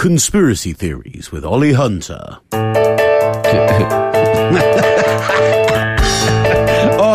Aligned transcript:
Conspiracy 0.00 0.72
Theories 0.72 1.30
with 1.30 1.44
Ollie 1.44 1.74
Hunter. 1.74 2.38
oh, 2.52 2.56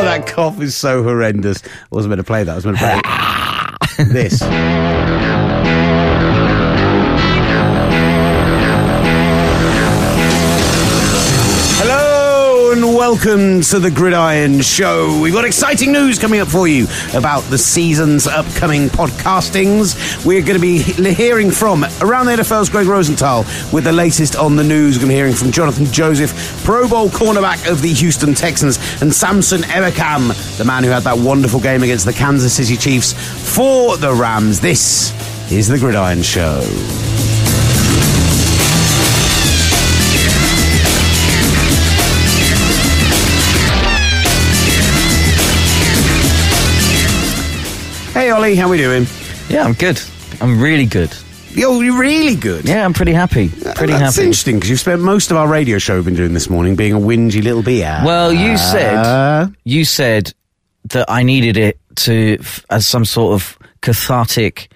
that 0.03 0.27
cough 0.27 0.61
is 0.61 0.75
so 0.75 1.01
horrendous. 1.01 1.65
I 1.65 1.69
wasn't 1.89 2.11
meant 2.11 2.19
to 2.19 2.23
play 2.23 2.43
that. 2.43 2.51
I 2.51 2.55
was 2.55 2.65
meant 2.67 2.77
to 2.77 3.01
play 3.95 4.05
this. 4.13 4.39
Welcome 12.95 13.59
to 13.59 13.79
the 13.79 13.91
Gridiron 13.91 14.61
Show. 14.61 15.19
We've 15.21 15.33
got 15.33 15.43
exciting 15.43 15.91
news 15.91 16.17
coming 16.17 16.39
up 16.39 16.47
for 16.47 16.65
you 16.65 16.87
about 17.13 17.41
the 17.41 17.57
season's 17.57 18.25
upcoming 18.25 18.87
podcastings. 18.87 20.25
We're 20.25 20.41
going 20.41 20.57
to 20.57 20.61
be 20.61 20.77
hearing 21.13 21.51
from 21.51 21.83
around 21.99 22.27
the 22.27 22.31
NFL's 22.31 22.69
Gregg 22.69 22.87
Rosenthal 22.87 23.39
with 23.73 23.83
the 23.83 23.91
latest 23.91 24.37
on 24.37 24.55
the 24.55 24.63
news. 24.63 24.95
We're 24.95 25.01
going 25.01 25.09
to 25.09 25.13
be 25.13 25.15
hearing 25.15 25.33
from 25.33 25.49
Johnathan 25.49 25.91
Joseph, 25.91 26.63
Pro 26.63 26.87
Bowl 26.87 27.09
cornerback 27.09 27.69
of 27.69 27.81
the 27.81 27.91
Houston 27.91 28.33
Texans, 28.33 28.79
and 29.01 29.13
Samson 29.13 29.63
Ebukam, 29.63 30.57
the 30.57 30.63
man 30.63 30.85
who 30.85 30.89
had 30.89 31.03
that 31.03 31.17
wonderful 31.17 31.59
game 31.59 31.83
against 31.83 32.05
the 32.05 32.13
Kansas 32.13 32.55
City 32.55 32.77
Chiefs 32.77 33.11
for 33.53 33.97
the 33.97 34.13
Rams. 34.13 34.61
This 34.61 35.11
is 35.51 35.67
the 35.67 35.77
Gridiron 35.77 36.21
Show. 36.21 36.61
Ollie, 48.45 48.55
how 48.55 48.69
we 48.69 48.77
doing? 48.77 49.07
Yeah, 49.49 49.63
I'm 49.65 49.73
good. 49.73 49.99
I'm 50.39 50.61
really 50.61 50.85
good. 50.85 51.11
Yo, 51.53 51.81
you're 51.81 51.97
really 51.99 52.35
good. 52.35 52.63
Yeah, 52.69 52.85
I'm 52.85 52.93
pretty 52.93 53.11
happy. 53.11 53.49
Pretty 53.49 53.93
That's 53.93 54.17
happy. 54.17 54.27
interesting 54.27 54.57
because 54.57 54.69
you've 54.69 54.79
spent 54.79 55.01
most 55.01 55.31
of 55.31 55.37
our 55.37 55.47
radio 55.47 55.79
show 55.79 55.95
we've 55.95 56.05
been 56.05 56.13
doing 56.13 56.35
this 56.35 56.47
morning 56.47 56.75
being 56.75 56.93
a 56.93 56.99
whingy 56.99 57.41
little 57.43 57.63
beer. 57.63 57.99
Well, 58.05 58.31
you 58.31 58.55
said 58.59 58.97
Uh, 58.97 59.47
you 59.63 59.83
said 59.83 60.31
that 60.89 61.09
I 61.09 61.23
needed 61.23 61.57
it 61.57 61.79
to 62.05 62.37
f- 62.39 62.63
as 62.69 62.87
some 62.87 63.03
sort 63.03 63.33
of 63.33 63.57
cathartic, 63.81 64.69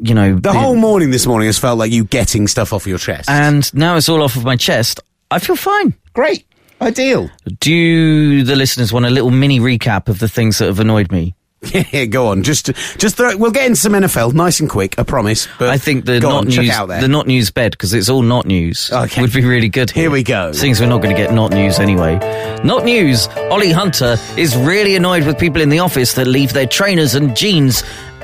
you 0.00 0.12
know. 0.12 0.34
the 0.40 0.52
whole 0.52 0.74
morning 0.74 1.12
this 1.12 1.26
morning 1.28 1.46
has 1.46 1.60
felt 1.60 1.78
like 1.78 1.92
you 1.92 2.02
getting 2.02 2.48
stuff 2.48 2.72
off 2.72 2.88
your 2.88 2.98
chest. 2.98 3.30
and 3.30 3.72
now 3.72 3.94
it's 3.94 4.08
all 4.08 4.20
off 4.20 4.34
of 4.34 4.42
my 4.42 4.56
chest. 4.56 4.98
I 5.30 5.38
feel 5.38 5.54
fine. 5.54 5.94
Great, 6.12 6.44
ideal. 6.80 7.30
Do 7.60 8.42
the 8.42 8.56
listeners 8.56 8.92
want 8.92 9.06
a 9.06 9.10
little 9.10 9.30
mini 9.30 9.60
recap 9.60 10.08
of 10.08 10.18
the 10.18 10.28
things 10.28 10.58
that 10.58 10.66
have 10.66 10.80
annoyed 10.80 11.12
me? 11.12 11.36
Yeah, 11.92 12.04
go 12.06 12.28
on. 12.28 12.42
Just, 12.42 12.72
just 12.98 13.16
throw. 13.16 13.36
We'll 13.36 13.50
get 13.52 13.66
into 13.66 13.76
some 13.76 13.92
NFL, 13.92 14.34
nice 14.34 14.60
and 14.60 14.68
quick. 14.68 14.98
I 14.98 15.02
promise. 15.02 15.46
But 15.58 15.70
I 15.70 15.78
think 15.78 16.04
the 16.04 16.20
go 16.20 16.30
not 16.30 16.44
on, 16.46 16.50
check 16.50 16.64
news, 16.64 16.74
out 16.74 16.86
there. 16.86 17.00
the 17.00 17.08
not 17.08 17.26
news 17.26 17.50
bed 17.50 17.72
because 17.72 17.94
it's 17.94 18.08
all 18.08 18.22
not 18.22 18.46
news. 18.46 18.90
Okay. 18.92 19.20
would 19.20 19.32
be 19.32 19.44
really 19.44 19.68
good. 19.68 19.90
Here 19.90 20.10
we 20.10 20.22
go. 20.22 20.48
As 20.48 20.62
we're 20.62 20.86
not 20.86 21.02
going 21.02 21.14
to 21.14 21.20
get 21.22 21.32
not 21.32 21.52
news 21.52 21.78
anyway. 21.78 22.16
Not 22.64 22.84
news. 22.84 23.28
Ollie 23.50 23.72
Hunter 23.72 24.16
is 24.36 24.56
really 24.56 24.96
annoyed 24.96 25.26
with 25.26 25.38
people 25.38 25.60
in 25.60 25.68
the 25.68 25.78
office 25.78 26.14
that 26.14 26.26
leave 26.26 26.52
their 26.52 26.66
trainers 26.66 27.14
and 27.14 27.36
jeans 27.36 27.82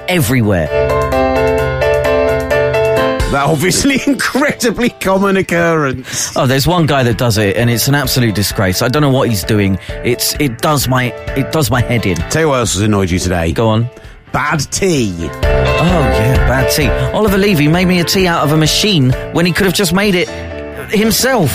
everywhere. 0.08 1.21
That 3.32 3.46
obviously 3.46 3.98
incredibly 4.06 4.90
common 4.90 5.36
occurrence. 5.38 6.36
Oh, 6.36 6.46
there's 6.46 6.66
one 6.66 6.86
guy 6.86 7.02
that 7.02 7.18
does 7.18 7.38
it, 7.38 7.56
and 7.56 7.70
it's 7.70 7.88
an 7.88 7.94
absolute 7.94 8.34
disgrace. 8.34 8.82
I 8.82 8.88
don't 8.88 9.02
know 9.02 9.10
what 9.10 9.28
he's 9.28 9.42
doing. 9.42 9.78
It's 9.88 10.34
it 10.38 10.58
does 10.58 10.86
my 10.86 11.12
it 11.34 11.50
does 11.50 11.70
my 11.70 11.80
head 11.80 12.06
in. 12.06 12.16
Tell 12.30 12.42
you 12.42 12.48
what 12.48 12.60
else 12.60 12.74
has 12.74 12.82
annoyed 12.82 13.10
you 13.10 13.18
today. 13.18 13.52
Go 13.52 13.68
on. 13.68 13.88
Bad 14.32 14.60
tea. 14.70 15.14
Oh 15.18 15.28
yeah, 15.28 16.36
bad 16.46 16.70
tea. 16.70 16.88
Oliver 17.14 17.38
Levy 17.38 17.68
made 17.68 17.86
me 17.86 18.00
a 18.00 18.04
tea 18.04 18.26
out 18.26 18.44
of 18.44 18.52
a 18.52 18.56
machine 18.56 19.10
when 19.32 19.46
he 19.46 19.52
could 19.52 19.66
have 19.66 19.74
just 19.74 19.92
made 19.92 20.14
it 20.14 20.28
himself. 20.90 21.50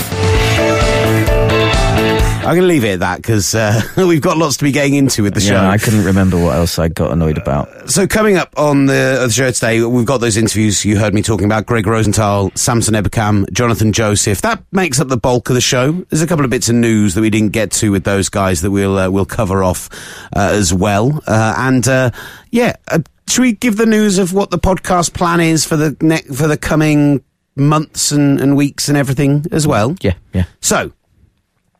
I'm 2.48 2.54
going 2.54 2.62
to 2.66 2.68
leave 2.68 2.84
it 2.84 2.94
at 2.94 3.00
that 3.00 3.18
because 3.18 3.54
uh, 3.54 3.82
we've 3.98 4.22
got 4.22 4.38
lots 4.38 4.56
to 4.56 4.64
be 4.64 4.72
getting 4.72 4.94
into 4.94 5.22
with 5.22 5.34
the 5.34 5.40
show. 5.40 5.52
Yeah, 5.52 5.68
I 5.68 5.76
couldn't 5.76 6.06
remember 6.06 6.42
what 6.42 6.56
else 6.56 6.78
I 6.78 6.88
got 6.88 7.12
annoyed 7.12 7.36
about. 7.36 7.90
So 7.90 8.06
coming 8.06 8.38
up 8.38 8.54
on 8.56 8.86
the, 8.86 9.26
the 9.26 9.30
show 9.30 9.50
today, 9.50 9.82
we've 9.82 10.06
got 10.06 10.22
those 10.22 10.38
interviews 10.38 10.82
you 10.82 10.98
heard 10.98 11.12
me 11.12 11.20
talking 11.20 11.44
about: 11.44 11.66
Gregg 11.66 11.86
Rosenthal, 11.86 12.50
Samson 12.54 12.94
Ebukam, 12.94 13.44
Johnathan 13.50 13.92
Joseph. 13.92 14.40
That 14.40 14.62
makes 14.72 14.98
up 14.98 15.08
the 15.08 15.18
bulk 15.18 15.50
of 15.50 15.56
the 15.56 15.60
show. 15.60 15.92
There's 15.92 16.22
a 16.22 16.26
couple 16.26 16.42
of 16.42 16.50
bits 16.50 16.70
of 16.70 16.76
news 16.76 17.12
that 17.16 17.20
we 17.20 17.28
didn't 17.28 17.52
get 17.52 17.70
to 17.72 17.90
with 17.92 18.04
those 18.04 18.30
guys 18.30 18.62
that 18.62 18.70
we'll 18.70 18.96
uh, 18.96 19.10
we'll 19.10 19.26
cover 19.26 19.62
off 19.62 19.90
uh, 20.34 20.48
as 20.52 20.72
well. 20.72 21.22
Uh, 21.26 21.54
and 21.58 21.86
uh, 21.86 22.10
yeah, 22.50 22.76
uh, 22.90 23.00
should 23.28 23.42
we 23.42 23.52
give 23.52 23.76
the 23.76 23.84
news 23.84 24.16
of 24.16 24.32
what 24.32 24.48
the 24.50 24.58
podcast 24.58 25.12
plan 25.12 25.40
is 25.40 25.66
for 25.66 25.76
the 25.76 25.94
ne- 26.00 26.22
for 26.34 26.48
the 26.48 26.56
coming 26.56 27.22
months 27.56 28.10
and, 28.10 28.40
and 28.40 28.56
weeks 28.56 28.88
and 28.88 28.96
everything 28.96 29.44
as 29.52 29.66
well? 29.66 29.94
Yeah, 30.00 30.14
yeah. 30.32 30.44
So, 30.60 30.92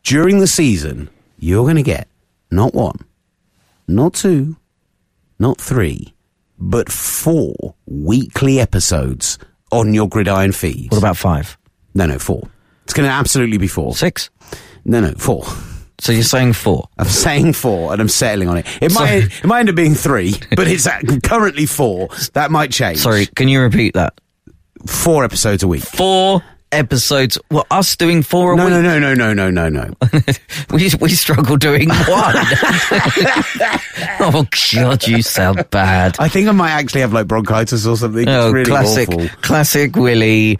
during 0.03 0.39
the 0.39 0.47
season, 0.47 1.09
you're 1.39 1.63
going 1.63 1.75
to 1.75 1.83
get 1.83 2.07
not 2.51 2.73
one, 2.73 2.99
not 3.87 4.13
two, 4.13 4.57
not 5.37 5.59
three, 5.59 6.13
but 6.57 6.91
four 6.91 7.75
weekly 7.85 8.59
episodes 8.59 9.37
on 9.71 9.93
your 9.93 10.09
Gridiron 10.09 10.51
feed. 10.51 10.91
What 10.91 10.97
about 10.97 11.17
five, 11.17 11.57
No, 11.93 12.05
no, 12.05 12.19
four. 12.19 12.49
It's 12.83 12.93
going 12.93 13.07
to 13.07 13.13
absolutely 13.13 13.57
be 13.57 13.67
four. 13.67 13.95
six? 13.95 14.29
No, 14.83 14.99
no, 14.99 15.11
four. 15.17 15.45
So 15.99 16.11
you're 16.13 16.23
saying 16.23 16.53
four? 16.53 16.87
I'm 16.97 17.07
saying 17.07 17.53
four, 17.53 17.91
and 17.91 18.01
I'm 18.01 18.07
settling 18.07 18.47
on 18.47 18.57
it. 18.57 18.65
It 18.81 18.93
might 18.93 19.25
it 19.43 19.45
might 19.45 19.59
end 19.59 19.69
up 19.69 19.75
being 19.75 19.93
three, 19.95 20.33
but 20.55 20.67
it's 20.67 20.87
at- 20.87 21.03
currently 21.23 21.65
four. 21.65 22.07
That 22.33 22.51
might 22.51 22.71
change. 22.71 22.99
Sorry, 22.99 23.25
can 23.27 23.47
you 23.49 23.61
repeat 23.61 23.93
that? 23.95 24.19
four 24.87 25.25
episodes 25.25 25.61
a 25.61 25.67
week. 25.67 25.83
Four 25.83 26.41
episodes. 26.71 27.37
were 27.51 27.63
us 27.71 27.95
doing 27.95 28.21
four 28.23 28.53
a 28.53 28.55
No, 28.55 28.65
week. 28.65 28.73
no, 28.73 28.81
no, 28.81 28.99
no, 28.99 29.13
no, 29.13 29.33
no, 29.33 29.49
no, 29.49 29.69
no. 29.69 29.93
We 30.71 30.89
we 31.01 31.09
struggle 31.09 31.57
doing 31.57 31.89
one. 31.89 32.35
oh 34.19 34.45
God, 34.73 35.07
you 35.07 35.21
sound 35.21 35.69
bad. 35.71 36.15
I 36.19 36.27
think 36.27 36.47
I 36.47 36.51
might 36.51 36.71
actually 36.71 37.01
have 37.01 37.13
like 37.13 37.27
bronchitis 37.27 37.85
or 37.85 37.97
something. 37.97 38.27
Oh, 38.27 38.47
it's 38.47 38.53
really 38.53 38.65
classic, 38.69 39.09
awful. 39.09 39.27
classic 39.41 39.95
Willie. 39.95 40.57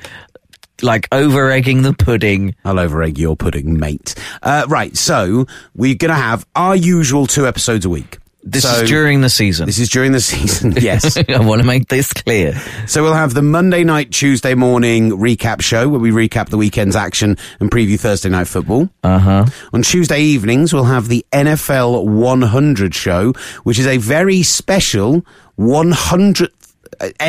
Like 0.82 1.10
over 1.12 1.52
egging 1.52 1.82
the 1.82 1.92
pudding. 1.94 2.56
I'll 2.64 2.80
over 2.80 3.04
egg 3.04 3.18
your 3.20 3.36
pudding, 3.36 3.78
mate. 3.78 4.16
Uh, 4.42 4.66
right, 4.70 4.96
so 4.96 5.46
we're 5.76 5.96
going 5.96 6.10
to 6.10 6.16
have 6.16 6.46
our 6.56 6.74
usual 6.74 7.28
two 7.28 7.46
episodes 7.46 7.84
a 7.84 7.90
week. 7.90 8.18
This 8.42 8.64
So- 8.64 8.82
is 8.84 8.90
during 8.90 9.20
the 9.22 9.30
season. 9.30 9.66
This 9.66 9.80
is 9.80 9.90
during 9.90 10.14
the 10.14 10.22
season, 10.22 10.72
yes. 10.80 11.18
I 11.18 11.40
want 11.40 11.60
to 11.62 11.68
make 11.68 11.90
this 11.90 12.14
clear. 12.14 12.60
so 12.88 13.04
we'll 13.04 13.14
have 13.14 13.34
the 13.34 13.42
Monday 13.42 13.84
night, 13.84 14.12
Tuesday 14.12 14.54
morning 14.56 15.12
recap 15.12 15.62
show 15.62 15.90
where 15.90 16.00
we 16.00 16.12
recap 16.12 16.50
the 16.50 16.58
weekend's 16.58 16.96
action 16.96 17.38
and 17.60 17.70
preview 17.70 18.00
Thursday 18.00 18.30
night 18.30 18.48
football. 18.48 18.90
Uh 19.04 19.20
huh. 19.20 19.46
On 19.74 19.82
Tuesday 19.82 20.22
evenings, 20.22 20.74
we'll 20.74 20.86
have 20.86 21.10
the 21.10 21.26
NFL 21.34 22.06
100 22.06 22.96
show, 22.96 23.34
which 23.64 23.78
is 23.78 23.86
a 23.88 23.98
very 23.98 24.42
special 24.42 25.26
100th 25.60 26.44
uh, 26.44 26.48
eh, 26.48 26.59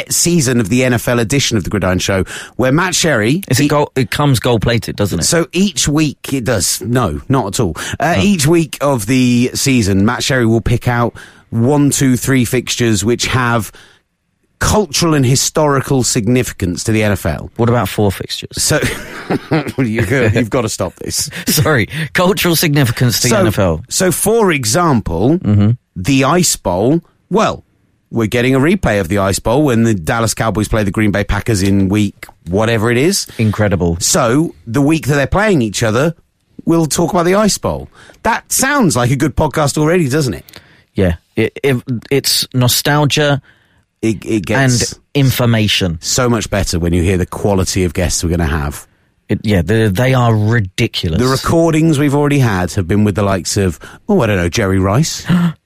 season 0.08 0.60
of 0.60 0.68
the 0.68 0.80
NFL 0.82 1.20
edition 1.20 1.56
of 1.56 1.64
the 1.64 1.70
Gridiron 1.70 1.98
Show, 1.98 2.24
where 2.56 2.72
Matt 2.72 2.94
Sherry. 2.94 3.42
Is 3.48 3.60
it 3.60 3.68
gold? 3.68 3.90
It 3.96 4.10
comes 4.10 4.40
gold 4.40 4.62
plated, 4.62 4.96
doesn't 4.96 5.20
it? 5.20 5.24
So 5.24 5.46
each 5.52 5.88
week 5.88 6.32
it 6.32 6.44
does. 6.44 6.80
No, 6.80 7.20
not 7.28 7.46
at 7.54 7.60
all. 7.60 7.74
Uh, 7.98 8.14
Oh. 8.18 8.22
Each 8.22 8.46
week 8.46 8.76
of 8.80 9.06
the 9.06 9.50
season, 9.54 10.04
Matt 10.04 10.22
Sherry 10.24 10.44
will 10.46 10.60
pick 10.60 10.88
out 10.88 11.14
one, 11.50 11.90
two, 11.90 12.16
three 12.16 12.44
fixtures 12.44 13.04
which 13.04 13.26
have 13.26 13.70
cultural 14.58 15.14
and 15.14 15.24
historical 15.24 16.02
significance 16.02 16.84
to 16.84 16.92
the 16.92 17.00
NFL. 17.00 17.50
what 17.56 17.68
about 17.70 17.88
four 17.88 18.12
fixtures? 18.12 18.62
So 18.62 18.78
you, 19.78 20.02
you've 20.02 20.50
got 20.50 20.62
to 20.62 20.68
stop 20.68 20.94
this. 20.96 21.30
Sorry, 21.46 21.86
cultural 22.12 22.56
significance 22.56 23.20
to 23.20 23.28
so, 23.28 23.44
the 23.44 23.50
NFL. 23.50 23.90
so, 23.92 24.12
for 24.12 24.52
example, 24.52 25.38
Mm-hmm. 25.38 25.70
the 25.96 26.24
Ice 26.24 26.56
Bowl. 26.56 27.00
Well, 27.30 27.64
we're 28.10 28.26
getting 28.26 28.54
a 28.54 28.58
replay 28.58 29.00
of 29.00 29.08
the 29.08 29.18
Ice 29.18 29.38
Bowl 29.38 29.62
when 29.64 29.84
the 29.84 29.94
Dallas 29.94 30.34
Cowboys 30.34 30.68
play 30.68 30.82
the 30.84 30.90
Green 30.90 31.10
Bay 31.12 31.24
Packers 31.24 31.62
in 31.62 31.88
week 31.88 32.26
whatever 32.48 32.90
it 32.90 32.96
is. 32.96 33.28
Incredible. 33.38 33.96
So 34.00 34.54
the 34.66 34.82
week 34.82 35.06
that 35.06 35.14
they're 35.14 35.26
playing 35.26 35.62
each 35.62 35.82
other, 35.82 36.14
we'll 36.64 36.86
talk 36.86 37.10
about 37.12 37.24
the 37.24 37.36
Ice 37.36 37.56
Bowl. 37.58 37.88
That 38.24 38.50
sounds 38.50 38.96
like 38.96 39.10
a 39.10 39.16
good 39.16 39.36
podcast 39.36 39.78
already, 39.78 40.08
doesn't 40.08 40.34
it? 40.34 40.44
Yeah, 40.94 41.16
it, 41.36 41.58
it, 41.62 41.82
it's 42.10 42.46
nostalgia 42.52 43.40
It, 44.02 44.24
it 44.24 44.50
and 44.50 44.82
information. 45.14 45.98
so 46.00 46.28
much 46.28 46.50
better 46.50 46.78
when 46.78 46.92
you 46.92 47.02
hear 47.02 47.16
the 47.16 47.26
quality 47.26 47.84
of 47.84 47.94
guests 47.94 48.24
we're 48.24 48.30
going 48.30 48.40
to 48.40 48.46
have. 48.46 48.88
It, 49.28 49.40
yeah, 49.44 49.62
they 49.62 50.12
are 50.14 50.34
ridiculous. 50.34 51.20
The 51.20 51.28
recordings 51.28 52.00
we've 52.00 52.16
already 52.16 52.40
had 52.40 52.72
have 52.72 52.88
been 52.88 53.04
with 53.04 53.14
the 53.14 53.22
likes 53.22 53.56
of, 53.56 53.78
oh, 54.08 54.20
I 54.22 54.26
don't 54.26 54.36
know, 54.36 54.48
Jerry 54.48 54.80
Rice, 54.80 55.24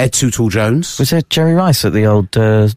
Ed 0.00 0.12
Too 0.12 0.30
Tall 0.30 0.48
Jones. 0.48 0.98
was 0.98 1.10
there 1.10 1.22
Jerry 1.22 1.54
Rice 1.54 1.84
at 1.84 1.92
the 1.92 2.06
old 2.06 2.36
uh, 2.36 2.68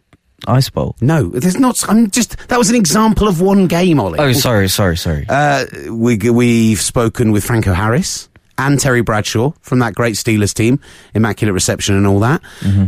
Ice 0.47 0.69
Bowl? 0.69 0.95
No, 1.01 1.29
there's 1.29 1.57
not. 1.59 1.87
I'm 1.89 2.09
just. 2.11 2.37
That 2.49 2.57
was 2.59 2.69
an 2.69 2.75
example 2.75 3.27
of 3.27 3.41
one 3.41 3.67
game, 3.67 3.99
Ollie. 3.99 4.19
Oh, 4.19 4.33
sorry, 4.33 4.67
sorry, 4.69 4.97
sorry. 4.97 5.25
Uh, 5.29 5.65
we 5.91 6.17
we've 6.17 6.81
spoken 6.81 7.31
with 7.31 7.43
Franco 7.45 7.73
Harris 7.73 8.29
and 8.59 8.79
Terry 8.79 9.01
Bradshaw 9.01 9.51
from 9.61 9.79
that 9.79 9.95
great 9.95 10.13
Steelers 10.13 10.53
team, 10.53 10.79
Immaculate 11.15 11.53
Reception 11.55 11.95
and 11.95 12.05
all 12.05 12.19
that. 12.19 12.39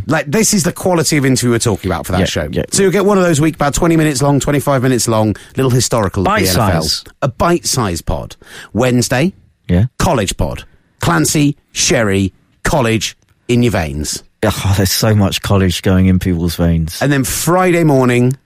Like, 0.06 0.28
this 0.28 0.54
is 0.54 0.64
the 0.64 0.72
quality 0.72 1.18
of 1.18 1.26
interview 1.26 1.50
we're 1.50 1.58
talking 1.60 1.90
about 1.90 2.06
for 2.06 2.12
that 2.12 2.20
Yeah, 2.20 2.26
show. 2.26 2.48
yeah. 2.52 2.64
So 2.72 2.84
you'll 2.84 2.92
get 2.92 3.04
one 3.04 3.18
of 3.18 3.24
those 3.24 3.42
week, 3.42 3.56
about 3.56 3.74
20 3.74 3.98
minutes 3.98 4.22
long, 4.22 4.40
25 4.40 4.84
minutes 4.84 5.08
long, 5.08 5.36
little 5.58 5.72
historical 5.72 6.24
Bite 6.24 6.46
size. 6.46 7.04
A 7.24 7.28
bite-sized 7.30 8.06
pod. 8.06 8.36
Wednesday, 8.74 9.34
Yeah. 9.68 9.86
college 9.98 10.38
pod. 10.38 10.66
Clancy, 11.00 11.58
Sherry, 11.72 12.32
college 12.64 13.18
in 13.48 13.64
your 13.64 13.72
veins. 13.72 14.24
Oh, 14.44 14.74
there's 14.78 14.92
so 14.92 15.16
much 15.16 15.42
college 15.42 15.82
going 15.82 16.06
in 16.06 16.20
people's 16.20 16.56
veins. 16.56 17.02
And 17.02 17.12
then 17.12 17.24
Friday 17.24 17.84
morning, 17.84 18.38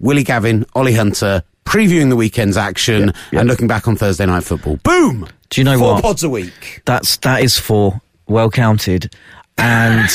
Willie 0.00 0.24
Gavin, 0.24 0.66
Ollie 0.74 0.94
Hunter, 0.94 1.42
previewing 1.64 2.08
the 2.08 2.16
weekend's 2.16 2.56
action 2.56 3.12
yeah. 3.30 3.40
and 3.40 3.48
looking 3.48 3.68
back 3.68 3.86
on 3.86 3.96
Thursday 3.96 4.26
night 4.26 4.44
football. 4.44 4.76
Boom! 4.78 5.28
Do 5.50 5.60
you 5.60 5.64
know 5.64 5.78
Four 5.78 5.94
what? 5.94 6.02
pods 6.02 6.24
a 6.24 6.28
week. 6.28 6.82
That's 6.84 7.16
that 7.18 7.42
is 7.42 7.58
for 7.58 8.00
well 8.26 8.50
counted. 8.50 9.14
And 9.56 10.08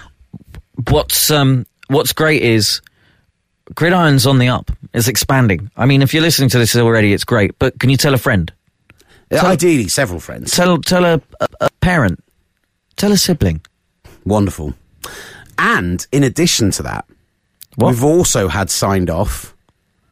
what's 0.88 1.30
um 1.30 1.66
what's 1.88 2.12
great 2.12 2.42
is 2.42 2.80
Gridiron's 3.74 4.26
on 4.26 4.38
the 4.38 4.48
up. 4.48 4.70
It's 4.92 5.08
expanding. 5.08 5.70
I 5.76 5.86
mean, 5.86 6.02
if 6.02 6.12
you're 6.12 6.22
listening 6.22 6.48
to 6.50 6.58
this 6.58 6.74
already, 6.76 7.12
it's 7.12 7.24
great. 7.24 7.58
But 7.58 7.78
can 7.78 7.90
you 7.90 7.96
tell 7.96 8.14
a 8.14 8.18
friend? 8.18 8.52
Uh, 9.30 9.40
Ideally, 9.44 9.88
several 9.88 10.20
friends. 10.20 10.52
Tell 10.54 10.78
tell 10.78 11.04
a, 11.04 11.20
a, 11.40 11.48
a 11.62 11.70
parent. 11.80 12.22
Tell 13.02 13.10
a 13.10 13.16
sibling. 13.16 13.60
Wonderful. 14.24 14.74
And 15.58 16.06
in 16.12 16.22
addition 16.22 16.70
to 16.70 16.84
that, 16.84 17.04
What? 17.74 17.88
we've 17.90 18.04
also 18.04 18.46
had 18.46 18.70
signed 18.70 19.10
off 19.10 19.56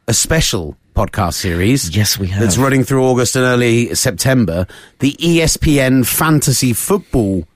a 0.09 0.13
special 0.13 0.75
podcast 0.93 1.35
series. 1.35 1.95
Yes, 1.95 2.19
we 2.19 2.27
have. 2.27 2.41
That's 2.41 2.57
running 2.57 2.83
through 2.83 3.05
August 3.05 3.37
and 3.37 3.45
early 3.45 3.95
September. 3.95 4.67
The 4.99 5.13
ESPN 5.13 6.05
Fantasy 6.05 6.73
Football 6.73 7.47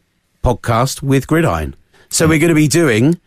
podcast 0.42 1.02
with 1.02 1.28
Gridiron. 1.28 1.76
So 2.08 2.30
we're 2.30 2.40
going 2.40 2.48
to 2.48 2.56
be 2.56 2.70
doing 2.70 3.20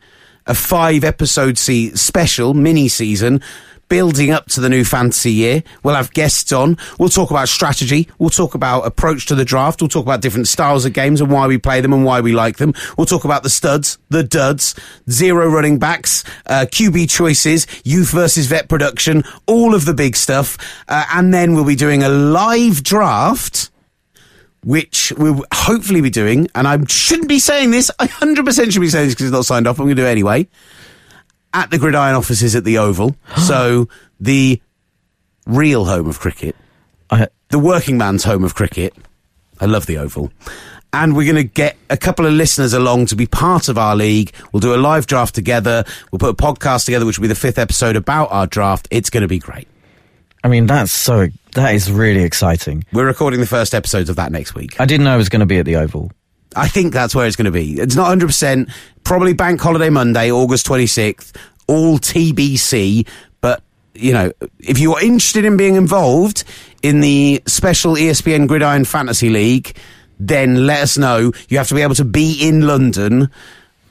a 0.47 0.55
five 0.55 1.05
episode 1.05 1.59
se- 1.59 1.91
special 1.95 2.55
mini 2.55 2.89
season 2.89 3.43
building 3.88 4.31
up 4.31 4.46
to 4.46 4.61
the 4.61 4.69
new 4.69 4.85
fantasy 4.85 5.32
year. 5.32 5.62
We'll 5.82 5.94
have 5.94 6.12
guests 6.12 6.52
on. 6.52 6.76
We'll 6.99 7.08
talk 7.08 7.31
about 7.31 7.49
strategy. 7.49 8.08
We'll 8.19 8.31
talk 8.31 8.55
about 8.55 8.87
approach 8.87 9.26
to 9.26 9.35
the 9.35 9.44
draft. 9.44 9.81
We'll 9.81 9.88
talk 9.88 10.05
about 10.05 10.20
different 10.20 10.49
styles 10.49 10.85
of 10.85 10.93
games 10.93 11.20
and 11.20 11.31
why 11.31 11.46
we 11.46 11.58
play 11.58 11.81
them 11.81 11.93
and 11.93 12.05
why 12.05 12.20
we 12.20 12.32
like 12.32 12.58
them. 12.58 12.75
We'll 12.96 13.06
talk 13.06 13.25
about 13.25 13.43
the 13.43 13.50
studs, 13.50 13.99
the 14.08 14.23
duds, 14.23 14.75
zero 15.11 15.49
running 15.49 15.79
backs, 15.79 16.25
uh, 16.46 16.67
QB 16.70 17.11
choices, 17.11 17.67
youth 17.85 18.11
versus 18.11 18.46
vet 18.46 18.69
production, 18.69 19.25
all 19.46 19.75
of 19.75 19.85
the 19.85 19.94
big 19.94 20.17
stuff. 20.17 20.58
Uh, 20.88 21.05
and 21.12 21.32
then 21.32 21.55
we'll 21.55 21.64
be 21.64 21.76
doing 21.76 22.02
a 22.02 22.08
live 22.08 22.82
draft 22.82 23.70
which 24.64 25.12
we'll 25.17 25.44
hopefully 25.55 26.00
be 26.00 26.11
doing, 26.11 26.49
and 26.55 26.67
I 26.67 26.79
shouldn't 26.88 27.29
be 27.29 27.38
saying 27.38 27.70
this, 27.70 27.90
I 27.99 28.06
100% 28.06 28.73
should 28.73 28.81
be 28.81 28.88
saying 28.88 29.06
this 29.06 29.14
because 29.14 29.26
it's 29.26 29.32
not 29.32 29.46
signed 29.46 29.67
off, 29.67 29.79
I'm 29.79 29.87
going 29.87 29.96
to 29.96 30.02
do 30.02 30.06
it 30.06 30.11
anyway, 30.11 30.49
at 31.53 31.71
the 31.71 31.79
Gridiron 31.79 32.15
offices 32.15 32.55
at 32.55 32.65
the 32.65 32.79
Oval. 32.79 33.17
so, 33.39 33.89
the 34.21 34.61
real 35.47 35.85
home 35.85 36.09
of 36.09 36.21
cricket, 36.21 36.56
I, 37.11 37.29
the 37.49 37.59
working 37.59 37.99
man's 37.99 38.25
home 38.25 38.45
of 38.45 38.55
cricket. 38.55 38.95
I 39.61 39.67
love 39.67 39.87
the 39.87 39.99
Oval. 39.99 40.31
And 40.93 41.15
we're 41.15 41.31
going 41.31 41.47
to 41.47 41.53
get 41.53 41.77
a 41.91 41.97
couple 41.97 42.25
of 42.25 42.33
listeners 42.33 42.73
along 42.73 43.06
to 43.06 43.17
be 43.17 43.27
part 43.27 43.69
of 43.69 43.77
our 43.77 43.95
league. 43.95 44.33
We'll 44.53 44.61
do 44.61 44.75
a 44.75 44.77
live 44.77 45.06
draft 45.06 45.35
together. 45.35 45.85
We'll 46.11 46.19
put 46.19 46.31
a 46.31 46.35
podcast 46.35 46.87
together, 46.87 47.05
which 47.05 47.19
will 47.19 47.25
be 47.25 47.29
the 47.29 47.35
fifth 47.35 47.59
episode 47.59 47.97
about 47.97 48.33
our 48.33 48.47
draft. 48.47 48.89
It's 48.91 49.11
going 49.11 49.23
to 49.23 49.29
be 49.29 49.39
great. 49.39 49.69
I 50.43 50.49
mean, 50.49 50.67
that's 50.67 50.93
so 50.93 51.29
that 51.55 51.75
is 51.75 51.91
really 51.91 52.23
exciting. 52.23 52.85
We're 52.93 53.06
recording 53.06 53.41
the 53.41 53.47
first 53.47 53.75
episodes 53.75 54.09
of 54.09 54.17
that 54.17 54.33
next 54.33 54.55
week. 54.55 54.81
I 54.81 54.87
didn't 54.87 55.05
know 55.05 55.12
I 55.12 55.17
was 55.17 55.29
going 55.29 55.41
to 55.41 55.47
be 55.47 55.59
at 55.59 55.67
the 55.67 55.77
Oval. 55.77 56.11
I 56.59 56.69
think 56.69 56.93
that's 56.93 57.15
where 57.15 57.27
it's 57.27 57.37
going 57.37 57.47
to 57.47 57.51
be. 57.51 57.75
It's 57.81 57.95
not 57.95 58.17
100%. 58.19 58.71
Probably 59.05 59.33
Bank 59.33 59.61
Holiday 59.61 59.91
Monday, 59.91 60.31
August 60.31 60.67
26th. 60.67 61.35
All 61.67 61.99
TBC. 61.99 63.07
But, 63.41 63.63
you 63.95 64.13
know, 64.13 64.33
if 64.59 64.79
you're 64.79 65.01
interested 65.01 65.45
in 65.45 65.57
being 65.57 65.77
involved 65.77 66.45
in 66.83 67.01
the 67.01 67.43
special 67.47 67.95
ESPN 67.95 68.49
Gridiron 68.49 68.85
Fantasy 68.85 69.31
League, 69.31 69.77
then 70.19 70.67
let 70.67 70.83
us 70.83 70.99
know. 70.99 71.33
You 71.49 71.59
have 71.59 71.69
to 71.69 71.75
be 71.75 71.83
able 71.83 71.95
to 71.95 72.05
be 72.05 72.47
in 72.47 72.67
London 72.67 73.31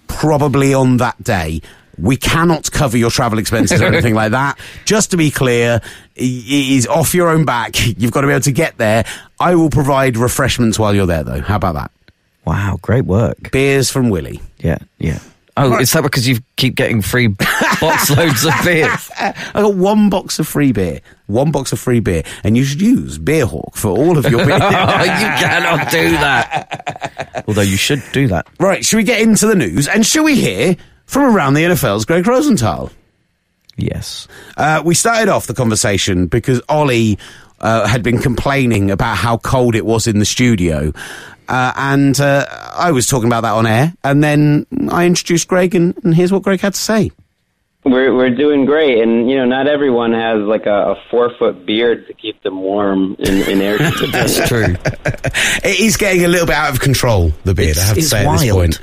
probably 0.08 0.74
on 0.74 0.98
that 0.98 1.22
day. 1.24 1.62
We 1.98 2.16
cannot 2.16 2.72
cover 2.72 2.98
your 2.98 3.10
travel 3.10 3.40
expenses 3.40 3.82
or 3.82 3.86
anything 3.86 4.14
like 4.22 4.32
that. 4.32 4.60
Just 4.86 5.12
to 5.12 5.18
be 5.18 5.32
clear, 5.32 5.82
it 6.16 6.24
is 6.24 6.86
off 6.86 7.16
your 7.16 7.30
own 7.30 7.46
back. 7.46 7.76
You've 7.98 8.12
got 8.12 8.22
to 8.22 8.28
be 8.28 8.34
able 8.34 8.44
to 8.44 8.52
get 8.52 8.78
there. 8.78 9.06
I 9.40 9.56
will 9.56 9.70
provide 9.70 10.18
refreshments 10.18 10.78
while 10.78 10.94
you're 10.94 11.08
there, 11.08 11.24
though. 11.24 11.42
How 11.42 11.56
about 11.56 11.74
that? 11.76 11.92
Wow, 12.48 12.80
great 12.82 13.04
work. 13.06 13.52
Beers 13.52 13.92
from 13.92 14.10
Willie. 14.10 14.40
Yeah, 14.60 14.78
yeah. 15.00 15.20
Oh, 15.58 15.80
is 15.80 15.92
that 15.92 16.04
because 16.04 16.28
you 16.28 16.38
keep 16.56 16.76
getting 16.76 17.02
free 17.02 17.28
box 17.28 18.10
loads 18.16 18.46
of 18.46 18.54
beer? 18.64 18.88
I 19.20 19.34
got 19.56 19.74
one 19.74 20.10
box 20.10 20.40
of 20.40 20.48
free 20.48 20.72
beer. 20.72 21.02
One 21.26 21.52
box 21.52 21.74
of 21.74 21.80
free 21.80 22.00
beer. 22.00 22.24
And 22.46 22.56
you 22.56 22.64
should 22.64 22.80
use 22.82 23.18
Beerhawk 23.18 23.76
for 23.76 23.90
all 23.90 24.18
of 24.18 24.26
your 24.30 24.38
beer. 24.46 24.60
Oh, 24.62 25.04
you 25.04 25.28
cannot 25.42 25.92
do 25.92 26.12
that. 26.12 27.44
Although 27.48 27.62
you 27.64 27.76
should 27.76 28.02
do 28.14 28.28
that. 28.30 28.48
right, 28.60 28.86
should 28.86 28.98
we 28.98 29.04
get 29.04 29.20
into 29.20 29.46
the 29.48 29.56
news? 29.56 29.88
And 29.90 30.06
should 30.06 30.24
we 30.24 30.36
hear 30.40 30.78
from 31.06 31.36
around 31.36 31.56
the 31.56 31.64
NFL's 31.64 32.06
Gregg 32.06 32.28
Rosenthal? 32.28 32.92
Yes. 33.76 34.28
Uh, 34.56 34.82
we 34.86 34.94
started 34.96 35.28
off 35.28 35.48
the 35.48 35.54
conversation 35.54 36.28
because 36.28 36.62
Ollie 36.70 37.18
uh, 37.60 37.88
had 37.88 38.04
been 38.04 38.20
complaining 38.20 38.92
about 38.92 39.18
how 39.18 39.38
cold 39.38 39.76
it 39.76 39.86
was 39.86 40.06
in 40.08 40.20
the 40.20 40.26
studio. 40.26 40.94
Uh, 41.48 41.72
and 41.76 42.20
uh, 42.20 42.46
I 42.74 42.92
was 42.92 43.08
talking 43.08 43.28
about 43.28 43.42
that 43.42 43.54
on 43.54 43.66
air. 43.66 43.94
And 44.04 44.24
then 44.24 44.66
I 44.90 45.06
introduced 45.06 45.48
Greg, 45.48 45.76
and, 45.76 45.96
and 46.04 46.14
here's 46.16 46.32
what 46.32 46.44
Greg 46.44 46.60
had 46.62 46.74
to 46.74 46.80
say. 46.80 47.12
We're 47.86 48.14
we're 48.14 48.36
doing 48.36 48.66
great, 48.66 49.02
and 49.02 49.30
you 49.30 49.38
know, 49.38 49.46
not 49.46 49.68
everyone 49.68 50.12
has 50.12 50.42
like 50.42 50.66
a, 50.66 50.92
a 50.92 50.96
four 51.10 51.32
foot 51.40 51.66
beard 51.66 52.06
to 52.08 52.14
keep 52.14 52.42
them 52.44 52.60
warm 52.60 53.16
in, 53.20 53.50
in 53.50 53.62
air. 53.62 53.78
That's 54.12 54.46
true. 54.48 54.76
It 55.64 55.80
is 55.80 55.96
getting 55.98 56.24
a 56.26 56.28
little 56.28 56.46
bit 56.48 56.56
out 56.56 56.74
of 56.74 56.80
control, 56.82 57.32
the 57.46 57.54
beard, 57.54 57.72
It's- 57.78 57.84
I 57.84 57.88
have 57.88 57.96
to 57.96 58.00
it's 58.02 58.10
say 58.10 58.26
at 58.26 58.32
this 58.40 58.52
wild. 58.52 58.60
point. 58.60 58.82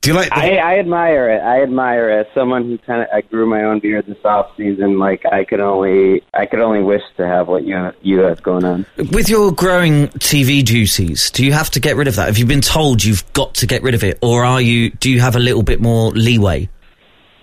Do 0.00 0.10
you 0.10 0.16
like 0.16 0.30
the, 0.30 0.36
I, 0.36 0.54
I 0.54 0.78
admire 0.78 1.28
it. 1.28 1.42
I 1.42 1.62
admire 1.62 2.08
it. 2.08 2.26
As 2.26 2.34
someone 2.34 2.64
who 2.64 2.78
kind 2.78 3.02
of 3.02 3.08
I 3.12 3.20
grew 3.20 3.44
my 3.46 3.64
own 3.64 3.80
beard 3.80 4.06
this 4.06 4.24
off 4.24 4.56
season, 4.56 4.98
like 4.98 5.26
I 5.26 5.44
could 5.44 5.60
only 5.60 6.22
I 6.32 6.46
could 6.46 6.60
only 6.60 6.82
wish 6.82 7.02
to 7.18 7.26
have 7.26 7.48
what 7.48 7.64
you 7.64 7.92
you 8.00 8.20
have 8.20 8.42
going 8.42 8.64
on. 8.64 8.86
With 9.12 9.28
your 9.28 9.52
growing 9.52 10.08
TV 10.08 10.64
duties, 10.64 11.30
do 11.30 11.44
you 11.44 11.52
have 11.52 11.70
to 11.72 11.80
get 11.80 11.96
rid 11.96 12.08
of 12.08 12.16
that? 12.16 12.28
Have 12.28 12.38
you 12.38 12.46
been 12.46 12.62
told 12.62 13.04
you've 13.04 13.30
got 13.34 13.54
to 13.56 13.66
get 13.66 13.82
rid 13.82 13.94
of 13.94 14.02
it, 14.02 14.18
or 14.22 14.42
are 14.42 14.60
you? 14.60 14.88
Do 14.88 15.10
you 15.10 15.20
have 15.20 15.36
a 15.36 15.40
little 15.40 15.62
bit 15.62 15.82
more 15.82 16.12
leeway? 16.12 16.70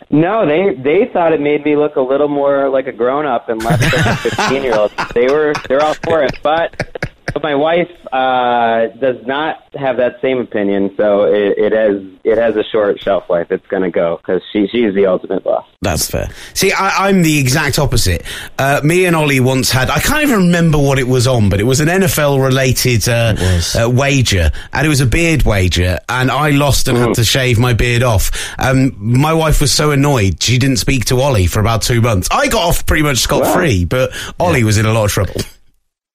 No, 0.10 0.48
they 0.48 0.74
they 0.74 1.12
thought 1.12 1.34
it 1.34 1.42
made 1.42 1.64
me 1.64 1.76
look 1.76 1.96
a 1.96 2.02
little 2.02 2.30
more 2.30 2.70
like 2.70 2.88
a 2.88 2.94
grown 2.94 3.28
up 3.28 3.50
and 3.50 3.62
less 3.62 3.82
like 3.82 4.06
a 4.06 4.16
fifteen 4.30 4.64
year 4.64 4.76
old. 4.76 4.92
They 5.14 5.28
were 5.28 5.54
they're 5.68 5.84
all 5.84 5.96
for 5.96 6.24
it, 6.24 6.40
but 6.42 6.97
but 7.38 7.44
my 7.44 7.56
wife 7.56 7.92
uh, 8.12 8.88
does 9.00 9.24
not 9.28 9.64
have 9.76 9.98
that 9.98 10.20
same 10.22 10.40
opinion. 10.40 10.92
So 10.98 11.26
it, 11.26 11.58
it 11.58 11.72
has 11.72 12.02
it 12.24 12.38
has 12.38 12.56
a 12.56 12.64
short 12.64 13.00
shelf 13.00 13.30
life. 13.30 13.52
It's 13.52 13.66
going 13.68 13.84
to 13.84 13.92
go 13.92 14.18
because 14.18 14.42
she 14.52 14.68
she's 14.68 14.96
the 14.96 15.06
ultimate 15.06 15.44
boss. 15.44 15.66
That's 15.82 16.10
fair. 16.10 16.30
See, 16.56 16.72
I, 16.72 17.08
I'm 17.08 17.22
the 17.22 17.38
exact 17.38 17.78
opposite. 17.78 18.24
Uh, 18.58 18.82
me 18.84 19.06
and 19.06 19.16
Ollie 19.16 19.40
once 19.40 19.70
had, 19.70 19.92
I 19.92 20.00
can't 20.00 20.24
even 20.24 20.48
remember 20.48 20.80
what 20.80 20.98
it 20.98 21.08
was 21.08 21.28
on, 21.28 21.50
but 21.50 21.60
it 21.60 21.66
was 21.66 21.80
an 21.80 21.88
NFL 21.90 22.44
related 22.44 23.08
uh, 23.08 23.36
uh, 23.80 23.88
wager, 23.88 24.52
and 24.74 24.86
it 24.86 24.90
was 24.90 25.02
a 25.02 25.06
beard 25.06 25.44
wager, 25.44 26.00
and 26.10 26.32
I 26.32 26.50
lost 26.50 26.88
and 26.88 26.98
had 26.98 27.14
to 27.16 27.24
shave 27.24 27.60
my 27.60 27.74
beard 27.74 28.02
off. 28.02 28.32
Um, 28.58 28.94
my 28.98 29.34
wife 29.34 29.62
was 29.62 29.72
so 29.72 29.92
annoyed, 29.92 30.42
she 30.42 30.58
didn't 30.58 30.78
speak 30.78 31.06
to 31.06 31.22
Ollie 31.22 31.46
for 31.46 31.60
about 31.60 31.84
two 31.84 32.02
months. 32.02 32.28
I 32.32 32.48
got 32.48 32.68
off 32.68 32.86
pretty 32.88 33.04
much 33.04 33.20
scot 33.20 33.54
free, 33.54 33.86
but 33.86 34.12
Ollie 34.40 34.64
was 34.64 34.80
in 34.80 34.88
a 34.88 34.94
lot 34.94 35.06
of 35.06 35.12
trouble. 35.12 35.36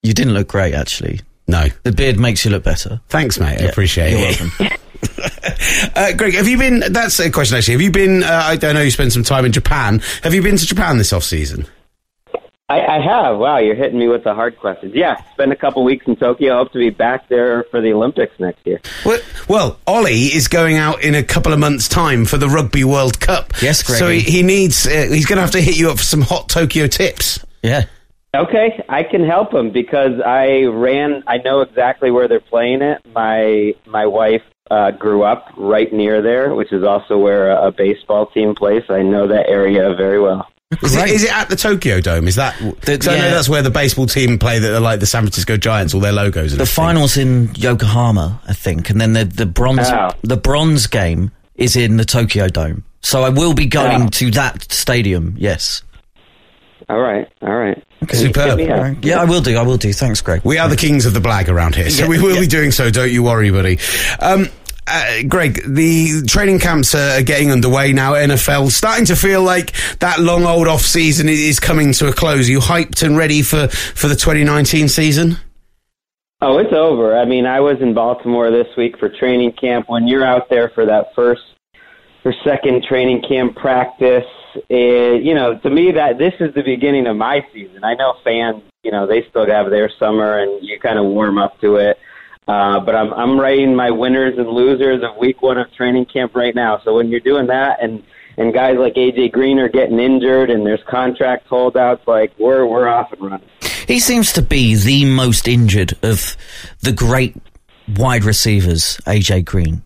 You 0.03 0.13
didn't 0.13 0.35
look 0.35 0.49
great, 0.49 0.75
actually. 0.75 1.21
No. 1.47 1.67
The 1.85 1.93
beard 1.93 2.19
makes 2.19 2.45
you 2.45 2.51
look 2.51 2.65
better. 2.65 3.01
Thanks, 3.09 3.39
mate. 3.39 3.61
I 3.61 3.65
Yeah, 3.65 3.71
appreciate 3.71 4.11
you're 4.11 4.21
it. 4.21 4.41
welcome. 4.41 4.79
Uh, 5.95 6.13
Greg, 6.13 6.35
have 6.35 6.47
you 6.49 6.57
been, 6.57 6.81
that's 6.93 7.19
a 7.21 7.31
question 7.31 7.57
actually, 7.59 7.73
have 7.73 7.81
you 7.83 7.91
been, 7.91 8.23
uh, 8.23 8.43
I 8.45 8.57
don't 8.57 8.75
know, 8.75 8.81
you 8.83 8.91
spent 8.91 9.13
some 9.13 9.25
time 9.25 9.45
in 9.45 9.53
Japan. 9.53 10.01
Have 10.23 10.33
you 10.33 10.43
been 10.43 10.57
to 10.57 10.65
Japan 10.67 10.97
this 10.97 11.13
off 11.13 11.25
season? 11.25 11.67
I, 12.69 12.81
I 12.81 13.01
have. 13.01 13.37
Wow, 13.39 13.59
you're 13.59 13.75
hitting 13.75 13.99
me 13.99 14.09
with 14.09 14.25
the 14.25 14.33
hard 14.35 14.57
questions. 14.59 14.93
Yeah, 14.95 15.21
spent 15.33 15.53
a 15.53 15.57
couple 15.57 15.85
weeks 15.85 16.07
in 16.07 16.17
Tokyo. 16.17 16.57
Hope 16.57 16.73
to 16.73 16.79
be 16.79 16.91
back 16.91 17.29
there 17.29 17.65
for 17.65 17.81
the 17.81 17.93
Olympics 17.93 18.39
next 18.39 18.65
year. 18.67 18.81
Well, 19.05 19.21
well, 19.49 19.79
Ollie 19.87 20.27
is 20.35 20.49
going 20.49 20.77
out 20.77 21.03
in 21.03 21.15
a 21.15 21.23
couple 21.23 21.53
of 21.53 21.59
months' 21.59 21.89
time 21.89 22.25
for 22.25 22.39
the 22.39 22.49
Rugby 22.49 22.85
World 22.85 23.21
Cup. 23.21 23.53
Yes, 23.61 23.83
Greg. 23.83 23.99
So 23.99 24.09
he, 24.09 24.21
he 24.21 24.43
needs. 24.43 24.87
Uh, 24.87 25.07
he's 25.11 25.27
going 25.27 25.37
to 25.37 25.43
have 25.43 25.51
to 25.53 25.61
hit 25.61 25.77
you 25.77 25.91
up 25.91 25.99
for 25.99 26.05
some 26.05 26.23
hot 26.23 26.49
Tokyo 26.49 26.87
tips. 26.87 27.45
Yeah. 27.63 27.85
Okay, 28.35 28.83
I 28.89 29.03
can 29.03 29.25
help 29.27 29.51
them 29.53 29.71
because 29.73 30.19
I 30.25 30.63
ran. 30.65 31.23
I 31.27 31.37
know 31.39 31.61
exactly 31.61 32.11
where 32.11 32.29
they're 32.29 32.41
playing 32.41 32.81
it. 32.81 33.03
My 33.15 33.75
my 33.87 34.07
wife 34.07 34.41
uh, 34.71 34.91
grew 34.93 35.23
up 35.23 35.49
right 35.59 35.93
near 35.93 36.23
there, 36.23 36.55
which 36.55 36.73
is 36.73 36.83
also 36.83 37.19
where 37.19 37.51
a, 37.51 37.67
a 37.69 37.73
baseball 37.73 38.27
team 38.27 38.55
plays. 38.55 38.85
I 38.89 39.03
know 39.03 39.27
that 39.29 39.49
area 39.51 39.93
very 39.95 40.19
well. 40.19 40.49
Is 40.83 40.95
it, 40.97 41.01
Great. 41.01 41.11
is 41.13 41.25
it 41.25 41.37
at 41.37 41.51
the 41.51 41.57
Tokyo 41.57 42.01
Dome? 42.01 42.27
Is 42.27 42.37
that? 42.37 42.57
The- 42.81 42.97
'cause 42.97 43.07
I 43.09 43.19
know 43.19 43.31
that's 43.31 43.51
where 43.51 43.61
the 43.61 43.69
baseball 43.71 44.07
team 44.07 44.39
play. 44.39 44.59
That 44.59 44.75
are 44.75 44.81
like 44.81 45.01
the 45.01 45.07
San 45.07 45.25
Francisco 45.25 45.59
Giants, 45.59 45.93
all 45.93 46.01
their 46.01 46.13
logos. 46.13 46.53
And 46.53 46.59
The 46.59 46.63
everything. 46.63 46.75
finals 46.75 47.19
in 47.19 47.51
Yokohama, 47.55 48.41
I 48.49 48.55
think, 48.55 48.89
and 48.89 48.99
then 48.99 49.13
the 49.13 49.27
the 49.27 49.45
bronze 49.45 49.91
Oh. 49.91 50.11
the 50.23 50.39
bronze 50.39 50.87
game 50.87 51.33
is 51.57 51.77
in 51.77 51.99
the 51.99 52.07
Tokyo 52.07 52.49
Dome. 52.49 52.83
So 53.03 53.25
I 53.25 53.29
will 53.29 53.53
be 53.53 53.67
going 53.67 54.05
Oh. 54.05 54.09
to 54.09 54.31
that 54.31 54.73
stadium. 54.73 55.35
Yes. 55.37 55.83
All 56.93 57.01
right, 57.01 57.27
all 57.41 57.57
right. 57.57 57.83
Superb. 58.13 58.61
Up. 58.61 58.69
Right. 58.69 59.03
Yeah, 59.03 59.19
I 59.23 59.25
will 59.25 59.41
do. 59.41 59.57
I 59.57 59.63
will 59.63 59.79
do. 59.79 59.95
Thanks, 59.95 60.21
Greg. 60.21 60.43
We 60.45 60.59
are 60.59 60.69
the 60.69 60.77
kings 60.77 61.07
of 61.07 61.15
the 61.15 61.21
blag 61.21 61.49
around 61.49 61.75
here, 61.75 61.89
so 61.89 62.03
Yeah, 62.03 62.09
we 62.11 62.21
will 62.21 62.35
yeah. 62.35 62.41
be 62.41 62.47
doing 62.47 62.71
so. 62.71 62.91
Don't 62.91 63.11
you 63.11 63.23
worry, 63.23 63.51
buddy. 63.51 63.79
Um, 64.21 64.49
uh, 64.87 65.23
Greg, 65.27 65.63
the 65.67 66.21
training 66.27 66.59
camps 66.59 66.95
are 66.95 67.23
getting 67.23 67.51
underway 67.51 67.95
now. 67.95 68.13
NFL 68.13 68.71
starting 68.73 69.07
to 69.07 69.17
feel 69.17 69.43
like 69.43 69.73
that 70.01 70.21
long 70.21 70.45
old 70.45 70.69
off 70.69 70.83
season 70.83 71.31
is 71.31 71.59
coming 71.61 71.95
to 71.95 72.09
a 72.09 72.13
close. 72.13 72.47
Are 72.47 72.53
you 72.53 72.59
hyped 72.61 73.03
and 73.03 73.17
ready 73.17 73.41
for 73.41 73.69
for 73.69 74.09
the 74.09 74.17
2019 74.17 74.89
season? 74.89 75.39
Oh, 76.43 76.59
it's 76.59 76.75
over. 76.75 77.17
I 77.17 77.25
mean, 77.25 77.47
I 77.47 77.61
was 77.61 77.81
in 77.81 77.95
Baltimore 77.95 78.51
this 78.51 78.67
week 78.77 78.99
for 78.99 79.09
training 79.09 79.53
camp. 79.53 79.89
When 79.89 80.07
you're 80.09 80.27
out 80.27 80.51
there 80.51 80.69
for 80.75 80.85
that 80.85 81.15
first 81.15 81.41
or 82.25 82.35
second 82.45 82.85
training 82.87 83.23
camp 83.27 83.57
practice, 83.57 84.27
it, 84.69 85.23
you 85.23 85.35
know, 85.35 85.59
to 85.59 85.71
me 85.71 85.93
that 85.93 86.19
this 86.19 86.35
is 86.41 86.55
the 86.55 86.63
beginning 86.63 87.07
of 87.07 87.17
my 87.17 87.47
season. 87.53 87.85
I 87.85 87.95
know 87.95 88.15
fans, 88.25 88.63
you 88.83 88.91
know, 88.91 89.07
they 89.07 89.27
still 89.29 89.47
have 89.47 89.71
their 89.71 89.91
summer 89.99 90.39
and 90.39 90.67
you 90.67 90.79
kind 90.79 90.99
of 90.99 91.07
warm 91.07 91.39
up 91.39 91.61
to 91.61 91.77
it. 91.77 91.99
Uh, 92.49 92.81
but 92.81 92.97
I'm 92.97 93.13
I'm 93.15 93.39
writing 93.39 93.75
my 93.75 93.91
winners 93.91 94.37
and 94.37 94.49
losers 94.49 95.03
of 95.05 95.17
week 95.17 95.43
one 95.43 95.59
of 95.59 95.73
training 95.75 96.07
camp 96.07 96.35
right 96.35 96.55
now. 96.55 96.81
So 96.85 96.97
when 96.97 97.09
you're 97.09 97.21
doing 97.21 97.47
that 97.47 97.83
and 97.83 98.03
and 98.37 98.53
guys 98.53 98.79
like 98.79 98.95
AJ 98.95 99.33
Green 99.33 99.59
are 99.59 99.69
getting 99.69 100.01
injured 100.01 100.51
and 100.51 100.67
there's 100.67 100.83
contract 100.89 101.47
holdouts, 101.47 102.07
like 102.07 102.33
we're 102.39 102.67
we're 102.67 102.89
off 102.89 103.13
and 103.13 103.23
running. 103.23 103.49
He 103.87 104.01
seems 104.01 104.33
to 104.33 104.43
be 104.43 104.75
the 104.75 105.05
most 105.05 105.47
injured 105.47 105.95
of 106.03 106.37
the 106.81 106.93
great 106.93 107.37
wide 107.97 108.25
receivers, 108.25 108.99
AJ 109.07 109.45
Green. 109.45 109.83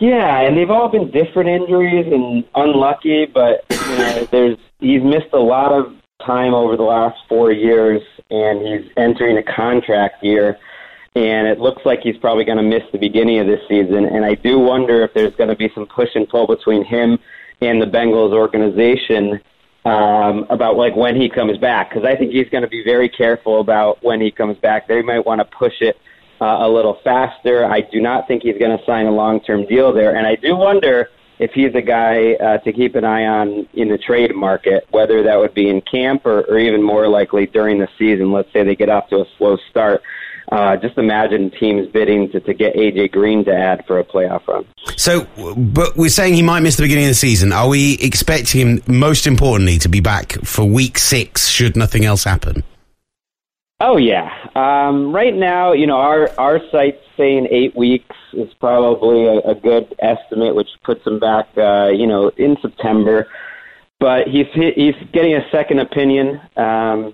Yeah, 0.00 0.40
and 0.40 0.56
they've 0.56 0.70
all 0.70 0.88
been 0.88 1.10
different 1.12 1.48
injuries 1.48 2.12
and 2.12 2.44
unlucky, 2.56 3.26
but 3.26 3.64
you 3.70 3.98
know, 3.98 4.24
there's 4.32 4.58
he's 4.80 5.02
missed 5.02 5.32
a 5.32 5.38
lot 5.38 5.70
of 5.72 5.94
time 6.24 6.52
over 6.52 6.76
the 6.76 6.82
last 6.82 7.16
four 7.28 7.52
years, 7.52 8.02
and 8.30 8.66
he's 8.66 8.90
entering 8.96 9.38
a 9.38 9.42
contract 9.42 10.24
year, 10.24 10.58
and 11.14 11.46
it 11.46 11.60
looks 11.60 11.82
like 11.84 12.00
he's 12.00 12.16
probably 12.16 12.44
going 12.44 12.58
to 12.58 12.64
miss 12.64 12.82
the 12.90 12.98
beginning 12.98 13.38
of 13.38 13.46
this 13.46 13.60
season. 13.68 14.04
And 14.06 14.24
I 14.24 14.34
do 14.34 14.58
wonder 14.58 15.02
if 15.02 15.14
there's 15.14 15.34
going 15.36 15.50
to 15.50 15.56
be 15.56 15.70
some 15.74 15.86
push 15.86 16.10
and 16.16 16.28
pull 16.28 16.48
between 16.48 16.84
him 16.84 17.18
and 17.60 17.80
the 17.80 17.86
Bengals 17.86 18.32
organization 18.32 19.40
um, 19.84 20.44
about 20.50 20.76
like 20.76 20.96
when 20.96 21.14
he 21.14 21.28
comes 21.28 21.56
back, 21.58 21.90
because 21.90 22.04
I 22.04 22.16
think 22.16 22.32
he's 22.32 22.48
going 22.48 22.62
to 22.62 22.68
be 22.68 22.82
very 22.82 23.08
careful 23.08 23.60
about 23.60 24.02
when 24.02 24.20
he 24.20 24.32
comes 24.32 24.56
back. 24.58 24.88
They 24.88 25.02
might 25.02 25.24
want 25.24 25.40
to 25.40 25.44
push 25.44 25.74
it 25.80 25.96
uh, 26.44 26.66
a 26.66 26.68
little 26.68 26.98
faster. 27.02 27.64
I 27.64 27.80
do 27.80 28.02
not 28.02 28.28
think 28.28 28.42
he's 28.42 28.58
going 28.58 28.76
to 28.76 28.84
sign 28.84 29.06
a 29.06 29.10
long 29.10 29.40
term 29.40 29.64
deal 29.64 29.94
there. 29.94 30.14
And 30.14 30.26
I 30.26 30.34
do 30.34 30.54
wonder 30.56 31.08
if 31.38 31.52
he's 31.52 31.74
a 31.74 31.80
guy 31.80 32.34
uh, 32.34 32.58
to 32.58 32.72
keep 32.72 32.94
an 32.96 33.04
eye 33.04 33.24
on 33.24 33.66
in 33.72 33.88
the 33.88 33.96
trade 33.96 34.34
market, 34.34 34.86
whether 34.90 35.22
that 35.22 35.38
would 35.38 35.54
be 35.54 35.70
in 35.70 35.80
camp 35.80 36.26
or, 36.26 36.42
or 36.42 36.58
even 36.58 36.82
more 36.82 37.08
likely 37.08 37.46
during 37.46 37.78
the 37.78 37.88
season. 37.98 38.30
Let's 38.30 38.52
say 38.52 38.62
they 38.62 38.76
get 38.76 38.90
off 38.90 39.08
to 39.08 39.22
a 39.22 39.24
slow 39.38 39.56
start. 39.70 40.02
Uh, 40.52 40.76
just 40.76 40.98
imagine 40.98 41.50
teams 41.50 41.88
bidding 41.88 42.30
to, 42.30 42.40
to 42.40 42.52
get 42.52 42.74
AJ 42.74 43.12
Green 43.12 43.42
to 43.46 43.56
add 43.56 43.86
for 43.86 43.98
a 43.98 44.04
playoff 44.04 44.46
run. 44.46 44.66
So, 44.98 45.26
but 45.56 45.96
we're 45.96 46.10
saying 46.10 46.34
he 46.34 46.42
might 46.42 46.60
miss 46.60 46.76
the 46.76 46.82
beginning 46.82 47.06
of 47.06 47.10
the 47.10 47.14
season. 47.14 47.50
Are 47.52 47.66
we 47.66 47.94
expecting 47.94 48.60
him, 48.60 48.82
most 48.86 49.26
importantly, 49.26 49.78
to 49.78 49.88
be 49.88 50.00
back 50.00 50.32
for 50.44 50.62
week 50.66 50.98
six? 50.98 51.48
Should 51.48 51.74
nothing 51.74 52.04
else 52.04 52.24
happen? 52.24 52.62
Oh 53.86 53.98
yeah. 53.98 54.30
Um, 54.56 55.14
right 55.14 55.34
now, 55.34 55.74
you 55.74 55.86
know, 55.86 55.98
our 55.98 56.30
our 56.40 56.58
site's 56.72 57.04
saying 57.18 57.48
eight 57.50 57.76
weeks 57.76 58.16
is 58.32 58.48
probably 58.58 59.26
a, 59.26 59.50
a 59.50 59.54
good 59.54 59.94
estimate, 59.98 60.54
which 60.54 60.70
puts 60.84 61.06
him 61.06 61.20
back, 61.20 61.48
uh, 61.58 61.88
you 61.88 62.06
know, 62.06 62.30
in 62.38 62.56
September. 62.62 63.26
But 64.00 64.26
he's 64.26 64.46
he's 64.54 64.94
getting 65.12 65.34
a 65.34 65.46
second 65.52 65.80
opinion 65.80 66.40
um, 66.56 67.12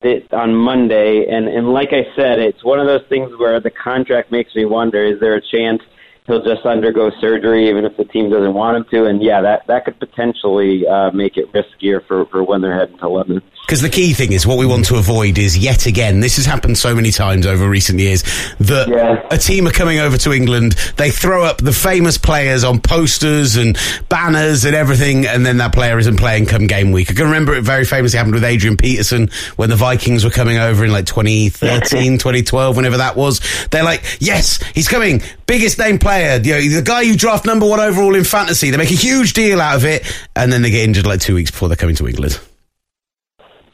that- 0.00 0.32
on 0.32 0.54
Monday, 0.54 1.26
and 1.28 1.46
and 1.46 1.74
like 1.74 1.90
I 1.92 2.04
said, 2.16 2.38
it's 2.38 2.64
one 2.64 2.80
of 2.80 2.86
those 2.86 3.06
things 3.10 3.30
where 3.36 3.60
the 3.60 3.70
contract 3.70 4.32
makes 4.32 4.54
me 4.54 4.64
wonder: 4.64 5.04
is 5.04 5.20
there 5.20 5.34
a 5.34 5.42
chance 5.42 5.82
he'll 6.26 6.42
just 6.42 6.64
undergo 6.64 7.10
surgery, 7.20 7.68
even 7.68 7.84
if 7.84 7.94
the 7.98 8.04
team 8.04 8.30
doesn't 8.30 8.54
want 8.54 8.78
him 8.78 8.86
to? 8.92 9.04
And 9.10 9.22
yeah, 9.22 9.42
that 9.42 9.66
that 9.66 9.84
could 9.84 9.98
potentially 10.00 10.88
uh, 10.88 11.10
make 11.10 11.36
it 11.36 11.52
riskier 11.52 12.00
for 12.06 12.24
for 12.30 12.42
when 12.42 12.62
they're 12.62 12.78
heading 12.78 12.96
to 12.96 13.08
London. 13.10 13.42
Because 13.68 13.82
the 13.82 13.90
key 13.90 14.14
thing 14.14 14.32
is 14.32 14.46
what 14.46 14.56
we 14.56 14.64
want 14.64 14.86
to 14.86 14.96
avoid 14.96 15.36
is 15.36 15.58
yet 15.58 15.84
again, 15.84 16.20
this 16.20 16.36
has 16.36 16.46
happened 16.46 16.78
so 16.78 16.94
many 16.94 17.10
times 17.10 17.44
over 17.44 17.68
recent 17.68 17.98
years, 17.98 18.22
that 18.60 18.88
Yeah. 18.88 19.20
a 19.30 19.36
team 19.36 19.68
are 19.68 19.70
coming 19.70 19.98
over 19.98 20.16
to 20.16 20.32
England, 20.32 20.74
they 20.96 21.10
throw 21.10 21.44
up 21.44 21.58
the 21.58 21.74
famous 21.74 22.16
players 22.16 22.64
on 22.64 22.80
posters 22.80 23.56
and 23.56 23.76
banners 24.08 24.64
and 24.64 24.74
everything, 24.74 25.26
and 25.26 25.44
then 25.44 25.58
that 25.58 25.74
player 25.74 25.98
isn't 25.98 26.16
playing 26.16 26.46
come 26.46 26.66
game 26.66 26.92
week. 26.92 27.10
I 27.10 27.12
can 27.12 27.26
remember 27.26 27.54
it 27.54 27.60
very 27.62 27.84
famously 27.84 28.16
happened 28.16 28.36
with 28.36 28.44
Adrian 28.44 28.78
Peterson 28.78 29.28
when 29.56 29.68
the 29.68 29.76
Vikings 29.76 30.24
were 30.24 30.30
coming 30.30 30.56
over 30.56 30.82
in 30.86 30.90
like 30.90 31.04
2013, 31.04 32.16
2012, 32.18 32.74
whenever 32.74 32.96
that 32.96 33.16
was. 33.16 33.42
They're 33.70 33.84
like, 33.84 34.02
yes, 34.18 34.60
he's 34.74 34.88
coming, 34.88 35.20
biggest 35.46 35.78
name 35.78 35.98
player, 35.98 36.40
you 36.42 36.52
know, 36.54 36.76
the 36.76 36.80
guy 36.82 37.02
you 37.02 37.18
draft 37.18 37.44
number 37.44 37.66
one 37.66 37.80
overall 37.80 38.14
in 38.14 38.24
fantasy. 38.24 38.70
They 38.70 38.78
make 38.78 38.90
a 38.90 38.94
huge 38.94 39.34
deal 39.34 39.60
out 39.60 39.76
of 39.76 39.84
it, 39.84 40.10
and 40.34 40.50
then 40.50 40.62
they 40.62 40.70
get 40.70 40.84
injured 40.84 41.06
like 41.06 41.20
two 41.20 41.34
weeks 41.34 41.50
before 41.50 41.68
they're 41.68 41.76
coming 41.76 41.96
to 41.96 42.08
England. 42.08 42.40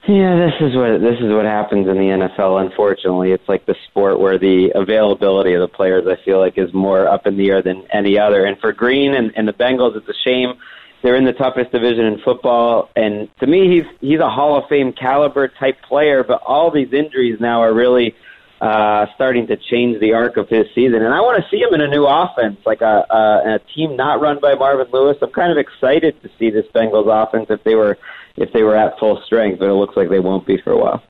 Yeah, 0.07 0.37
this 0.37 0.53
is 0.61 0.77
what 0.77 1.01
this 1.01 1.19
is 1.19 1.33
what 1.33 1.47
happens 1.47 1.89
in 1.89 1.95
the 1.95 2.29
NFL. 2.39 2.61
Unfortunately, 2.61 3.33
it's 3.33 3.49
like 3.49 3.65
the 3.65 3.75
sport 3.89 4.21
where 4.21 4.39
the 4.39 4.71
availability 4.75 5.55
of 5.55 5.63
the 5.63 5.69
players 5.69 6.05
I 6.07 6.23
feel 6.23 6.39
like 6.39 6.59
is 6.59 6.75
more 6.75 7.09
up 7.09 7.27
in 7.27 7.39
the 7.39 7.51
air 7.51 7.63
than 7.63 7.87
any 7.91 8.19
other. 8.19 8.45
And 8.45 8.59
for 8.59 8.75
Green 8.75 9.15
and, 9.15 9.33
and 9.35 9.49
the 9.49 9.55
Bengals, 9.55 9.97
it's 9.97 10.07
a 10.07 10.29
shame. 10.29 10.55
They're 11.03 11.17
in 11.17 11.25
the 11.25 11.33
toughest 11.33 11.73
division 11.73 12.05
in 12.05 12.19
football, 12.21 12.91
and 12.95 13.31
to 13.41 13.47
me, 13.47 13.69
he's 13.75 13.85
he's 14.03 14.21
a 14.21 14.29
Hall 14.29 14.59
of 14.59 14.69
Fame 14.69 14.93
caliber 14.93 15.49
type 15.49 15.81
player. 15.81 16.23
But 16.23 16.43
all 16.43 16.71
these 16.71 16.93
injuries 16.93 17.39
now 17.41 17.63
are 17.63 17.73
really 17.73 18.15
uh, 18.61 19.07
starting 19.15 19.47
to 19.47 19.57
change 19.57 20.01
the 20.01 20.13
arc 20.13 20.37
of 20.37 20.51
his 20.51 20.67
season. 20.75 21.03
And 21.03 21.15
I 21.15 21.21
want 21.21 21.43
to 21.43 21.49
see 21.51 21.63
him 21.63 21.73
in 21.73 21.81
a 21.81 21.89
new 21.89 22.05
offense, 22.05 22.59
like 22.67 22.83
a, 22.83 23.07
a, 23.11 23.55
a 23.55 23.59
team 23.75 23.97
not 23.97 24.21
run 24.21 24.39
by 24.39 24.55
Marvin 24.55 24.87
Lewis. 24.93 25.17
I'm 25.23 25.33
kind 25.33 25.51
of 25.51 25.57
excited 25.57 26.23
to 26.23 26.31
see 26.39 26.51
this 26.51 26.67
Bengals 26.75 27.09
offense 27.09 27.47
if 27.49 27.65
they 27.65 27.75
were 27.75 27.97
if 28.37 28.53
they 28.53 28.63
were 28.63 28.77
at 28.77 28.99
full 28.99 29.21
strength, 29.25 29.59
but 29.59 29.69
it 29.69 29.75
looks 29.75 29.97
like 29.97 30.09
they 30.09 30.21
won't 30.21 30.47
be 30.47 30.59
for 30.63 30.73
a 30.73 30.79
while. 30.79 31.03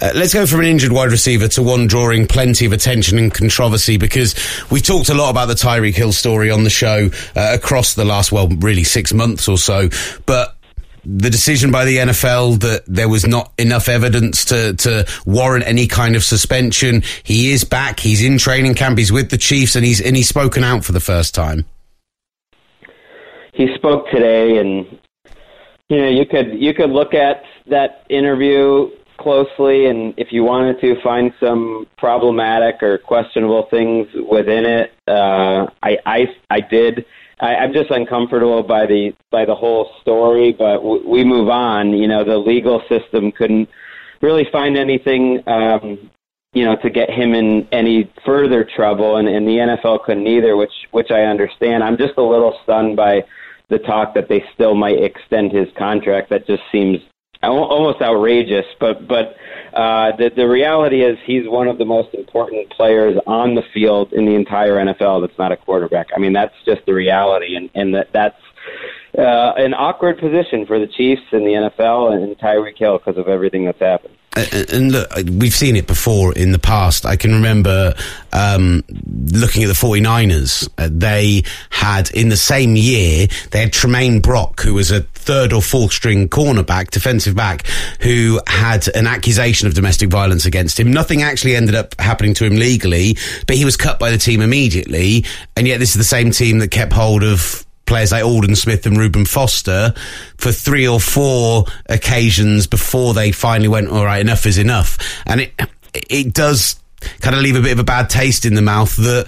Uh, 0.00 0.12
let's 0.14 0.34
go 0.34 0.44
from 0.44 0.60
an 0.60 0.66
injured 0.66 0.92
wide 0.92 1.10
receiver 1.10 1.48
to 1.48 1.62
one 1.62 1.86
drawing 1.86 2.26
plenty 2.26 2.66
of 2.66 2.72
attention 2.72 3.16
and 3.18 3.32
controversy 3.32 3.96
because 3.96 4.34
we've 4.70 4.82
talked 4.82 5.08
a 5.08 5.14
lot 5.14 5.30
about 5.30 5.46
the 5.46 5.54
Tyreek 5.54 5.94
Hill 5.94 6.12
story 6.12 6.50
on 6.50 6.64
the 6.64 6.70
show 6.70 7.08
uh, 7.34 7.52
across 7.54 7.94
the 7.94 8.04
last, 8.04 8.30
well, 8.30 8.48
really 8.48 8.84
six 8.84 9.14
months 9.14 9.48
or 9.48 9.56
so. 9.56 9.88
But 10.26 10.54
the 11.06 11.30
decision 11.30 11.70
by 11.70 11.84
the 11.84 11.98
NFL 11.98 12.60
that 12.60 12.82
there 12.86 13.08
was 13.08 13.26
not 13.26 13.52
enough 13.58 13.88
evidence 13.88 14.44
to, 14.46 14.74
to 14.74 15.06
warrant 15.24 15.64
any 15.66 15.86
kind 15.86 16.16
of 16.16 16.24
suspension. 16.24 17.04
He 17.22 17.52
is 17.52 17.62
back. 17.62 18.00
He's 18.00 18.22
in 18.22 18.38
training 18.38 18.74
camp. 18.74 18.98
He's 18.98 19.12
with 19.12 19.30
the 19.30 19.38
Chiefs 19.38 19.76
and 19.76 19.84
he's, 19.84 20.00
and 20.00 20.16
he's 20.16 20.28
spoken 20.28 20.64
out 20.64 20.84
for 20.84 20.92
the 20.92 21.00
first 21.00 21.34
time. 21.34 21.64
He 23.54 23.74
spoke 23.74 24.10
today, 24.10 24.58
and 24.58 25.00
you 25.88 25.96
know 25.96 26.08
you 26.08 26.26
could 26.26 26.54
you 26.54 26.74
could 26.74 26.90
look 26.90 27.14
at 27.14 27.42
that 27.68 28.04
interview 28.10 28.90
closely, 29.18 29.86
and 29.86 30.14
if 30.16 30.28
you 30.30 30.44
wanted 30.44 30.80
to 30.80 31.00
find 31.02 31.32
some 31.40 31.86
problematic 31.96 32.82
or 32.82 32.98
questionable 32.98 33.66
things 33.70 34.06
within 34.30 34.64
it, 34.66 34.92
uh, 35.08 35.66
I 35.82 35.98
I 36.04 36.26
I 36.50 36.60
did. 36.60 37.04
I, 37.40 37.56
I'm 37.56 37.72
just 37.72 37.90
uncomfortable 37.90 38.62
by 38.62 38.86
the 38.86 39.12
by 39.30 39.44
the 39.44 39.54
whole 39.54 39.90
story, 40.00 40.52
but 40.52 40.76
w- 40.76 41.08
we 41.08 41.24
move 41.24 41.48
on. 41.48 41.92
You 41.92 42.08
know, 42.08 42.24
the 42.24 42.38
legal 42.38 42.82
system 42.88 43.32
couldn't 43.32 43.68
really 44.22 44.46
find 44.50 44.76
anything, 44.76 45.42
um, 45.46 46.10
you 46.54 46.64
know, 46.64 46.76
to 46.76 46.90
get 46.90 47.10
him 47.10 47.34
in 47.34 47.68
any 47.72 48.10
further 48.24 48.64
trouble, 48.64 49.16
and, 49.16 49.28
and 49.28 49.46
the 49.46 49.58
NFL 49.58 50.04
couldn't 50.04 50.26
either, 50.26 50.56
which 50.56 50.72
which 50.90 51.10
I 51.10 51.22
understand. 51.22 51.84
I'm 51.84 51.98
just 51.98 52.14
a 52.16 52.22
little 52.22 52.58
stunned 52.64 52.96
by 52.96 53.24
the 53.68 53.78
talk 53.78 54.14
that 54.14 54.28
they 54.28 54.44
still 54.54 54.74
might 54.74 55.02
extend 55.02 55.52
his 55.52 55.68
contract. 55.76 56.30
That 56.30 56.46
just 56.46 56.62
seems 56.70 56.98
al- 57.42 57.64
almost 57.64 58.00
outrageous. 58.00 58.66
But 58.78 59.06
but 59.08 59.36
uh, 59.72 60.16
the 60.16 60.30
the 60.34 60.48
reality 60.48 61.02
is 61.02 61.18
he's 61.24 61.48
one 61.48 61.68
of 61.68 61.78
the 61.78 61.84
most 61.84 62.14
important 62.14 62.70
players 62.70 63.16
on 63.26 63.54
the 63.54 63.62
field 63.74 64.12
in 64.12 64.26
the 64.26 64.34
entire 64.34 64.74
NFL. 64.76 65.26
That's 65.26 65.38
not 65.38 65.52
a 65.52 65.56
quarterback. 65.56 66.08
I 66.14 66.18
mean 66.18 66.32
that's 66.32 66.54
just 66.64 66.84
the 66.86 66.94
reality, 66.94 67.56
and 67.56 67.70
and 67.74 67.94
that 67.94 68.08
that's. 68.12 68.40
Uh, 69.16 69.54
an 69.56 69.72
awkward 69.72 70.18
position 70.18 70.66
for 70.66 70.78
the 70.78 70.86
Chiefs 70.86 71.22
and 71.32 71.42
the 71.42 71.52
NFL 71.52 72.12
and 72.12 72.36
Tyreek 72.36 72.76
Hill 72.76 72.98
because 72.98 73.16
of 73.16 73.28
everything 73.28 73.64
that's 73.64 73.78
happened. 73.78 74.14
And 74.36 74.92
look, 74.92 75.10
we've 75.16 75.54
seen 75.54 75.76
it 75.76 75.86
before 75.86 76.32
in 76.34 76.52
the 76.52 76.58
past. 76.58 77.06
I 77.06 77.16
can 77.16 77.32
remember 77.32 77.94
um, 78.32 78.84
looking 78.88 79.62
at 79.62 79.68
the 79.68 79.74
49ers. 79.74 80.68
Uh, 80.76 80.88
they 80.92 81.42
had, 81.70 82.10
in 82.10 82.28
the 82.28 82.36
same 82.36 82.76
year, 82.76 83.26
they 83.50 83.60
had 83.60 83.72
Tramaine 83.72 84.20
Brock, 84.20 84.60
who 84.60 84.74
was 84.74 84.90
a 84.90 85.00
third 85.00 85.52
or 85.52 85.62
fourth 85.62 85.92
string 85.92 86.28
cornerback, 86.28 86.90
defensive 86.90 87.34
back, 87.34 87.66
who 88.00 88.40
had 88.46 88.86
an 88.94 89.06
accusation 89.06 89.66
of 89.66 89.74
domestic 89.74 90.10
violence 90.10 90.44
against 90.44 90.78
him. 90.78 90.92
Nothing 90.92 91.22
actually 91.22 91.56
ended 91.56 91.74
up 91.74 91.98
happening 91.98 92.34
to 92.34 92.44
him 92.44 92.56
legally, 92.56 93.16
but 93.46 93.56
he 93.56 93.64
was 93.64 93.76
cut 93.76 93.98
by 93.98 94.10
the 94.10 94.18
team 94.18 94.40
immediately. 94.40 95.24
And 95.56 95.66
yet, 95.66 95.78
this 95.78 95.90
is 95.90 95.96
the 95.96 96.04
same 96.04 96.30
team 96.30 96.58
that 96.58 96.70
kept 96.70 96.92
hold 96.92 97.24
of 97.24 97.66
players 97.86 98.12
like 98.12 98.24
Aldon 98.24 98.56
Smith 98.56 98.86
and 98.86 98.98
Reuben 98.98 99.24
Foster 99.24 99.94
for 100.36 100.52
three 100.52 100.86
or 100.86 101.00
four 101.00 101.64
occasions 101.88 102.66
before 102.66 103.14
they 103.14 103.32
finally 103.32 103.68
went, 103.68 103.88
all 103.88 104.04
right, 104.04 104.20
enough 104.20 104.44
is 104.46 104.58
enough. 104.58 104.98
And 105.26 105.42
it, 105.42 105.52
it 105.94 106.34
does 106.34 106.80
kind 107.20 107.36
of 107.36 107.42
leave 107.42 107.56
a 107.56 107.62
bit 107.62 107.72
of 107.72 107.78
a 107.78 107.84
bad 107.84 108.10
taste 108.10 108.44
in 108.44 108.54
the 108.54 108.62
mouth 108.62 108.94
that 108.96 109.26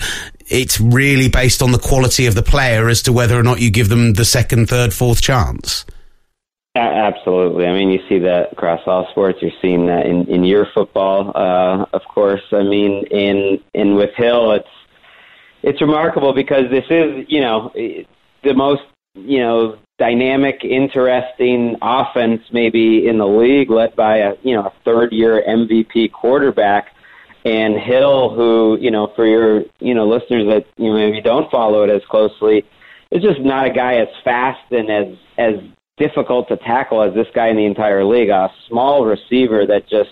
it's 0.49 0.81
really 0.81 1.29
based 1.29 1.63
on 1.63 1.73
the 1.73 1.79
quality 1.79 2.27
of 2.27 2.35
the 2.35 2.43
player 2.43 2.89
as 2.89 3.03
to 3.03 3.13
whether 3.13 3.39
or 3.39 3.43
not 3.43 3.61
you 3.61 3.71
give 3.71 3.89
them 3.89 4.15
the 4.15 4.25
second, 4.25 4.69
third, 4.69 4.93
fourth 4.93 5.23
chance. 5.23 5.85
Absolutely. 6.75 7.67
I 7.67 7.73
mean, 7.73 7.91
you 7.91 8.01
see 8.09 8.19
that 8.21 8.53
across 8.53 8.81
all 8.87 9.09
sports. 9.11 9.39
You're 9.43 9.51
seeing 9.61 9.87
that 9.87 10.07
in, 10.07 10.27
in 10.29 10.45
your 10.45 10.67
football, 10.75 11.33
uh, 11.35 11.87
of 11.93 12.03
course. 12.05 12.43
I 12.53 12.63
mean, 12.63 13.05
in 13.07 13.61
in 13.75 13.97
with 13.97 14.15
Hill, 14.15 14.53
it's 14.53 14.69
it's 15.63 15.81
remarkable 15.81 16.33
because 16.33 16.71
this 16.71 16.85
is, 16.89 17.25
you 17.29 17.41
know, 17.41 17.73
the 18.43 18.55
most 18.55 18.83
you 19.15 19.39
know 19.39 19.79
dynamic, 19.99 20.65
interesting 20.65 21.77
offense 21.83 22.41
maybe 22.53 23.09
in 23.09 23.19
the 23.19 23.27
league, 23.27 23.71
led 23.71 23.95
by 23.97 24.19
a 24.19 24.35
you 24.43 24.55
know 24.55 24.67
a 24.67 24.73
third 24.85 25.13
year 25.13 25.43
MVP 25.47 26.13
quarterback. 26.13 26.89
And 27.45 27.79
Hill, 27.79 28.35
who 28.35 28.79
you 28.81 28.91
know, 28.91 29.13
for 29.15 29.27
your 29.27 29.63
you 29.81 29.95
know 29.95 30.07
listeners 30.07 30.47
that 30.49 30.67
you 30.77 30.91
know, 30.91 30.95
maybe 30.95 31.21
don't 31.21 31.51
follow 31.51 31.83
it 31.85 31.91
as 31.91 32.03
closely, 32.11 32.65
is 33.11 33.23
just 33.23 33.41
not 33.41 33.67
a 33.67 33.71
guy 33.71 33.95
as 33.97 34.09
fast 34.25 34.61
and 34.71 34.91
as 34.91 35.17
as 35.39 35.55
difficult 35.97 36.49
to 36.49 36.57
tackle 36.59 37.03
as 37.03 37.15
this 37.15 37.27
guy 37.35 37.49
in 37.49 37.57
the 37.57 37.65
entire 37.65 38.05
league. 38.05 38.29
A 38.29 38.51
small 38.69 39.05
receiver 39.05 39.67
that 39.67 39.89
just 39.89 40.11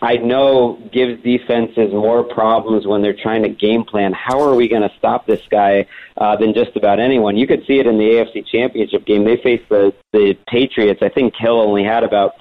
I 0.00 0.16
know 0.16 0.78
gives 0.92 1.22
defenses 1.22 1.92
more 1.92 2.22
problems 2.22 2.86
when 2.86 3.02
they're 3.02 3.16
trying 3.20 3.42
to 3.42 3.48
game 3.48 3.84
plan. 3.84 4.12
How 4.12 4.40
are 4.40 4.54
we 4.54 4.68
going 4.68 4.82
to 4.82 4.92
stop 4.96 5.26
this 5.26 5.40
guy 5.50 5.86
uh, 6.16 6.36
than 6.36 6.54
just 6.54 6.76
about 6.76 7.00
anyone? 7.00 7.36
You 7.36 7.46
could 7.48 7.64
see 7.66 7.80
it 7.80 7.86
in 7.86 7.98
the 7.98 8.04
AFC 8.04 8.46
Championship 8.46 9.04
game. 9.04 9.24
They 9.24 9.36
faced 9.36 9.68
the 9.68 9.92
the 10.12 10.38
Patriots. 10.46 11.00
I 11.02 11.08
think 11.08 11.34
Hill 11.36 11.60
only 11.60 11.82
had 11.82 12.04
about 12.04 12.34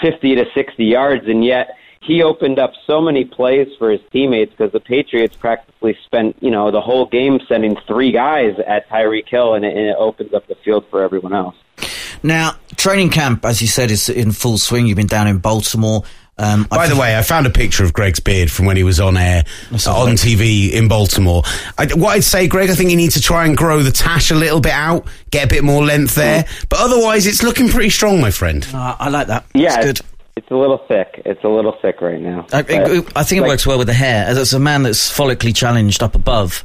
50 0.00 0.36
to 0.36 0.46
60 0.54 0.84
yards, 0.84 1.24
and 1.26 1.44
yet 1.44 1.76
he 2.00 2.22
opened 2.22 2.58
up 2.58 2.72
so 2.86 3.00
many 3.00 3.24
plays 3.24 3.68
for 3.78 3.90
his 3.90 4.00
teammates 4.10 4.50
because 4.50 4.72
the 4.72 4.80
Patriots 4.80 5.36
practically 5.36 5.96
spent 6.06 6.36
you 6.40 6.50
know 6.50 6.70
the 6.70 6.80
whole 6.80 7.04
game 7.06 7.40
sending 7.46 7.76
three 7.86 8.10
guys 8.10 8.54
at 8.66 8.88
Tyreek 8.88 9.28
Hill, 9.28 9.54
and 9.54 9.66
it, 9.66 9.76
and 9.76 9.86
it 9.86 9.96
opens 9.98 10.32
up 10.32 10.46
the 10.46 10.56
field 10.64 10.86
for 10.90 11.02
everyone 11.02 11.34
else. 11.34 11.56
Now, 12.22 12.52
training 12.76 13.10
camp, 13.10 13.44
as 13.44 13.60
you 13.60 13.68
said, 13.68 13.90
is 13.90 14.08
in 14.08 14.32
full 14.32 14.56
swing. 14.56 14.86
You've 14.86 14.96
been 14.96 15.06
down 15.06 15.26
in 15.26 15.38
Baltimore. 15.38 16.04
Um, 16.42 16.64
By 16.64 16.88
the 16.88 16.96
way, 16.96 17.16
I 17.16 17.22
found 17.22 17.46
a 17.46 17.50
picture 17.50 17.84
of 17.84 17.92
Greg's 17.92 18.18
beard 18.18 18.50
from 18.50 18.66
when 18.66 18.76
he 18.76 18.82
was 18.82 18.98
on 18.98 19.16
air 19.16 19.44
on 19.70 20.16
TV 20.16 20.72
in 20.72 20.88
Baltimore. 20.88 21.42
I, 21.78 21.86
what 21.94 22.16
I'd 22.16 22.24
say, 22.24 22.48
Greg, 22.48 22.68
I 22.68 22.74
think 22.74 22.90
you 22.90 22.96
need 22.96 23.12
to 23.12 23.20
try 23.20 23.46
and 23.46 23.56
grow 23.56 23.82
the 23.82 23.92
tash 23.92 24.30
a 24.32 24.34
little 24.34 24.60
bit 24.60 24.72
out, 24.72 25.06
get 25.30 25.44
a 25.44 25.48
bit 25.48 25.62
more 25.62 25.84
length 25.84 26.16
there. 26.16 26.42
Mm. 26.42 26.68
But 26.68 26.80
otherwise, 26.80 27.26
it's 27.26 27.44
looking 27.44 27.68
pretty 27.68 27.90
strong, 27.90 28.20
my 28.20 28.32
friend. 28.32 28.66
Uh, 28.74 28.96
I 28.98 29.08
like 29.08 29.28
that. 29.28 29.44
Yeah, 29.54 29.76
it's 29.76 30.00
good. 30.00 30.08
It's 30.34 30.50
a 30.50 30.56
little 30.56 30.78
thick. 30.88 31.20
It's 31.26 31.44
a 31.44 31.48
little 31.48 31.76
thick 31.82 32.00
right 32.00 32.18
now. 32.18 32.46
I, 32.54 32.60
it, 32.60 33.12
I 33.14 33.22
think 33.22 33.38
it 33.38 33.42
like, 33.42 33.48
works 33.50 33.66
well 33.66 33.76
with 33.76 33.86
the 33.86 33.92
hair. 33.92 34.24
As 34.26 34.54
a 34.54 34.58
man 34.58 34.82
that's 34.82 35.14
follically 35.14 35.54
challenged 35.54 36.02
up 36.02 36.14
above, 36.14 36.64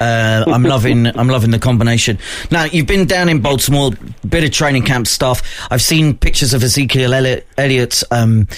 uh, 0.00 0.44
I'm 0.48 0.64
loving. 0.64 1.06
I'm 1.16 1.28
loving 1.28 1.52
the 1.52 1.60
combination. 1.60 2.18
Now 2.50 2.64
you've 2.64 2.88
been 2.88 3.06
down 3.06 3.28
in 3.28 3.40
Baltimore, 3.40 3.92
bit 4.28 4.42
of 4.42 4.50
training 4.50 4.82
camp 4.82 5.06
stuff. 5.06 5.42
I've 5.70 5.82
seen 5.82 6.16
pictures 6.16 6.54
of 6.54 6.64
Ezekiel 6.64 7.14
Elliott 7.56 8.02
um, 8.10 8.48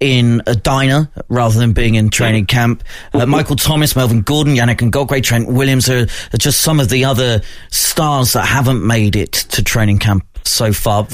in 0.00 0.42
a 0.46 0.54
diner 0.54 1.10
rather 1.28 1.58
than 1.58 1.72
being 1.72 1.94
in 1.94 2.10
training 2.10 2.46
camp. 2.46 2.84
Uh, 3.14 3.24
Michael 3.26 3.56
Thomas, 3.56 3.96
Melvin 3.96 4.22
Gordon, 4.22 4.54
Yannick 4.54 4.82
and 4.82 4.92
Ngakoue, 4.92 5.22
Trent 5.22 5.48
Williams 5.48 5.88
are, 5.88 6.02
are, 6.02 6.38
just 6.38 6.60
some 6.60 6.80
of 6.80 6.88
the 6.90 7.04
other 7.04 7.40
stars 7.70 8.34
that 8.34 8.44
haven't 8.44 8.86
made 8.86 9.16
it 9.16 9.32
to 9.32 9.62
training 9.62 9.98
camp 9.98 10.24
so 10.44 10.72
far. 10.72 11.06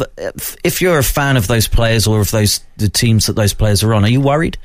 If 0.65 0.83
you're 0.83 0.99
a 0.99 1.05
fan 1.05 1.37
of 1.37 1.47
those 1.47 1.69
players 1.69 2.07
or 2.07 2.21
of 2.21 2.31
those 2.31 2.61
the 2.77 2.89
teams 2.89 3.27
that 3.27 3.35
those 3.35 3.55
players 3.55 3.83
are 3.83 3.95
on, 3.95 4.05
are 4.05 4.09
you 4.09 4.21
worried? 4.21 4.59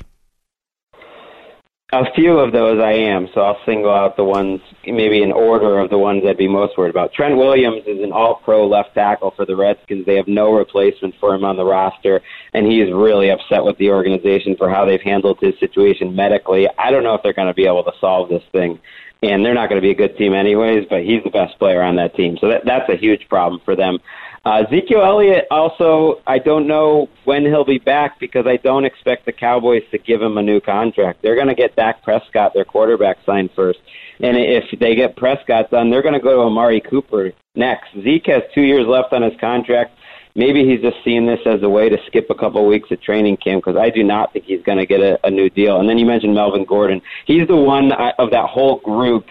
A 1.90 2.04
few 2.14 2.38
of 2.38 2.52
those 2.52 2.78
I 2.82 2.92
am, 2.92 3.28
so 3.32 3.40
I'll 3.40 3.64
single 3.64 3.90
out 3.90 4.14
the 4.18 4.24
ones, 4.24 4.60
maybe 4.84 5.22
in 5.22 5.32
order 5.32 5.78
of 5.78 5.88
the 5.88 5.96
ones 5.96 6.22
I'd 6.26 6.36
be 6.36 6.46
most 6.46 6.76
worried 6.76 6.90
about. 6.90 7.14
Trent 7.14 7.38
Williams 7.38 7.82
is 7.86 8.02
an 8.02 8.12
all 8.12 8.42
pro 8.44 8.66
left 8.68 8.92
tackle 8.92 9.30
for 9.30 9.46
the 9.46 9.56
Redskins. 9.56 10.04
They 10.04 10.16
have 10.16 10.28
no 10.28 10.52
replacement 10.52 11.14
for 11.18 11.34
him 11.34 11.44
on 11.44 11.56
the 11.56 11.64
roster, 11.64 12.20
and 12.52 12.66
he's 12.66 12.92
really 12.92 13.30
upset 13.30 13.64
with 13.64 13.78
the 13.78 13.88
organization 13.88 14.54
for 14.58 14.68
how 14.68 14.84
they've 14.84 15.00
handled 15.00 15.38
his 15.40 15.58
situation 15.60 16.14
medically. 16.14 16.68
I 16.78 16.90
don't 16.90 17.04
know 17.04 17.14
if 17.14 17.22
they're 17.22 17.32
going 17.32 17.48
to 17.48 17.54
be 17.54 17.66
able 17.66 17.84
to 17.84 17.92
solve 17.98 18.28
this 18.28 18.44
thing, 18.52 18.78
and 19.22 19.42
they're 19.42 19.54
not 19.54 19.70
going 19.70 19.80
to 19.80 19.86
be 19.86 19.92
a 19.92 19.94
good 19.94 20.18
team 20.18 20.34
anyways, 20.34 20.88
but 20.90 21.04
he's 21.04 21.24
the 21.24 21.30
best 21.30 21.58
player 21.58 21.80
on 21.80 21.96
that 21.96 22.14
team. 22.14 22.36
So 22.38 22.48
that, 22.48 22.66
that's 22.66 22.90
a 22.90 22.96
huge 22.96 23.26
problem 23.30 23.62
for 23.64 23.74
them. 23.74 23.98
Uh, 24.44 24.64
Ezekiel 24.66 25.02
Elliott 25.02 25.46
also, 25.50 26.22
I 26.26 26.38
don't 26.38 26.66
know 26.66 27.08
when 27.24 27.44
he'll 27.44 27.64
be 27.64 27.78
back 27.78 28.18
because 28.18 28.46
I 28.46 28.56
don't 28.56 28.84
expect 28.84 29.26
the 29.26 29.32
Cowboys 29.32 29.82
to 29.90 29.98
give 29.98 30.22
him 30.22 30.38
a 30.38 30.42
new 30.42 30.60
contract. 30.60 31.22
They're 31.22 31.34
going 31.34 31.48
to 31.48 31.54
get 31.54 31.76
Dak 31.76 32.02
Prescott, 32.02 32.54
their 32.54 32.64
quarterback, 32.64 33.18
signed 33.26 33.50
first. 33.54 33.80
And 34.20 34.36
if 34.36 34.64
they 34.78 34.94
get 34.94 35.16
Prescott 35.16 35.70
done, 35.70 35.90
they're 35.90 36.02
going 36.02 36.14
to 36.14 36.20
go 36.20 36.36
to 36.36 36.42
Amari 36.42 36.80
Cooper 36.80 37.32
next. 37.54 37.92
Zeke 38.02 38.26
has 38.26 38.42
two 38.54 38.62
years 38.62 38.86
left 38.86 39.12
on 39.12 39.22
his 39.22 39.38
contract. 39.40 39.94
Maybe 40.34 40.64
he's 40.64 40.80
just 40.80 40.96
seeing 41.04 41.26
this 41.26 41.40
as 41.46 41.62
a 41.62 41.68
way 41.68 41.88
to 41.88 41.98
skip 42.06 42.30
a 42.30 42.34
couple 42.34 42.60
of 42.60 42.68
weeks 42.68 42.90
of 42.92 43.02
training 43.02 43.38
camp 43.38 43.64
because 43.64 43.78
I 43.78 43.90
do 43.90 44.04
not 44.04 44.32
think 44.32 44.44
he's 44.44 44.62
going 44.62 44.78
to 44.78 44.86
get 44.86 45.00
a, 45.00 45.18
a 45.26 45.30
new 45.30 45.50
deal. 45.50 45.80
And 45.80 45.88
then 45.88 45.98
you 45.98 46.06
mentioned 46.06 46.34
Melvin 46.34 46.64
Gordon. 46.64 47.02
He's 47.26 47.48
the 47.48 47.56
one 47.56 47.90
uh, 47.90 48.12
of 48.18 48.30
that 48.30 48.48
whole 48.48 48.78
group 48.78 49.26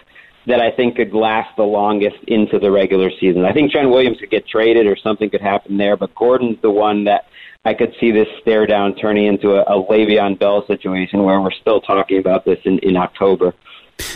that 0.48 0.60
I 0.60 0.70
think 0.70 0.96
could 0.96 1.12
last 1.12 1.54
the 1.56 1.62
longest 1.62 2.16
into 2.26 2.58
the 2.58 2.70
regular 2.70 3.10
season. 3.20 3.44
I 3.44 3.52
think 3.52 3.70
Trent 3.70 3.90
Williams 3.90 4.18
could 4.18 4.30
get 4.30 4.48
traded 4.48 4.86
or 4.86 4.96
something 4.96 5.28
could 5.30 5.42
happen 5.42 5.76
there, 5.76 5.96
but 5.96 6.14
Gordon's 6.14 6.60
the 6.62 6.70
one 6.70 7.04
that 7.04 7.26
I 7.64 7.74
could 7.74 7.94
see 8.00 8.10
this 8.10 8.28
stare 8.40 8.66
down 8.66 8.94
turning 8.94 9.26
into 9.26 9.52
a, 9.52 9.62
a 9.62 9.84
Le'Veon 9.84 10.38
Bell 10.38 10.66
situation 10.66 11.22
where 11.22 11.40
we're 11.40 11.50
still 11.52 11.82
talking 11.82 12.18
about 12.18 12.46
this 12.46 12.58
in, 12.64 12.78
in 12.78 12.96
October. 12.96 13.54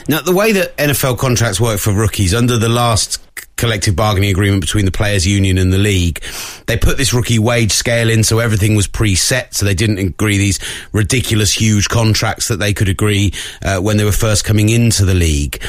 Now, 0.08 0.20
the 0.20 0.34
way 0.34 0.52
that 0.52 0.76
NFL 0.78 1.18
contracts 1.18 1.60
work 1.60 1.78
for 1.78 1.92
rookies 1.92 2.34
under 2.34 2.56
the 2.56 2.68
last 2.68 3.20
collective 3.56 3.94
bargaining 3.94 4.30
agreement 4.30 4.60
between 4.60 4.86
the 4.86 4.90
players 4.90 5.26
union 5.26 5.56
and 5.56 5.72
the 5.72 5.78
league 5.78 6.20
they 6.66 6.76
put 6.76 6.96
this 6.96 7.12
rookie 7.12 7.38
wage 7.38 7.70
scale 7.70 8.10
in 8.10 8.24
so 8.24 8.40
everything 8.40 8.74
was 8.74 8.88
preset 8.88 9.54
so 9.54 9.64
they 9.64 9.74
didn't 9.74 9.98
agree 9.98 10.36
these 10.36 10.58
ridiculous 10.92 11.52
huge 11.52 11.88
contracts 11.88 12.48
that 12.48 12.56
they 12.56 12.72
could 12.72 12.88
agree 12.88 13.32
uh, 13.62 13.78
when 13.78 13.98
they 13.98 14.04
were 14.04 14.10
first 14.10 14.44
coming 14.44 14.68
into 14.68 15.04
the 15.04 15.14
league 15.14 15.62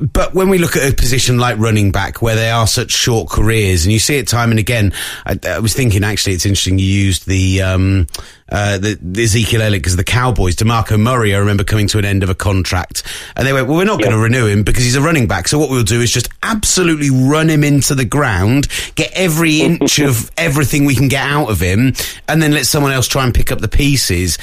but 0.00 0.34
when 0.34 0.48
we 0.48 0.58
look 0.58 0.76
at 0.76 0.92
a 0.92 0.94
position 0.94 1.38
like 1.38 1.58
running 1.58 1.90
back, 1.90 2.20
where 2.20 2.36
they 2.36 2.50
are 2.50 2.66
such 2.66 2.90
short 2.90 3.30
careers, 3.30 3.84
and 3.84 3.92
you 3.92 3.98
see 3.98 4.16
it 4.16 4.28
time 4.28 4.50
and 4.50 4.58
again, 4.58 4.92
I, 5.24 5.38
I 5.46 5.58
was 5.60 5.74
thinking 5.74 6.04
actually 6.04 6.34
it's 6.34 6.46
interesting 6.46 6.78
you 6.78 6.86
used 6.86 7.26
the 7.26 7.62
um, 7.62 8.06
uh, 8.50 8.78
the, 8.78 8.98
the, 9.00 9.24
Ezekiel 9.24 9.62
Elliott 9.62 9.82
because 9.82 9.96
the 9.96 10.04
Cowboys, 10.04 10.56
DeMarco 10.56 10.98
Murray, 10.98 11.34
I 11.34 11.38
remember 11.38 11.64
coming 11.64 11.86
to 11.88 11.98
an 11.98 12.04
end 12.04 12.22
of 12.22 12.30
a 12.30 12.34
contract, 12.34 13.02
and 13.36 13.46
they 13.46 13.52
went, 13.52 13.66
"Well, 13.66 13.76
we're 13.76 13.84
not 13.84 14.00
going 14.00 14.12
to 14.12 14.18
renew 14.18 14.46
him 14.46 14.62
because 14.62 14.84
he's 14.84 14.96
a 14.96 15.02
running 15.02 15.26
back. 15.26 15.48
So 15.48 15.58
what 15.58 15.70
we'll 15.70 15.84
do 15.84 16.00
is 16.00 16.10
just 16.10 16.28
absolutely 16.42 17.10
run 17.10 17.48
him 17.48 17.64
into 17.64 17.94
the 17.94 18.04
ground, 18.04 18.68
get 18.94 19.10
every 19.14 19.60
inch 19.60 19.98
of 19.98 20.30
everything 20.36 20.84
we 20.84 20.94
can 20.94 21.08
get 21.08 21.26
out 21.26 21.50
of 21.50 21.60
him, 21.60 21.94
and 22.26 22.42
then 22.42 22.52
let 22.52 22.66
someone 22.66 22.92
else 22.92 23.08
try 23.08 23.24
and 23.24 23.34
pick 23.34 23.52
up 23.52 23.60
the 23.60 23.68
pieces." 23.68 24.38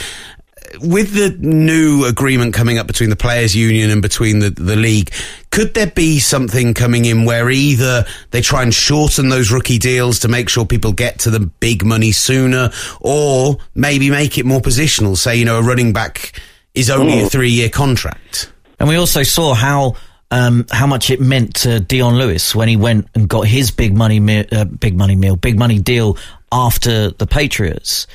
With 0.81 1.13
the 1.13 1.35
new 1.39 2.05
agreement 2.05 2.53
coming 2.53 2.77
up 2.77 2.87
between 2.87 3.09
the 3.09 3.15
players' 3.15 3.55
union 3.55 3.89
and 3.89 4.01
between 4.01 4.39
the, 4.39 4.49
the 4.49 4.75
league, 4.75 5.11
could 5.51 5.73
there 5.73 5.87
be 5.87 6.19
something 6.19 6.73
coming 6.73 7.05
in 7.05 7.25
where 7.25 7.49
either 7.49 8.05
they 8.31 8.41
try 8.41 8.63
and 8.63 8.73
shorten 8.73 9.29
those 9.29 9.51
rookie 9.51 9.77
deals 9.77 10.19
to 10.19 10.27
make 10.27 10.49
sure 10.49 10.65
people 10.65 10.91
get 10.91 11.19
to 11.19 11.29
the 11.29 11.39
big 11.39 11.85
money 11.85 12.11
sooner, 12.11 12.71
or 13.01 13.57
maybe 13.73 14.09
make 14.09 14.37
it 14.37 14.45
more 14.45 14.59
positional? 14.59 15.15
Say, 15.17 15.37
you 15.37 15.45
know, 15.45 15.59
a 15.59 15.61
running 15.63 15.93
back 15.93 16.39
is 16.73 16.89
only 16.89 17.21
a 17.21 17.29
three 17.29 17.51
year 17.51 17.69
contract. 17.69 18.51
And 18.79 18.89
we 18.89 18.95
also 18.95 19.23
saw 19.23 19.53
how. 19.53 19.95
Um, 20.31 20.65
how 20.71 20.87
much 20.87 21.11
it 21.11 21.21
meant 21.21 21.53
to 21.57 21.79
Dion 21.79 22.17
Lewis 22.17 22.55
when 22.55 22.67
he 22.67 22.75
went 22.75 23.07
and 23.13 23.29
got 23.29 23.47
his 23.47 23.69
big 23.69 23.95
money, 23.95 24.19
me- 24.19 24.47
uh, 24.51 24.65
big 24.65 24.97
money 24.97 25.15
meal, 25.15 25.35
big 25.35 25.57
money 25.57 25.79
deal 25.79 26.17
after 26.51 27.11
the 27.11 27.27
Patriots, 27.27 28.07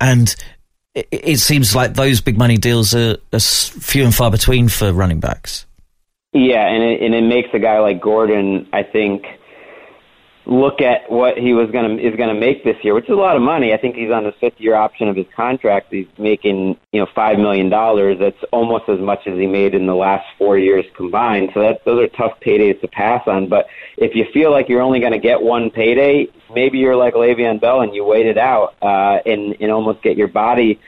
and 0.00 0.34
it, 0.94 1.08
it 1.10 1.38
seems 1.38 1.74
like 1.74 1.94
those 1.94 2.20
big 2.20 2.38
money 2.38 2.56
deals 2.56 2.94
are, 2.94 3.16
are, 3.32 3.40
few 3.40 4.04
and 4.04 4.14
far 4.14 4.30
between 4.30 4.68
for 4.68 4.92
running 4.92 5.20
backs. 5.20 5.66
Yeah, 6.32 6.66
and 6.66 6.82
it, 6.82 7.02
and 7.02 7.14
it 7.14 7.22
makes 7.22 7.48
a 7.52 7.58
guy 7.58 7.78
like 7.80 8.00
Gordon, 8.00 8.68
I 8.72 8.82
think, 8.82 9.24
look 10.46 10.80
at 10.80 11.10
what 11.10 11.38
he 11.38 11.52
was 11.52 11.70
going 11.70 11.96
to 11.96 12.02
is 12.02 12.16
going 12.16 12.28
to 12.28 12.38
make 12.38 12.64
this 12.64 12.76
year, 12.82 12.94
which 12.94 13.04
is 13.04 13.10
a 13.10 13.14
lot 13.14 13.36
of 13.36 13.42
money. 13.42 13.72
I 13.72 13.76
think 13.76 13.94
he's 13.94 14.10
on 14.10 14.24
the 14.24 14.32
fifth 14.40 14.58
year 14.58 14.74
option 14.74 15.08
of 15.08 15.16
his 15.16 15.26
contract. 15.34 15.88
He's 15.90 16.06
making 16.18 16.76
you 16.92 17.00
know 17.00 17.06
five 17.14 17.38
million 17.38 17.68
dollars. 17.68 18.18
That's 18.18 18.42
almost 18.52 18.88
as 18.88 18.98
much 18.98 19.26
as 19.26 19.38
he 19.38 19.46
made 19.46 19.74
in 19.74 19.86
the 19.86 19.94
last 19.94 20.26
four 20.38 20.58
years 20.58 20.84
combined. 20.96 21.50
So 21.54 21.60
that 21.60 21.84
those 21.84 22.02
are 22.02 22.08
tough 22.08 22.38
paydays 22.40 22.80
to 22.80 22.88
pass 22.88 23.22
on. 23.26 23.48
But 23.48 23.66
if 23.96 24.14
you 24.14 24.26
feel 24.32 24.50
like 24.50 24.68
you're 24.68 24.82
only 24.82 25.00
going 25.00 25.12
to 25.12 25.18
get 25.18 25.40
one 25.40 25.70
payday, 25.70 26.26
maybe 26.52 26.78
you're 26.78 26.96
like 26.96 27.14
Le'Veon 27.14 27.60
Bell 27.60 27.82
and 27.82 27.94
you 27.94 28.04
wait 28.04 28.26
it 28.26 28.38
out 28.38 28.74
uh, 28.82 29.18
and 29.24 29.56
and 29.60 29.70
almost 29.70 30.02
get 30.02 30.16
your 30.16 30.28
body 30.28 30.80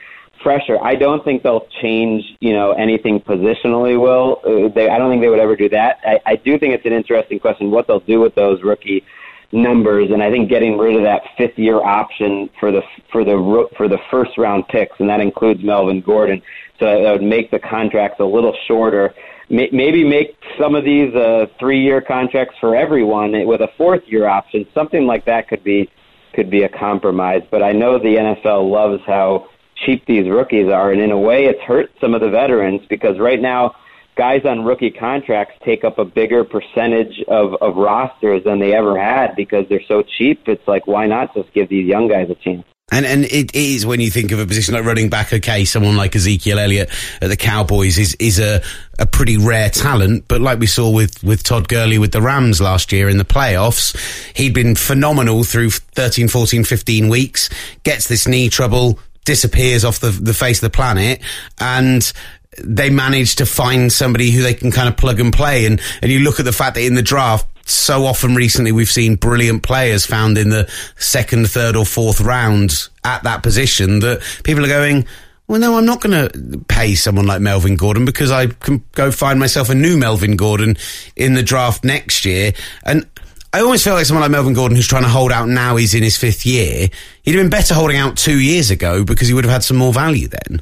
fresher. 0.43 0.77
I 0.83 0.95
don't 0.95 1.23
think 1.23 1.43
they'll 1.43 1.67
change, 1.81 2.23
you 2.39 2.53
know, 2.53 2.73
anything 2.73 3.21
positionally. 3.21 3.99
Will 3.99 4.41
uh, 4.43 4.73
they? 4.73 4.89
I 4.89 4.97
don't 4.97 5.09
think 5.09 5.21
they 5.21 5.29
would 5.29 5.39
ever 5.39 5.55
do 5.55 5.69
that. 5.69 5.99
I, 6.03 6.19
I 6.25 6.35
do 6.35 6.59
think 6.59 6.73
it's 6.73 6.85
an 6.85 6.93
interesting 6.93 7.39
question 7.39 7.71
what 7.71 7.87
they'll 7.87 8.01
do 8.01 8.19
with 8.19 8.35
those 8.35 8.61
rookie 8.61 9.05
numbers, 9.51 10.09
and 10.11 10.21
I 10.21 10.31
think 10.31 10.49
getting 10.49 10.77
rid 10.77 10.95
of 10.95 11.03
that 11.03 11.23
fifth 11.37 11.57
year 11.57 11.81
option 11.81 12.49
for 12.59 12.71
the 12.71 12.81
for 13.11 13.23
the 13.23 13.67
for 13.77 13.87
the 13.87 13.99
first 14.09 14.37
round 14.37 14.67
picks, 14.67 14.99
and 14.99 15.09
that 15.09 15.19
includes 15.19 15.63
Melvin 15.63 16.01
Gordon. 16.01 16.41
So 16.79 16.85
that 16.85 17.11
would 17.11 17.23
make 17.23 17.51
the 17.51 17.59
contracts 17.59 18.19
a 18.19 18.25
little 18.25 18.55
shorter. 18.67 19.13
Maybe 19.49 20.03
make 20.03 20.35
some 20.59 20.73
of 20.73 20.83
these 20.83 21.13
uh, 21.13 21.45
three 21.59 21.81
year 21.81 22.01
contracts 22.01 22.55
for 22.59 22.75
everyone 22.75 23.45
with 23.45 23.61
a 23.61 23.69
fourth 23.77 24.01
year 24.07 24.27
option. 24.27 24.65
Something 24.73 25.05
like 25.05 25.25
that 25.25 25.47
could 25.47 25.63
be 25.63 25.89
could 26.33 26.49
be 26.49 26.63
a 26.63 26.69
compromise. 26.69 27.43
But 27.49 27.63
I 27.63 27.71
know 27.71 27.97
the 27.97 28.15
NFL 28.15 28.69
loves 28.69 29.01
how 29.05 29.47
cheap 29.85 30.05
these 30.05 30.27
rookies 30.29 30.69
are, 30.69 30.91
and 30.91 31.01
in 31.01 31.11
a 31.11 31.19
way, 31.19 31.45
it's 31.45 31.61
hurt 31.61 31.91
some 32.01 32.13
of 32.13 32.21
the 32.21 32.29
veterans 32.29 32.81
because 32.89 33.19
right 33.19 33.39
now 33.39 33.75
guys 34.15 34.45
on 34.45 34.63
rookie 34.63 34.91
contracts 34.91 35.55
take 35.63 35.83
up 35.83 35.99
a 35.99 36.05
bigger 36.05 36.43
percentage 36.43 37.23
of, 37.27 37.55
of 37.61 37.75
rosters 37.75 38.43
than 38.43 38.59
they 38.59 38.73
ever 38.73 38.99
had 38.99 39.35
because 39.35 39.67
they're 39.69 39.83
so 39.87 40.03
cheap. 40.03 40.47
It's 40.47 40.67
like, 40.67 40.87
why 40.87 41.07
not 41.07 41.33
just 41.33 41.53
give 41.53 41.69
these 41.69 41.85
young 41.85 42.07
guys 42.07 42.29
a 42.29 42.35
chance? 42.35 42.65
And 42.91 43.03
and 43.03 43.25
it 43.25 43.55
is 43.55 43.83
when 43.83 43.99
you 43.99 44.11
think 44.11 44.31
of 44.31 44.39
a 44.39 44.45
position 44.45 44.75
like 44.75 44.85
running 44.85 45.09
back, 45.09 45.33
okay, 45.33 45.65
someone 45.65 45.97
like 45.97 46.15
Ezekiel 46.15 46.59
Elliott 46.59 46.91
at 47.19 47.29
the 47.29 47.35
Cowboys 47.35 47.97
is 47.97 48.15
is 48.19 48.37
a, 48.37 48.61
a 48.99 49.07
pretty 49.07 49.37
rare 49.37 49.71
talent, 49.71 50.25
but 50.27 50.39
like 50.39 50.59
we 50.59 50.67
saw 50.67 50.91
with, 50.91 51.23
with 51.23 51.41
Todd 51.41 51.67
Gurley 51.67 51.97
with 51.97 52.11
the 52.11 52.21
Rams 52.21 52.61
last 52.61 52.91
year 52.91 53.09
in 53.09 53.17
the 53.17 53.25
playoffs, 53.25 53.97
he'd 54.37 54.53
been 54.53 54.75
phenomenal 54.75 55.43
through 55.43 55.71
13, 55.71 56.27
14, 56.27 56.63
15 56.63 57.09
weeks, 57.09 57.49
gets 57.81 58.07
this 58.07 58.27
knee 58.27 58.49
trouble, 58.49 58.99
disappears 59.25 59.83
off 59.83 59.99
the, 59.99 60.11
the 60.11 60.35
face 60.35 60.59
of 60.59 60.71
the 60.71 60.75
planet, 60.75 61.21
and 61.59 62.13
they 62.63 62.89
manage 62.89 63.35
to 63.35 63.45
find 63.45 63.91
somebody 63.91 64.31
who 64.31 64.43
they 64.43 64.53
can 64.53 64.71
kind 64.71 64.87
of 64.87 64.97
plug 64.97 65.19
and 65.19 65.33
play. 65.33 65.65
And, 65.65 65.81
and 66.01 66.11
you 66.11 66.19
look 66.19 66.39
at 66.39 66.45
the 66.45 66.53
fact 66.53 66.75
that 66.75 66.83
in 66.83 66.95
the 66.95 67.01
draft, 67.01 67.47
so 67.67 68.05
often 68.05 68.35
recently 68.35 68.71
we've 68.71 68.89
seen 68.89 69.15
brilliant 69.15 69.63
players 69.63 70.05
found 70.05 70.37
in 70.37 70.49
the 70.49 70.71
second, 70.97 71.49
third 71.49 71.75
or 71.75 71.85
fourth 71.85 72.21
round 72.21 72.89
at 73.03 73.23
that 73.23 73.43
position 73.43 73.99
that 73.99 74.21
people 74.43 74.63
are 74.63 74.69
going, 74.69 75.05
well, 75.47 75.59
no, 75.59 75.77
I'm 75.77 75.85
not 75.85 76.01
going 76.01 76.29
to 76.29 76.59
pay 76.67 76.95
someone 76.95 77.27
like 77.27 77.41
Melvin 77.41 77.75
Gordon 77.75 78.05
because 78.05 78.31
I 78.31 78.47
can 78.47 78.83
go 78.93 79.11
find 79.11 79.39
myself 79.39 79.69
a 79.69 79.75
new 79.75 79.97
Melvin 79.97 80.35
Gordon 80.35 80.77
in 81.15 81.33
the 81.33 81.43
draft 81.43 81.83
next 81.83 82.25
year. 82.25 82.53
And 82.83 83.07
I 83.53 83.61
always 83.61 83.83
feel 83.83 83.93
like 83.93 84.05
someone 84.05 84.21
like 84.21 84.31
Melvin 84.31 84.53
Gordon 84.53 84.75
who's 84.75 84.87
trying 84.87 85.03
to 85.03 85.09
hold 85.09 85.31
out 85.31 85.47
now 85.47 85.75
he's 85.75 85.93
in 85.93 86.03
his 86.03 86.17
fifth 86.17 86.45
year. 86.45 86.89
He'd 87.23 87.35
have 87.35 87.43
been 87.43 87.49
better 87.49 87.73
holding 87.73 87.97
out 87.97 88.17
two 88.17 88.39
years 88.39 88.71
ago 88.71 89.03
because 89.03 89.27
he 89.27 89.33
would 89.33 89.43
have 89.43 89.53
had 89.53 89.63
some 89.63 89.77
more 89.77 89.93
value 89.93 90.27
then. 90.27 90.61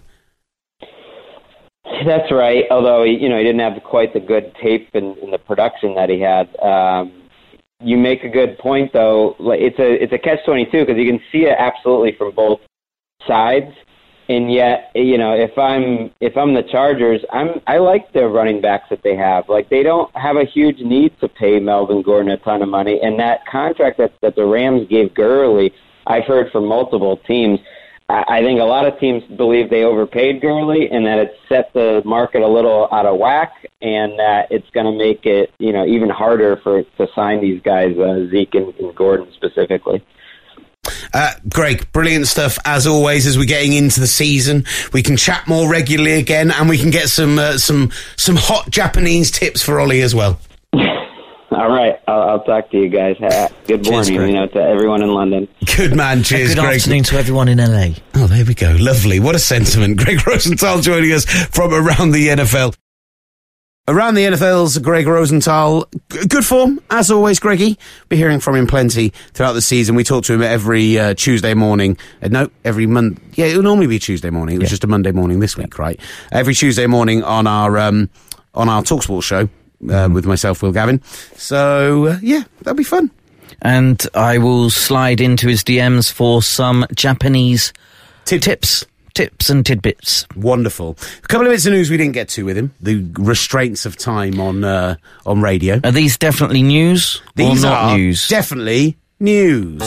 That's 2.05 2.31
right. 2.31 2.65
Although 2.71 3.03
you 3.03 3.29
know 3.29 3.37
he 3.37 3.43
didn't 3.43 3.61
have 3.61 3.81
quite 3.83 4.13
the 4.13 4.19
good 4.19 4.53
tape 4.61 4.89
and, 4.93 5.17
and 5.17 5.33
the 5.33 5.37
production 5.37 5.95
that 5.95 6.09
he 6.09 6.19
had. 6.19 6.55
Um, 6.59 7.23
you 7.79 7.97
make 7.97 8.23
a 8.23 8.29
good 8.29 8.57
point 8.57 8.93
though. 8.93 9.35
It's 9.39 9.79
a 9.79 10.03
it's 10.03 10.13
a 10.13 10.17
catch 10.17 10.39
twenty 10.45 10.65
two 10.65 10.85
because 10.85 10.97
you 10.97 11.09
can 11.09 11.21
see 11.31 11.45
it 11.45 11.55
absolutely 11.57 12.15
from 12.17 12.33
both 12.33 12.61
sides. 13.27 13.73
And 14.29 14.51
yet, 14.51 14.89
you 14.95 15.17
know, 15.17 15.33
if 15.33 15.57
I'm 15.57 16.11
if 16.21 16.37
I'm 16.37 16.53
the 16.53 16.63
Chargers, 16.63 17.21
I'm 17.31 17.61
I 17.67 17.77
like 17.77 18.13
the 18.13 18.27
running 18.27 18.61
backs 18.61 18.87
that 18.89 19.03
they 19.03 19.15
have. 19.15 19.49
Like 19.49 19.69
they 19.69 19.83
don't 19.83 20.15
have 20.15 20.37
a 20.37 20.45
huge 20.45 20.79
need 20.79 21.19
to 21.19 21.27
pay 21.27 21.59
Melvin 21.59 22.01
Gordon 22.01 22.31
a 22.31 22.37
ton 22.37 22.61
of 22.61 22.69
money, 22.69 22.99
and 23.03 23.19
that 23.19 23.45
contract 23.45 23.97
that 23.97 24.13
that 24.21 24.35
the 24.35 24.45
Rams 24.45 24.87
gave 24.89 25.13
Gurley, 25.13 25.73
I've 26.07 26.23
heard 26.23 26.51
from 26.51 26.65
multiple 26.65 27.17
teams 27.17 27.59
I 28.13 28.41
think 28.41 28.59
a 28.59 28.65
lot 28.65 28.85
of 28.85 28.99
teams 28.99 29.23
believe 29.23 29.71
they 29.71 29.83
overpaid 29.83 30.39
Gurley 30.39 30.87
and 30.89 31.05
that 31.07 31.17
it 31.17 31.35
set 31.49 31.73
the 31.73 32.03
market 32.05 32.43
a 32.43 32.47
little 32.47 32.87
out 32.91 33.07
of 33.07 33.17
whack, 33.17 33.51
and 33.81 34.19
that 34.19 34.47
it's 34.51 34.69
going 34.69 34.85
to 34.85 34.97
make 34.97 35.25
it 35.25 35.51
you 35.57 35.73
know 35.73 35.85
even 35.85 36.09
harder 36.09 36.57
for 36.57 36.83
to 36.83 37.07
sign 37.15 37.41
these 37.41 37.61
guys, 37.63 37.97
uh, 37.97 38.27
Zeke 38.29 38.53
and, 38.55 38.73
and 38.75 38.95
Gordon 38.95 39.31
specifically. 39.33 40.03
Uh, 41.13 41.31
Greg, 41.49 41.91
brilliant 41.91 42.27
stuff 42.27 42.59
as 42.65 42.85
always. 42.85 43.25
As 43.25 43.37
we're 43.37 43.45
getting 43.45 43.73
into 43.73 43.99
the 43.99 44.07
season, 44.07 44.65
we 44.91 45.01
can 45.01 45.17
chat 45.17 45.47
more 45.47 45.69
regularly 45.69 46.13
again, 46.13 46.51
and 46.51 46.69
we 46.69 46.77
can 46.77 46.91
get 46.91 47.09
some 47.09 47.39
uh, 47.39 47.57
some 47.57 47.91
some 48.15 48.35
hot 48.35 48.69
Japanese 48.69 49.31
tips 49.31 49.63
for 49.63 49.79
Ollie 49.79 50.01
as 50.01 50.13
well. 50.13 50.39
All 51.55 51.69
right, 51.69 51.99
I'll, 52.07 52.21
I'll, 52.21 52.43
talk 52.43 52.71
to 52.71 52.77
you 52.77 52.89
guys. 52.89 53.17
Good 53.67 53.85
morning, 53.85 54.15
Cheers, 54.15 54.29
you 54.29 54.33
know, 54.33 54.47
to 54.47 54.59
everyone 54.59 55.03
in 55.03 55.09
London. 55.09 55.47
Good 55.75 55.95
man. 55.95 56.23
Cheers, 56.23 56.55
good 56.55 56.61
Greg. 56.61 56.77
afternoon 56.77 57.03
to 57.03 57.17
everyone 57.17 57.47
in 57.47 57.59
LA. 57.59 57.95
Oh, 58.15 58.27
there 58.27 58.43
we 58.43 58.55
go. 58.55 58.75
Lovely. 58.79 59.19
What 59.19 59.35
a 59.35 59.39
sentiment. 59.39 59.97
Gregg 60.03 60.25
Rosenthal 60.25 60.81
joining 60.81 61.11
us 61.11 61.25
from 61.25 61.73
around 61.73 62.11
the 62.11 62.29
NFL. 62.29 62.75
Around 63.87 64.15
the 64.15 64.23
NFL's 64.23 64.77
Gregg 64.79 65.05
Rosenthal. 65.05 65.85
G- 66.09 66.25
good 66.27 66.45
form, 66.45 66.79
as 66.89 67.11
always, 67.11 67.39
Greggy. 67.39 67.77
We're 68.09 68.17
hearing 68.17 68.39
from 68.39 68.55
him 68.55 68.65
plenty 68.65 69.09
throughout 69.33 69.53
the 69.53 69.61
season. 69.61 69.95
We 69.95 70.03
talk 70.03 70.23
to 70.25 70.33
him 70.33 70.41
every 70.41 70.97
uh, 70.97 71.13
Tuesday 71.13 71.53
morning. 71.53 71.97
Uh, 72.21 72.29
no, 72.29 72.49
every 72.63 72.87
month. 72.87 73.21
Yeah, 73.37 73.45
it 73.47 73.57
will 73.57 73.63
normally 73.63 73.87
be 73.87 73.99
Tuesday 73.99 74.29
morning. 74.29 74.55
It 74.55 74.59
was 74.59 74.69
yeah. 74.69 74.71
just 74.71 74.83
a 74.85 74.87
Monday 74.87 75.11
morning 75.11 75.39
this 75.39 75.57
week, 75.57 75.77
right? 75.77 75.99
Every 76.31 76.55
Tuesday 76.55 76.87
morning 76.87 77.23
on 77.23 77.45
our 77.45 77.77
um, 77.77 78.09
on 78.53 78.69
our 78.69 78.83
Talksport 78.83 79.23
show 79.23 79.49
uh, 79.89 80.09
with 80.11 80.25
myself, 80.25 80.61
Will 80.61 80.71
Gavin. 80.71 81.01
So, 81.35 82.07
uh, 82.07 82.17
yeah, 82.21 82.43
that'll 82.59 82.75
be 82.75 82.83
fun. 82.83 83.11
And 83.61 84.05
I 84.13 84.37
will 84.39 84.69
slide 84.69 85.21
into 85.21 85.47
his 85.47 85.63
DMs 85.63 86.11
for 86.11 86.41
some 86.41 86.85
Japanese 86.95 87.71
Tid- 88.25 88.41
tips. 88.43 88.85
Tips 89.13 89.47
and 89.51 89.63
tidbits. 89.63 90.25
Wonderful. 90.35 90.97
A 91.23 91.27
couple 91.27 91.45
of 91.45 91.53
bits 91.53 91.67
of 91.67 91.73
news 91.73 91.91
we 91.91 91.97
didn't 91.97 92.13
get 92.13 92.29
to 92.29 92.45
with 92.45 92.57
him. 92.57 92.73
The 92.81 93.05
restraints 93.19 93.85
of 93.85 93.95
time 93.95 94.39
on 94.39 94.63
uh, 94.63 94.95
on 95.23 95.39
radio. 95.39 95.79
Are 95.83 95.91
these 95.91 96.17
definitely 96.17 96.63
news? 96.63 97.21
These 97.35 97.63
are 97.63 97.95
news. 97.95 98.27
Definitely 98.27 98.97
news. 99.19 99.83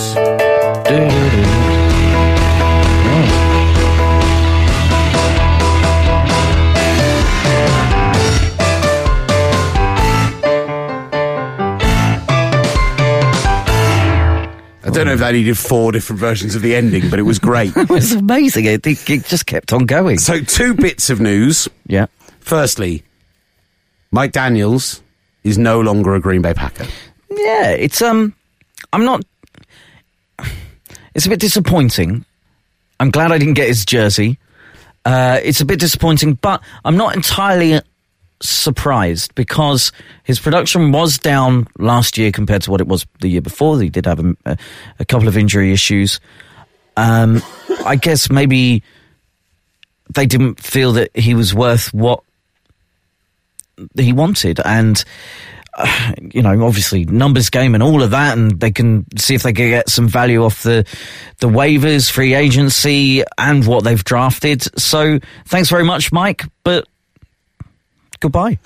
Don't 14.97 15.07
know 15.07 15.13
if 15.13 15.21
they 15.21 15.33
needed 15.33 15.59
four 15.59 15.93
different 15.93 16.21
versions 16.21 16.55
of 16.55 16.63
the 16.63 16.75
ending, 16.75 17.11
but 17.11 17.19
it 17.19 17.23
was 17.23 17.39
great. 17.39 17.77
it 17.77 17.91
was 17.91 18.13
amazing. 18.13 18.65
It, 18.65 18.87
it 18.87 19.25
just 19.27 19.47
kept 19.47 19.73
on 19.73 19.85
going. 19.85 20.19
So, 20.19 20.41
two 20.41 20.75
bits 20.75 21.11
of 21.11 21.21
news. 21.21 21.69
Yeah. 21.87 22.07
Firstly, 22.41 23.03
Mike 24.11 24.33
Daniels 24.33 25.03
is 25.45 25.59
no 25.59 25.81
longer 25.81 26.15
a 26.15 26.21
Green 26.21 26.43
Bay 26.43 26.55
Packer. 26.55 26.87
Yeah, 27.31 27.71
it's 27.71 28.01
um, 28.01 28.35
I'm 28.93 29.05
not. 29.05 29.23
It's 31.15 31.27
a 31.27 31.29
bit 31.29 31.41
disappointing. 31.41 32.25
I'm 32.99 33.11
glad 33.11 33.33
I 33.33 33.39
didn't 33.39 33.55
get 33.55 33.69
his 33.69 33.85
jersey. 33.85 34.39
Uh, 35.05 35.41
it's 35.43 35.61
a 35.61 35.65
bit 35.65 35.79
disappointing, 35.79 36.35
but 36.35 36.63
I'm 36.85 36.97
not 36.97 37.15
entirely 37.15 37.81
surprised 38.41 39.35
because 39.35 39.93
his 40.25 40.39
production 40.39 40.93
was 40.93 41.19
down 41.19 41.67
last 41.79 42.19
year 42.19 42.31
compared 42.31 42.63
to 42.63 42.71
what 42.71 42.81
it 42.81 42.87
was 42.87 43.07
the 43.21 43.29
year 43.29 43.41
before. 43.41 43.81
He 43.81 43.89
did 43.89 44.07
have 44.07 44.25
a, 44.45 44.57
a 44.99 45.05
couple 45.05 45.29
of 45.29 45.37
injury 45.37 45.73
issues. 45.73 46.21
Um, 46.97 47.43
I 47.85 47.97
guess 47.97 48.31
maybe 48.31 48.83
they 50.15 50.27
didn't 50.27 50.61
feel 50.61 50.93
that 50.93 51.17
he 51.17 51.35
was 51.35 51.55
worth 51.55 51.93
what 51.93 52.23
he 53.95 54.13
wanted, 54.13 54.61
and 54.65 55.03
uh, 55.77 56.13
you 56.33 56.41
know, 56.43 56.65
obviously 56.65 57.05
numbers 57.05 57.51
game 57.51 57.75
and 57.75 57.83
all 57.83 58.03
of 58.03 58.11
that, 58.11 58.37
and 58.37 58.59
they 58.61 58.71
can 58.71 59.05
see 59.19 59.35
if 59.35 59.43
they 59.43 59.53
can 59.53 59.69
get 59.69 59.91
some 59.91 60.09
value 60.09 60.43
off 60.45 60.63
the 60.63 60.87
the 61.41 61.49
waivers, 61.49 62.11
free 62.11 62.35
agency, 62.35 63.23
and 63.37 63.67
what 63.67 63.85
they've 63.85 64.05
drafted. 64.05 64.63
So, 64.79 65.19
thanks 65.47 65.69
very 65.69 65.85
much, 65.85 66.13
Mike. 66.13 66.45
But 66.65 66.89
goodbye. 68.21 68.59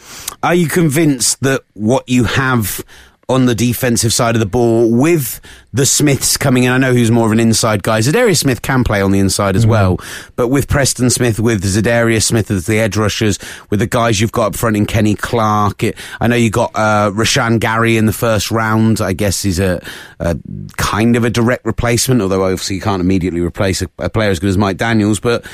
Are 0.42 0.54
you 0.54 0.68
convinced 0.68 1.40
that 1.42 1.62
what 1.74 2.08
you 2.08 2.24
have 2.24 2.84
on 3.30 3.46
the 3.46 3.54
defensive 3.54 4.12
side 4.12 4.34
of 4.34 4.40
the 4.40 4.46
ball 4.46 4.90
with 4.90 5.40
the 5.72 5.86
Smiths 5.86 6.36
coming 6.36 6.64
in. 6.64 6.72
I 6.72 6.78
know 6.78 6.92
who's 6.92 7.12
more 7.12 7.26
of 7.26 7.32
an 7.32 7.38
inside 7.38 7.84
guy. 7.84 8.00
Za'Darius 8.00 8.38
Smith 8.38 8.60
can 8.60 8.82
play 8.82 9.00
on 9.00 9.12
the 9.12 9.20
inside 9.20 9.54
as 9.54 9.64
well, 9.64 10.00
but 10.34 10.48
with 10.48 10.66
Preston 10.66 11.10
Smith, 11.10 11.38
with 11.38 11.62
Za'Darius 11.62 12.24
Smith 12.24 12.50
as 12.50 12.66
the 12.66 12.80
edge 12.80 12.96
rushers, 12.96 13.38
with 13.70 13.78
the 13.78 13.86
guys 13.86 14.20
you've 14.20 14.32
got 14.32 14.46
up 14.46 14.56
front 14.56 14.76
in 14.76 14.84
Kenny 14.84 15.14
Clark, 15.14 15.84
it, 15.84 15.96
I 16.20 16.26
know 16.26 16.34
you 16.34 16.50
got 16.50 16.72
uh, 16.74 17.12
Rashan 17.14 17.60
Gary 17.60 17.96
in 17.96 18.06
the 18.06 18.12
first 18.12 18.50
round. 18.50 19.00
I 19.00 19.12
guess 19.12 19.40
he's 19.44 19.60
a, 19.60 19.80
a 20.18 20.36
kind 20.76 21.14
of 21.14 21.24
a 21.24 21.30
direct 21.30 21.64
replacement, 21.64 22.20
although 22.20 22.42
obviously 22.42 22.76
you 22.76 22.82
can't 22.82 23.00
immediately 23.00 23.40
replace 23.40 23.80
a, 23.80 23.88
a 23.98 24.10
player 24.10 24.30
as 24.30 24.40
good 24.40 24.50
as 24.50 24.58
Mike 24.58 24.76
Daniels. 24.76 25.20
But 25.20 25.44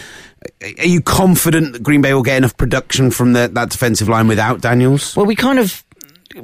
are 0.62 0.86
you 0.86 1.00
confident 1.00 1.72
that 1.72 1.82
Green 1.82 2.00
Bay 2.02 2.12
will 2.14 2.22
get 2.22 2.36
enough 2.36 2.56
production 2.56 3.10
from 3.10 3.32
the, 3.32 3.48
that 3.48 3.70
defensive 3.70 4.08
line 4.08 4.28
without 4.28 4.60
Daniels? 4.60 5.14
Well, 5.16 5.26
we 5.26 5.36
kind 5.36 5.58
of 5.58 5.84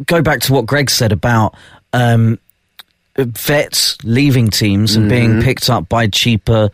go 0.06 0.22
back 0.22 0.40
to 0.42 0.52
what 0.52 0.66
Greg 0.66 0.90
said 0.90 1.12
about 1.12 1.54
um, 1.92 2.38
vets 3.16 3.98
leaving 4.04 4.48
teams 4.48 4.96
and 4.96 5.08
being 5.08 5.42
picked 5.42 5.68
up 5.70 5.88
by 5.88 6.06
cheaper. 6.06 6.70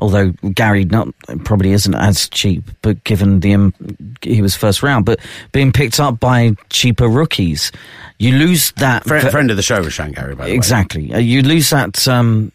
Although 0.00 0.30
Gary 0.54 0.84
not 0.84 1.08
probably 1.44 1.72
isn't 1.72 1.94
as 1.94 2.28
cheap, 2.28 2.62
but 2.82 3.02
given 3.02 3.40
the 3.40 3.52
um, 3.54 3.74
he 4.22 4.40
was 4.42 4.54
first 4.54 4.80
round, 4.80 5.04
but 5.04 5.18
being 5.50 5.72
picked 5.72 5.98
up 5.98 6.20
by 6.20 6.54
cheaper 6.70 7.08
rookies, 7.08 7.72
you 8.20 8.36
lose 8.36 8.70
that 8.76 9.02
Friend, 9.04 9.24
ve- 9.24 9.30
friend 9.32 9.50
of 9.50 9.56
the 9.56 9.62
show, 9.64 9.82
Rashan 9.82 10.14
Gary, 10.14 10.36
by 10.36 10.44
the 10.44 10.50
way. 10.52 10.54
exactly. 10.56 11.12
Uh, 11.12 11.18
you 11.18 11.42
lose 11.42 11.70
that 11.70 12.06
um, 12.06 12.52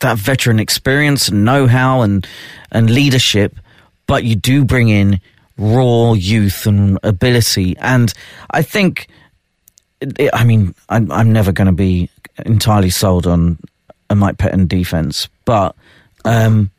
that 0.00 0.18
veteran 0.18 0.58
experience 0.60 1.28
and 1.28 1.44
know-how 1.44 2.02
and 2.02 2.26
and 2.72 2.90
leadership, 2.90 3.56
but 4.06 4.24
you 4.24 4.36
do 4.36 4.64
bring 4.64 4.88
in 4.88 5.20
raw 5.58 6.12
youth 6.12 6.66
and 6.66 6.98
ability. 7.02 7.76
And 7.78 8.12
I 8.50 8.62
think, 8.62 9.08
I 10.32 10.44
mean, 10.44 10.74
I'm, 10.88 11.10
I'm 11.10 11.32
never 11.32 11.52
going 11.52 11.66
to 11.66 11.72
be 11.72 12.10
entirely 12.44 12.90
sold 12.90 13.26
on 13.26 13.58
a 14.10 14.14
Mike 14.14 14.36
Pettine 14.36 14.68
defense, 14.68 15.28
but 15.44 15.74
um, 16.24 16.70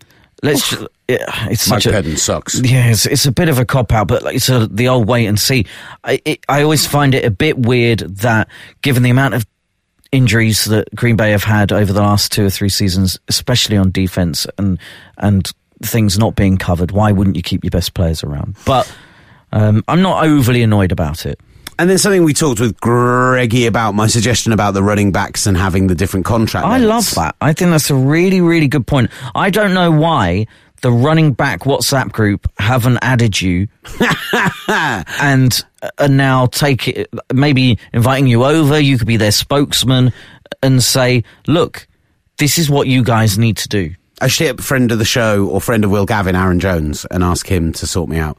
let's. 0.44 0.70
ju- 0.70 0.88
it, 1.08 1.22
it's 1.50 1.70
Mike 1.70 1.82
such 1.82 1.86
a 1.88 1.96
Pettine 1.96 2.18
sucks. 2.18 2.60
yeah, 2.60 2.90
it's, 2.90 3.06
it's 3.06 3.26
a 3.26 3.32
bit 3.32 3.50
of 3.50 3.60
a 3.60 3.66
cop 3.66 3.92
out, 3.94 4.08
but 4.08 4.24
like, 4.24 4.36
it's 4.36 4.50
a, 4.50 4.68
the 4.68 4.90
old 4.90 5.08
wait 5.08 5.26
and 5.26 5.40
see. 5.40 5.66
I, 6.04 6.22
it, 6.26 6.40
I 6.48 6.62
always 6.64 6.86
find 6.86 7.16
it 7.16 7.26
a 7.26 7.32
bit 7.32 7.58
weird 7.58 8.00
that, 8.00 8.50
given 8.82 9.04
the 9.04 9.10
amount 9.10 9.34
of 9.34 9.46
injuries 10.12 10.66
that 10.66 10.94
Green 10.96 11.16
Bay 11.16 11.32
have 11.32 11.44
had 11.44 11.72
over 11.72 11.92
the 11.92 12.02
last 12.02 12.32
two 12.32 12.46
or 12.46 12.50
three 12.50 12.70
seasons, 12.70 13.20
especially 13.28 13.78
on 13.78 13.92
defense 13.92 14.48
and 14.58 14.80
and 15.18 15.52
things 15.84 16.18
not 16.18 16.36
being 16.36 16.58
covered, 16.58 16.92
why 16.92 17.12
wouldn't 17.12 17.36
you 17.36 17.44
keep 17.44 17.64
your 17.64 17.72
best 17.72 17.94
players 17.94 18.24
around? 18.24 18.56
But 18.66 18.92
um, 19.52 19.84
I'm 19.88 20.02
not 20.02 20.26
overly 20.26 20.64
annoyed 20.64 20.92
about 20.92 21.26
it. 21.26 21.40
And 21.80 21.88
then 21.88 22.00
something 22.00 22.24
we 22.24 22.34
talked 22.34 22.60
with 22.60 22.80
Greggy 22.82 23.68
about 23.68 23.94
my 23.94 24.08
suggestion 24.08 24.52
about 24.52 24.74
the 24.74 24.82
running 24.82 25.12
backs 25.12 25.46
and 25.46 25.56
having 25.56 25.86
the 25.86 25.94
different 25.94 26.26
contract. 26.26 26.66
I 26.66 26.80
lengths. 26.80 27.16
love 27.16 27.26
that. 27.26 27.36
I 27.40 27.54
think 27.54 27.70
that's 27.70 27.92
a 27.92 27.96
really, 27.96 28.42
really 28.42 28.68
good 28.68 28.88
point. 28.88 29.12
I 29.36 29.52
don't 29.52 29.76
know 29.76 29.92
why 29.92 30.48
the 30.82 30.92
running 30.92 31.34
back 31.34 31.62
WhatsApp 31.62 32.12
group 32.12 32.52
haven't 32.60 33.00
added 33.02 33.40
you 33.42 33.68
and 34.68 35.66
uh, 35.82 35.90
are 36.00 36.08
now 36.08 36.46
take 36.48 36.88
it, 36.88 37.10
maybe 37.34 37.80
inviting 37.94 38.28
you 38.28 38.44
over. 38.44 38.80
You 38.80 38.98
could 38.98 39.08
be 39.08 39.18
their 39.18 39.32
spokesman 39.32 40.14
and 40.62 40.84
say, 40.84 41.24
look, 41.48 41.88
this 42.38 42.58
is 42.58 42.70
what 42.70 42.88
you 42.88 43.04
guys 43.04 43.38
need 43.38 43.58
to 43.58 43.68
do. 43.68 43.96
I 44.20 44.28
should 44.28 44.46
hit 44.46 44.60
up 44.60 44.62
friend 44.62 44.92
of 44.92 45.00
the 45.00 45.06
show 45.06 45.48
or 45.48 45.62
friend 45.62 45.84
of 45.84 45.92
Will 45.92 46.06
Gavin, 46.06 46.36
Aaron 46.36 46.60
Jones, 46.60 47.06
and 47.12 47.24
ask 47.24 47.48
him 47.48 47.72
to 47.74 47.88
sort 47.88 48.10
me 48.10 48.18
out 48.18 48.38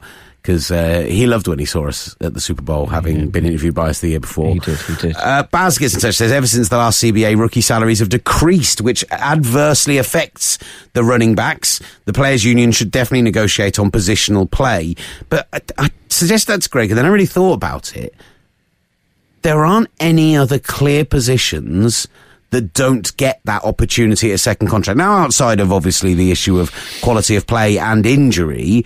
because 0.49 0.71
uh, 0.71 1.05
he 1.07 1.27
loved 1.27 1.47
when 1.47 1.59
he 1.59 1.65
saw 1.65 1.87
us 1.87 2.15
at 2.21 2.33
the 2.33 2.39
Super 2.39 2.63
Bowl, 2.63 2.87
having 2.87 3.29
been 3.29 3.45
interviewed 3.45 3.75
by 3.75 3.89
us 3.89 3.99
the 3.99 4.09
year 4.09 4.19
before. 4.19 4.51
He 4.51 4.59
did, 4.59 4.79
he 4.79 4.95
did. 4.95 5.15
Uh, 5.15 5.43
Baz 5.43 5.77
gets 5.77 5.93
in 5.93 5.99
touch. 5.99 6.15
Says 6.15 6.31
ever 6.31 6.47
since 6.47 6.69
the 6.69 6.77
last 6.77 7.03
CBA, 7.03 7.37
rookie 7.37 7.61
salaries 7.61 7.99
have 7.99 8.09
decreased, 8.09 8.81
which 8.81 9.05
adversely 9.11 9.99
affects 9.99 10.57
the 10.93 11.03
running 11.03 11.35
backs. 11.35 11.79
The 12.05 12.13
players' 12.13 12.43
union 12.43 12.71
should 12.71 12.89
definitely 12.89 13.21
negotiate 13.21 13.77
on 13.77 13.91
positional 13.91 14.49
play. 14.49 14.95
But 15.29 15.47
I, 15.53 15.61
I 15.77 15.91
suggest 16.07 16.47
that's 16.47 16.67
Greg, 16.67 16.89
and 16.89 16.97
then 16.97 17.05
I 17.05 17.09
really 17.09 17.27
thought 17.27 17.53
about 17.53 17.95
it. 17.95 18.15
There 19.43 19.63
aren't 19.63 19.89
any 19.99 20.35
other 20.35 20.57
clear 20.57 21.05
positions 21.05 22.07
that 22.51 22.73
don't 22.73 23.15
get 23.17 23.41
that 23.45 23.63
opportunity 23.63 24.31
at 24.31 24.35
a 24.35 24.37
second 24.37 24.67
contract. 24.67 24.97
Now, 24.97 25.17
outside 25.17 25.59
of 25.59 25.71
obviously 25.71 26.13
the 26.13 26.31
issue 26.31 26.59
of 26.59 26.71
quality 27.01 27.35
of 27.35 27.45
play 27.45 27.77
and 27.77 28.05
injury, 28.05 28.83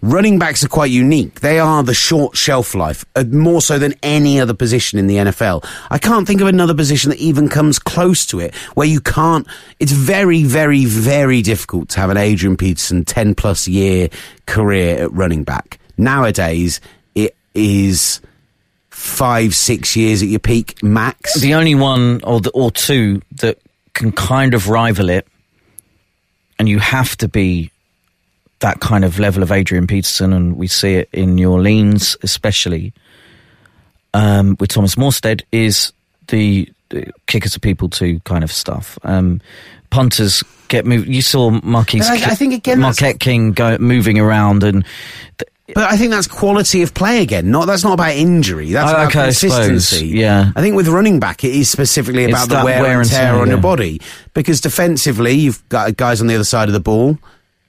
running 0.00 0.38
backs 0.38 0.64
are 0.64 0.68
quite 0.68 0.90
unique. 0.90 1.40
They 1.40 1.58
are 1.58 1.82
the 1.82 1.94
short 1.94 2.36
shelf 2.36 2.74
life, 2.74 3.04
uh, 3.16 3.24
more 3.24 3.60
so 3.60 3.78
than 3.78 3.94
any 4.02 4.40
other 4.40 4.54
position 4.54 4.98
in 4.98 5.06
the 5.06 5.16
NFL. 5.16 5.64
I 5.90 5.98
can't 5.98 6.26
think 6.26 6.40
of 6.40 6.46
another 6.46 6.74
position 6.74 7.10
that 7.10 7.18
even 7.18 7.48
comes 7.48 7.78
close 7.78 8.24
to 8.26 8.40
it 8.40 8.54
where 8.74 8.86
you 8.86 9.00
can't, 9.00 9.46
it's 9.78 9.92
very, 9.92 10.44
very, 10.44 10.84
very 10.84 11.42
difficult 11.42 11.88
to 11.90 12.00
have 12.00 12.10
an 12.10 12.16
Adrian 12.16 12.56
Peterson 12.56 13.04
10 13.04 13.34
plus 13.34 13.66
year 13.66 14.08
career 14.46 15.04
at 15.04 15.12
running 15.12 15.44
back. 15.44 15.78
Nowadays, 15.96 16.80
it 17.14 17.36
is 17.54 18.20
five, 19.00 19.54
six 19.54 19.96
years 19.96 20.22
at 20.22 20.28
your 20.28 20.38
peak 20.38 20.82
max. 20.82 21.40
The 21.40 21.54
only 21.54 21.74
one 21.74 22.20
or 22.22 22.40
the, 22.40 22.50
or 22.50 22.70
two 22.70 23.22
that 23.36 23.58
can 23.94 24.12
kind 24.12 24.52
of 24.54 24.68
rival 24.68 25.08
it, 25.08 25.26
and 26.58 26.68
you 26.68 26.78
have 26.78 27.16
to 27.16 27.28
be 27.28 27.70
that 28.60 28.80
kind 28.80 29.04
of 29.04 29.18
level 29.18 29.42
of 29.42 29.50
Adrian 29.50 29.86
Peterson, 29.86 30.32
and 30.34 30.56
we 30.56 30.66
see 30.66 30.94
it 30.96 31.08
in 31.12 31.34
New 31.34 31.50
Orleans, 31.50 32.14
especially 32.22 32.92
um, 34.12 34.56
with 34.60 34.68
Thomas 34.70 34.96
Morstead, 34.96 35.42
is 35.50 35.92
the, 36.28 36.68
the 36.90 37.10
kickers 37.26 37.56
of 37.56 37.62
people 37.62 37.88
to 37.90 38.20
kind 38.20 38.44
of 38.44 38.52
stuff. 38.52 38.98
Um, 39.02 39.40
punters 39.88 40.44
get 40.68 40.84
moved. 40.84 41.08
You 41.08 41.22
saw 41.22 41.50
Marquise, 41.62 42.06
I- 42.08 42.14
I 42.16 42.34
think 42.34 42.52
again 42.52 42.80
Marquette 42.80 43.18
King 43.18 43.52
go 43.52 43.78
moving 43.78 44.18
around, 44.18 44.62
and 44.62 44.84
But 45.74 45.90
I 45.90 45.96
think 45.96 46.10
that's 46.10 46.26
quality 46.26 46.82
of 46.82 46.94
play 46.94 47.22
again. 47.22 47.50
Not 47.50 47.66
that's 47.66 47.84
not 47.84 47.94
about 47.94 48.12
injury. 48.14 48.72
That's 48.72 48.90
Oh, 48.90 48.94
about 48.94 49.06
okay, 49.08 49.20
I 49.20 49.30
suppose. 49.30 49.66
consistency. 49.66 50.06
Yeah. 50.08 50.52
I 50.56 50.60
think 50.60 50.76
with 50.76 50.88
running 50.88 51.20
back, 51.20 51.44
it 51.44 51.54
is 51.54 51.68
specifically 51.70 52.24
It's 52.24 52.32
about 52.32 52.48
the 52.48 52.54
that 52.56 52.64
wear, 52.64 53.00
and 53.00 53.08
tear, 53.08 53.34
on 53.34 53.48
your 53.48 53.58
body. 53.58 54.00
Because 54.34 54.60
defensively, 54.60 55.32
you've 55.32 55.66
got 55.68 55.96
guys 55.96 56.20
on 56.20 56.26
the 56.26 56.34
other 56.34 56.44
side 56.44 56.68
of 56.68 56.72
the 56.72 56.80
ball. 56.80 57.18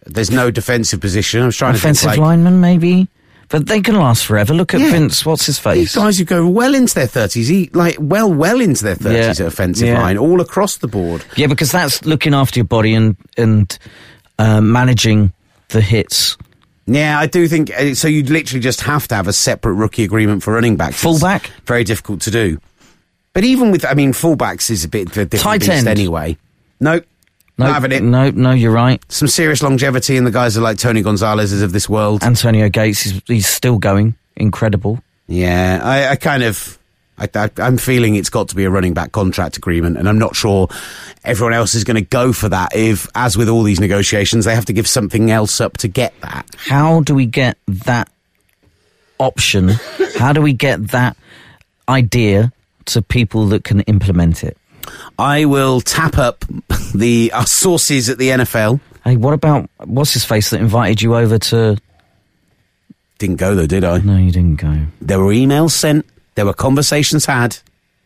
There's 0.06 0.32
no 0.32 0.50
defensive 0.52 1.00
position. 1.00 1.44
I'm 1.44 1.52
trying 1.52 1.76
offensive 1.76 2.04
to 2.06 2.10
think, 2.16 2.20
like, 2.22 2.28
lineman 2.28 2.60
maybe, 2.60 3.08
but 3.50 3.68
they 3.68 3.82
can 3.82 3.96
last 3.96 4.26
forever. 4.26 4.54
Look 4.54 4.74
at 4.74 4.80
Yeah. 4.82 4.90
Vince. 4.92 5.24
What's 5.26 5.46
his 5.46 5.60
face? 5.60 5.94
These 5.94 5.96
guys 5.96 6.18
who 6.18 6.26
go 6.26 6.48
well 6.48 6.74
into 6.74 6.96
their 6.96 7.06
thirties, 7.08 7.70
like 7.76 7.98
well, 8.00 8.34
well 8.34 8.62
into 8.62 8.84
their 8.84 8.96
thirties 8.96 9.40
Yeah. 9.40 9.46
at 9.46 9.52
offensive 9.54 9.88
Yeah. 9.90 10.02
line, 10.02 10.18
all 10.18 10.42
across 10.42 10.78
the 10.78 10.88
board. 10.88 11.24
Yeah, 11.36 11.48
because 11.48 11.72
that's 11.72 12.04
looking 12.06 12.34
after 12.34 12.60
your 12.60 12.66
body 12.66 12.96
and 12.96 13.16
and 13.38 13.78
uh, 14.40 14.60
managing 14.62 15.34
the 15.70 15.82
hits. 15.82 16.36
Yeah, 16.86 17.20
I 17.20 17.28
do 17.28 17.48
think 17.48 17.72
uh, 17.72 17.94
so. 17.94 18.08
You'd 18.08 18.30
literally 18.30 18.60
just 18.62 18.82
have 18.82 19.08
to 19.10 19.15
have 19.15 19.28
a 19.28 19.34
separate 19.34 19.74
rookie 19.74 20.04
agreement 20.04 20.44
for 20.44 20.54
running 20.54 20.76
backs. 20.78 20.96
It's 20.96 21.04
Fullback? 21.04 21.50
very 21.65 21.84
difficult 21.84 22.22
to 22.22 22.32
do. 22.32 22.60
But 23.34 23.44
even 23.44 23.72
with, 23.72 23.86
I 23.86 23.94
mean, 23.94 24.12
fullbacks 24.13 24.70
is 24.70 24.84
a 24.84 24.89
bit 24.89 25.08
of 25.10 25.17
a 25.17 25.26
different 25.26 25.41
Tight 25.44 25.60
beast 25.62 25.72
end. 25.72 25.88
anyway. 25.88 26.38
Nope, 26.82 27.06
No, 27.58 27.65
not 27.67 27.74
having 27.76 27.91
it. 27.94 28.04
no, 28.04 28.30
no, 28.32 28.52
you're 28.52 28.72
right. 28.74 29.02
Some 29.10 29.28
serious 29.30 29.62
longevity, 29.63 30.17
in 30.17 30.26
the 30.26 30.32
guys 30.32 30.58
are 30.58 30.62
like 30.62 30.78
Tony 30.80 31.02
Gonzalez's 31.02 31.62
of 31.62 31.72
this 31.72 31.88
world. 31.88 32.24
Antonio 32.24 32.67
Gates, 32.67 33.06
is, 33.06 33.22
he's 33.28 33.48
still 33.48 33.78
going. 33.78 34.15
Incredible. 34.36 35.02
Yeah, 35.28 35.80
I, 35.82 36.08
I 36.10 36.15
kind 36.17 36.44
of, 36.44 36.78
I, 37.22 37.30
I, 37.36 37.50
I'm 37.58 37.78
feeling 37.78 38.16
it's 38.16 38.30
got 38.30 38.50
to 38.50 38.56
be 38.56 38.64
a 38.66 38.70
running 38.70 38.94
back 38.94 39.12
contract 39.12 39.58
agreement, 39.58 39.98
and 39.98 40.10
I'm 40.10 40.18
not 40.20 40.36
sure 40.36 40.68
everyone 41.24 41.54
else 41.54 41.76
is 41.76 41.84
going 41.84 41.96
to 41.96 42.10
go 42.10 42.34
for 42.34 42.50
that. 42.50 42.76
If, 42.76 43.08
as 43.16 43.38
with 43.38 43.50
all 43.50 43.64
these 43.64 43.80
negotiations, 43.80 44.46
they 44.46 44.56
have 44.56 44.66
to 44.66 44.74
give 44.74 44.88
something 44.88 45.30
else 45.30 45.62
up 45.62 45.78
to 45.80 45.88
get 45.88 46.20
that. 46.22 46.46
How 46.58 47.02
do 47.02 47.14
we 47.14 47.26
get 47.26 47.58
that 47.68 48.10
option? 49.20 49.70
How 50.18 50.34
do 50.34 50.42
we 50.42 50.54
get 50.54 50.90
that 50.90 51.16
idea 51.88 52.52
to 52.86 53.02
people 53.02 53.48
that 53.48 53.64
can 53.64 53.82
implement 53.82 54.44
it? 54.44 54.58
I 55.20 55.46
will 55.46 55.82
tap 55.82 56.18
up 56.18 56.44
the 56.96 57.32
our 57.34 57.46
sources 57.46 58.10
at 58.10 58.18
the 58.18 58.30
NFL. 58.30 58.80
Hey, 59.04 59.16
what 59.16 59.34
about 59.34 59.70
what's 59.78 60.14
his 60.14 60.26
face 60.26 60.50
that 60.50 60.60
invited 60.60 61.02
you 61.02 61.16
over 61.16 61.38
to? 61.38 61.78
Didn't 63.20 63.36
go 63.36 63.54
though, 63.54 63.68
did 63.68 63.84
I? 63.84 64.00
No, 64.00 64.18
you 64.18 64.32
didn't 64.32 64.56
go. 64.56 64.88
There 65.00 65.20
were 65.20 65.32
emails 65.32 65.72
sent. 65.72 66.06
There 66.36 66.46
were 66.46 66.54
conversations 66.54 67.26
had. 67.26 67.58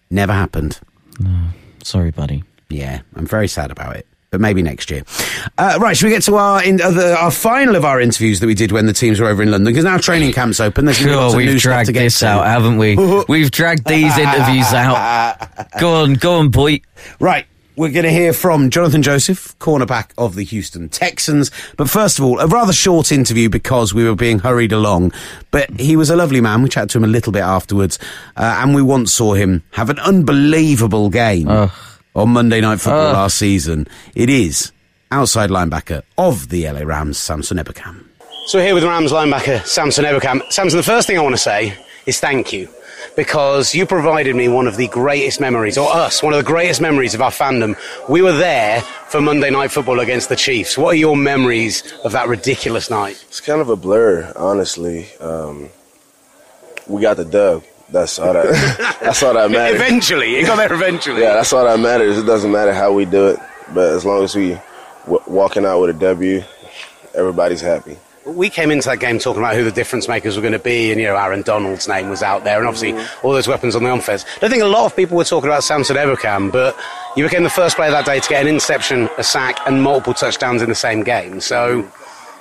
Never 0.09 0.33
happened. 0.33 0.79
Sorry, 1.83 2.11
buddy. 2.11 2.43
Yeah, 2.69 3.01
I'm 3.15 3.25
very 3.25 3.47
sad 3.47 3.71
about 3.71 3.95
it. 3.95 4.07
But 4.31 4.41
maybe 4.41 4.61
next 4.61 4.89
year. 4.89 5.03
Uh, 5.57 5.77
right, 5.79 5.95
should 5.95 6.07
we 6.07 6.11
get 6.11 6.23
to 6.23 6.35
our 6.35 6.61
in, 6.61 6.81
uh, 6.81 6.91
the, 6.91 7.15
our 7.15 7.31
final 7.31 7.75
of 7.75 7.85
our 7.85 8.01
interviews 8.01 8.39
that 8.41 8.47
we 8.47 8.55
did 8.55 8.71
when 8.71 8.85
the 8.85 8.91
teams 8.91 9.19
were 9.19 9.27
over 9.27 9.41
in 9.43 9.51
London? 9.51 9.71
Because 9.71 9.85
now 9.85 9.97
training 9.97 10.33
camp's 10.33 10.59
open. 10.59 10.83
There's 10.85 10.99
gonna 10.99 11.11
be 11.11 11.15
lots 11.15 11.33
Sure, 11.33 11.37
we've 11.37 11.61
dragged 11.61 11.85
to 11.87 11.93
get 11.93 11.99
this 12.01 12.19
to. 12.19 12.27
out, 12.27 12.45
haven't 12.45 12.77
we? 12.77 12.95
we've 13.29 13.51
dragged 13.51 13.87
these 13.87 14.17
interviews 14.17 14.73
out. 14.73 15.69
Go 15.79 16.03
on, 16.03 16.15
go 16.15 16.39
on, 16.39 16.49
boy. 16.49 16.81
Right. 17.19 17.45
We're 17.77 17.91
going 17.91 18.05
to 18.05 18.11
hear 18.11 18.31
from 18.31 18.69
Johnathan 18.69 19.01
Joseph, 19.01 19.57
cornerback 19.59 20.11
of 20.17 20.35
the 20.35 20.43
Houston 20.45 20.87
Texans. 20.87 21.51
But 21.75 21.89
first 21.89 22.17
of 22.17 22.23
all, 22.23 22.39
a 22.39 22.47
rather 22.47 22.71
short 22.71 23.11
interview 23.11 23.49
because 23.49 23.93
we 23.93 24.05
were 24.05 24.15
being 24.15 24.39
hurried 24.39 24.71
along. 24.71 25.11
But 25.51 25.77
he 25.77 25.97
was 25.97 26.09
a 26.09 26.15
lovely 26.15 26.39
man. 26.39 26.61
We 26.61 26.69
chatted 26.69 26.91
to 26.91 26.99
him 26.99 27.03
a 27.03 27.07
little 27.07 27.33
bit 27.33 27.41
afterwards. 27.41 27.99
Uh, 28.37 28.59
and 28.61 28.73
we 28.73 28.81
once 28.81 29.11
saw 29.11 29.33
him 29.33 29.61
have 29.71 29.89
an 29.89 29.99
unbelievable 29.99 31.09
game 31.09 31.49
on 31.49 32.29
Monday 32.29 32.61
Night 32.61 32.79
Football 32.79 33.11
last 33.11 33.37
season. 33.37 33.87
It 34.15 34.29
is 34.29 34.71
outside 35.11 35.49
linebacker 35.49 36.01
of 36.17 36.47
the 36.47 36.71
LA 36.71 36.81
Rams, 36.83 37.17
Samson 37.17 37.57
Ebukam. 37.57 38.05
So 38.47 38.57
we're 38.57 38.65
here 38.67 38.75
with 38.75 38.85
Rams 38.85 39.11
linebacker 39.11 39.65
Samson 39.65 40.05
Ebukam. 40.05 40.49
Samson, 40.49 40.77
the 40.77 40.83
first 40.83 41.07
thing 41.07 41.17
I 41.17 41.21
want 41.21 41.35
to 41.35 41.41
say 41.41 41.73
is 42.05 42.21
thank 42.21 42.53
you 42.53 42.69
because 43.15 43.73
you 43.73 43.85
provided 43.85 44.35
me 44.35 44.47
one 44.47 44.67
of 44.67 44.77
the 44.77 44.87
greatest 44.87 45.39
memories, 45.39 45.77
or 45.77 45.89
us, 45.91 46.21
one 46.21 46.33
of 46.33 46.37
the 46.37 46.45
greatest 46.45 46.81
memories 46.81 47.13
of 47.13 47.21
our 47.21 47.31
fandom. 47.31 47.77
We 48.09 48.21
were 48.21 48.33
there 48.33 48.81
for 48.81 49.21
Monday 49.21 49.49
Night 49.49 49.71
Football 49.71 49.99
against 49.99 50.29
the 50.29 50.35
Chiefs. 50.35 50.77
What 50.77 50.89
are 50.89 50.97
your 50.97 51.15
memories 51.15 51.83
of 52.03 52.11
that 52.11 52.27
ridiculous 52.27 52.89
night? 52.89 53.23
It's 53.27 53.41
kind 53.41 53.61
of 53.61 53.69
a 53.69 53.75
blur, 53.75 54.31
honestly. 54.35 55.07
Um, 55.19 55.69
we 56.87 57.01
got 57.01 57.17
the 57.17 57.25
dub. 57.25 57.63
That's 57.89 58.17
all 58.19 58.33
that. 58.33 58.97
that's 59.01 59.21
all 59.23 59.33
that 59.35 59.51
matters. 59.51 59.79
Eventually, 59.79 60.35
it 60.35 60.45
got 60.45 60.55
there 60.57 60.73
eventually. 60.73 61.21
Yeah, 61.21 61.33
that's 61.33 61.53
all 61.53 61.65
that 61.65 61.79
matters. 61.79 62.17
It 62.17 62.25
doesn't 62.25 62.51
matter 62.51 62.73
how 62.73 62.91
we 62.93 63.05
do 63.05 63.27
it, 63.29 63.39
but 63.73 63.93
as 63.93 64.03
long 64.05 64.23
as 64.23 64.35
we 64.35 64.57
w- 65.03 65.21
walking 65.27 65.65
out 65.65 65.81
with 65.81 65.91
a 65.95 65.99
W, 65.99 66.43
everybody's 67.13 67.61
happy. 67.61 67.97
We 68.25 68.49
came 68.49 68.71
into 68.71 68.89
that 68.89 68.99
game 68.99 69.19
talking 69.19 69.41
about 69.41 69.55
who 69.55 69.63
the 69.63 69.71
difference 69.71 70.07
makers 70.07 70.35
were 70.35 70.41
going 70.41 70.53
to 70.53 70.59
be, 70.59 70.91
and 70.91 70.99
you 70.99 71.07
know 71.07 71.15
Aaron 71.15 71.43
Donald's 71.43 71.87
name 71.87 72.09
was 72.09 72.23
out 72.23 72.43
there, 72.43 72.57
and 72.57 72.67
obviously 72.67 72.93
mm. 72.93 73.23
all 73.23 73.33
those 73.33 73.47
weapons 73.47 73.75
on 73.75 73.83
the 73.83 73.93
offense. 73.93 74.25
I 74.37 74.39
don't 74.39 74.49
think 74.49 74.63
a 74.63 74.67
lot 74.67 74.85
of 74.85 74.95
people 74.95 75.15
were 75.15 75.23
talking 75.23 75.49
about 75.49 75.63
Samson 75.63 75.95
Ebukam, 75.95 76.51
but 76.51 76.75
you 77.15 77.23
became 77.23 77.43
the 77.43 77.49
first 77.49 77.75
player 77.75 77.91
that 77.91 78.05
day 78.05 78.19
to 78.19 78.29
get 78.29 78.41
an 78.41 78.47
interception, 78.47 79.09
a 79.17 79.23
sack, 79.23 79.59
and 79.67 79.83
multiple 79.83 80.13
touchdowns 80.13 80.61
in 80.61 80.69
the 80.69 80.75
same 80.75 81.03
game. 81.03 81.39
So, 81.39 81.87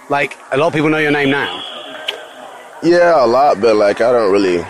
like, 0.08 0.38
a 0.52 0.56
lot 0.56 0.68
of 0.68 0.72
people 0.72 0.88
know 0.88 0.98
your 0.98 1.12
name 1.12 1.30
now. 1.30 1.62
Yeah, 2.82 3.24
a 3.24 3.26
lot, 3.26 3.60
but 3.60 3.76
like 3.76 4.00
I 4.00 4.12
don't 4.12 4.32
really 4.32 4.64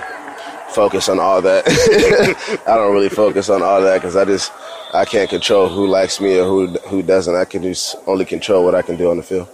focus 0.70 1.08
on 1.08 1.18
all 1.18 1.40
that. 1.42 1.64
I 2.66 2.76
don't 2.76 2.92
really 2.92 3.08
focus 3.08 3.48
on 3.48 3.62
all 3.62 3.80
that 3.82 4.00
because 4.00 4.16
I 4.16 4.24
just 4.24 4.52
I 4.92 5.04
can't 5.04 5.30
control 5.30 5.68
who 5.68 5.86
likes 5.86 6.20
me 6.20 6.38
or 6.38 6.44
who 6.44 6.66
who 6.88 7.02
doesn't. 7.02 7.34
I 7.34 7.44
can 7.44 7.62
just 7.62 7.96
only 8.06 8.24
control 8.24 8.64
what 8.64 8.74
I 8.74 8.82
can 8.82 8.96
do 8.96 9.10
on 9.10 9.16
the 9.16 9.22
field. 9.22 9.48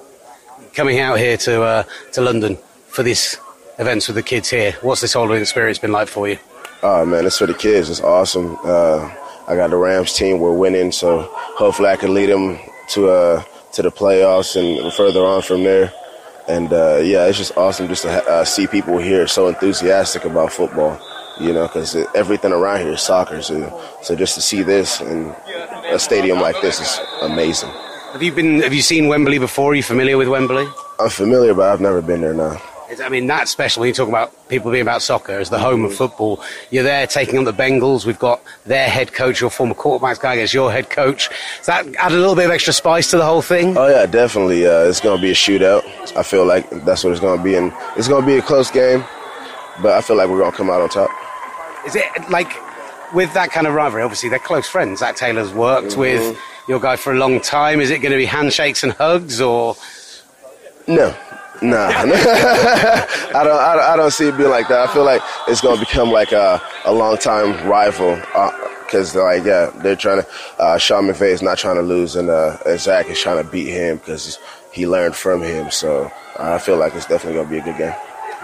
Coming 0.80 1.00
out 1.00 1.18
here 1.18 1.36
to 1.36 1.62
uh, 1.62 1.82
to 2.12 2.22
London 2.22 2.56
for 2.88 3.02
this 3.02 3.36
events 3.78 4.08
with 4.08 4.16
the 4.16 4.22
kids 4.22 4.48
here, 4.48 4.72
what's 4.80 5.02
this 5.02 5.12
whole 5.12 5.30
experience 5.32 5.78
been 5.78 5.92
like 5.92 6.08
for 6.08 6.26
you? 6.26 6.38
Oh 6.82 7.04
man, 7.04 7.26
it's 7.26 7.36
for 7.36 7.46
the 7.46 7.52
kids. 7.52 7.90
It's 7.90 8.00
awesome. 8.00 8.56
Uh, 8.64 9.14
I 9.46 9.56
got 9.56 9.68
the 9.68 9.76
Rams 9.76 10.14
team. 10.14 10.38
We're 10.38 10.56
winning, 10.56 10.90
so 10.90 11.28
hopefully 11.34 11.90
I 11.90 11.96
can 11.96 12.14
lead 12.14 12.30
them 12.30 12.58
to 12.92 13.10
uh, 13.10 13.42
to 13.74 13.82
the 13.82 13.90
playoffs 13.90 14.56
and 14.56 14.90
further 14.94 15.20
on 15.20 15.42
from 15.42 15.64
there. 15.64 15.92
And 16.48 16.72
uh, 16.72 17.00
yeah, 17.04 17.26
it's 17.26 17.36
just 17.36 17.58
awesome 17.58 17.86
just 17.86 18.04
to 18.04 18.10
uh, 18.10 18.46
see 18.46 18.66
people 18.66 18.96
here 18.96 19.26
so 19.26 19.48
enthusiastic 19.48 20.24
about 20.24 20.50
football. 20.50 20.98
You 21.38 21.52
know, 21.52 21.66
because 21.66 21.94
everything 22.14 22.52
around 22.52 22.80
here 22.80 22.92
is 22.92 23.02
soccer. 23.02 23.42
So, 23.42 23.82
so 24.00 24.16
just 24.16 24.34
to 24.36 24.40
see 24.40 24.62
this 24.62 25.02
and 25.02 25.36
a 25.92 25.98
stadium 25.98 26.40
like 26.40 26.58
this 26.62 26.80
is 26.80 27.00
amazing. 27.20 27.70
Have 28.12 28.22
you 28.22 28.32
been? 28.32 28.60
Have 28.62 28.74
you 28.74 28.82
seen 28.82 29.06
Wembley 29.06 29.38
before? 29.38 29.70
Are 29.70 29.74
you 29.74 29.84
familiar 29.84 30.16
with 30.18 30.26
Wembley? 30.26 30.68
I'm 30.98 31.10
familiar, 31.10 31.54
but 31.54 31.72
I've 31.72 31.80
never 31.80 32.02
been 32.02 32.20
there 32.22 32.34
now. 32.34 32.60
I 33.04 33.08
mean, 33.08 33.28
that's 33.28 33.52
special 33.52 33.80
when 33.80 33.86
you 33.86 33.94
talk 33.94 34.08
about 34.08 34.48
people 34.48 34.72
being 34.72 34.82
about 34.82 35.00
soccer 35.00 35.38
as 35.38 35.48
the 35.48 35.60
home 35.60 35.84
of 35.84 35.94
football. 35.94 36.42
You're 36.70 36.82
there 36.82 37.06
taking 37.06 37.38
on 37.38 37.44
the 37.44 37.52
Bengals. 37.52 38.04
We've 38.04 38.18
got 38.18 38.42
their 38.66 38.88
head 38.88 39.12
coach, 39.12 39.40
your 39.40 39.48
former 39.48 39.74
quarterback 39.74 40.18
guy 40.18 40.34
against 40.34 40.52
your 40.52 40.72
head 40.72 40.90
coach. 40.90 41.28
Does 41.58 41.66
that 41.66 41.86
add 41.94 42.10
a 42.10 42.16
little 42.16 42.34
bit 42.34 42.46
of 42.46 42.50
extra 42.50 42.72
spice 42.72 43.08
to 43.12 43.16
the 43.16 43.24
whole 43.24 43.42
thing? 43.42 43.76
Oh 43.78 43.86
yeah, 43.86 44.06
definitely. 44.06 44.66
Uh, 44.66 44.88
it's 44.88 45.00
going 45.00 45.16
to 45.16 45.22
be 45.22 45.30
a 45.30 45.34
shootout. 45.34 45.84
I 46.16 46.24
feel 46.24 46.44
like 46.44 46.68
that's 46.84 47.04
what 47.04 47.12
it's 47.12 47.20
going 47.20 47.38
to 47.38 47.44
be, 47.44 47.54
and 47.54 47.72
it's 47.96 48.08
going 48.08 48.22
to 48.22 48.26
be 48.26 48.38
a 48.38 48.42
close 48.42 48.72
game. 48.72 49.04
But 49.80 49.92
I 49.92 50.00
feel 50.00 50.16
like 50.16 50.28
we're 50.28 50.40
going 50.40 50.50
to 50.50 50.56
come 50.56 50.68
out 50.68 50.80
on 50.80 50.88
top. 50.88 51.10
Is 51.86 51.94
it 51.94 52.04
like 52.28 52.52
with 53.14 53.32
that 53.34 53.52
kind 53.52 53.68
of 53.68 53.74
rivalry? 53.74 54.02
Obviously, 54.02 54.30
they're 54.30 54.40
close 54.40 54.66
friends. 54.66 54.98
Zach 54.98 55.14
Taylor's 55.14 55.54
worked 55.54 55.96
with 55.96 56.36
your 56.70 56.80
guy 56.80 56.94
for 56.96 57.12
a 57.12 57.16
long 57.16 57.40
time. 57.40 57.80
Is 57.80 57.90
it 57.90 57.98
going 57.98 58.12
to 58.12 58.16
be 58.16 58.24
handshakes 58.24 58.82
and 58.84 58.92
hugs, 58.92 59.40
or 59.40 59.76
No, 60.86 61.14
nah. 61.60 61.88
I 61.88 63.42
don't, 63.44 63.60
I 63.60 63.74
don't. 63.74 63.84
I 63.84 63.96
don't 63.96 64.12
see 64.12 64.28
it 64.28 64.36
being 64.38 64.50
like 64.50 64.68
that. 64.68 64.88
I 64.88 64.92
feel 64.92 65.04
like 65.04 65.20
it's 65.48 65.60
going 65.60 65.78
to 65.78 65.84
become 65.84 66.10
like 66.10 66.32
a, 66.32 66.62
a 66.84 66.94
long 66.94 67.18
time 67.18 67.68
rival. 67.68 68.14
Because 68.86 69.14
like 69.16 69.44
yeah, 69.44 69.70
they're 69.82 69.96
trying 69.96 70.22
to. 70.22 70.28
Uh, 70.58 70.78
Sean 70.78 71.04
McVay 71.04 71.32
is 71.32 71.42
not 71.42 71.58
trying 71.58 71.76
to 71.76 71.82
lose, 71.82 72.14
and, 72.14 72.30
uh, 72.30 72.56
and 72.64 72.78
Zach 72.78 73.08
is 73.08 73.20
trying 73.20 73.44
to 73.44 73.50
beat 73.50 73.68
him 73.68 73.98
because 73.98 74.38
he 74.72 74.86
learned 74.86 75.16
from 75.16 75.42
him. 75.42 75.70
So 75.70 76.10
I 76.38 76.58
feel 76.58 76.76
like 76.76 76.94
it's 76.94 77.06
definitely 77.06 77.34
going 77.34 77.48
to 77.48 77.50
be 77.50 77.58
a 77.58 77.64
good 77.64 77.78
game. 77.78 77.94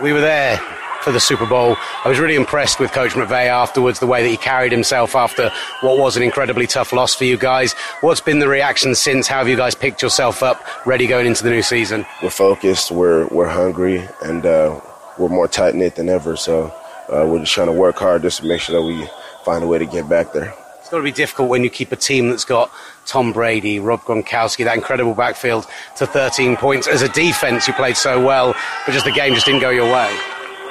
we 0.02 0.12
were 0.12 0.20
there 0.20 0.60
for 1.06 1.12
the 1.12 1.20
Super 1.20 1.46
Bowl. 1.46 1.76
I 2.04 2.08
was 2.08 2.18
really 2.18 2.34
impressed 2.34 2.80
with 2.80 2.90
Coach 2.90 3.12
McVay 3.12 3.46
afterwards, 3.46 4.00
the 4.00 4.08
way 4.08 4.24
that 4.24 4.28
he 4.28 4.36
carried 4.36 4.72
himself 4.72 5.14
after 5.14 5.52
what 5.80 5.98
was 6.00 6.16
an 6.16 6.24
incredibly 6.24 6.66
tough 6.66 6.92
loss 6.92 7.14
for 7.14 7.22
you 7.22 7.38
guys. 7.38 7.74
What's 8.00 8.20
been 8.20 8.40
the 8.40 8.48
reaction 8.48 8.92
since? 8.96 9.28
How 9.28 9.38
have 9.38 9.48
you 9.48 9.56
guys 9.56 9.76
picked 9.76 10.02
yourself 10.02 10.42
up, 10.42 10.66
ready 10.84 11.06
going 11.06 11.28
into 11.28 11.44
the 11.44 11.50
new 11.50 11.62
season? 11.62 12.04
We're 12.24 12.30
focused. 12.30 12.90
We're 12.90 13.28
we're 13.28 13.48
hungry, 13.48 14.02
and 14.24 14.44
uh, 14.44 14.80
we're 15.16 15.28
more 15.28 15.46
tight 15.46 15.76
knit 15.76 15.94
than 15.94 16.08
ever. 16.08 16.34
So 16.34 16.74
uh, 17.08 17.24
we're 17.24 17.38
just 17.38 17.52
trying 17.52 17.68
to 17.68 17.72
work 17.72 17.98
hard 17.98 18.22
just 18.22 18.40
to 18.40 18.46
make 18.48 18.60
sure 18.60 18.74
that 18.74 18.84
we 18.84 19.08
find 19.44 19.62
a 19.62 19.68
way 19.68 19.78
to 19.78 19.86
get 19.86 20.08
back 20.08 20.32
there. 20.32 20.52
It's 20.80 20.90
got 20.90 20.96
to 20.96 21.04
be 21.04 21.12
difficult 21.12 21.48
when 21.50 21.62
you 21.62 21.70
keep 21.70 21.92
a 21.92 21.96
team 21.96 22.30
that's 22.30 22.44
got 22.44 22.72
Tom 23.04 23.32
Brady, 23.32 23.78
Rob 23.78 24.00
Gronkowski, 24.00 24.64
that 24.64 24.74
incredible 24.74 25.14
backfield 25.14 25.68
to 25.98 26.06
13 26.06 26.56
points. 26.56 26.88
As 26.88 27.02
a 27.02 27.08
defense, 27.08 27.68
you 27.68 27.74
played 27.74 27.96
so 27.96 28.24
well, 28.24 28.56
but 28.84 28.92
just 28.92 29.04
the 29.04 29.12
game 29.12 29.34
just 29.34 29.46
didn't 29.46 29.60
go 29.60 29.70
your 29.70 29.92
way. 29.92 30.16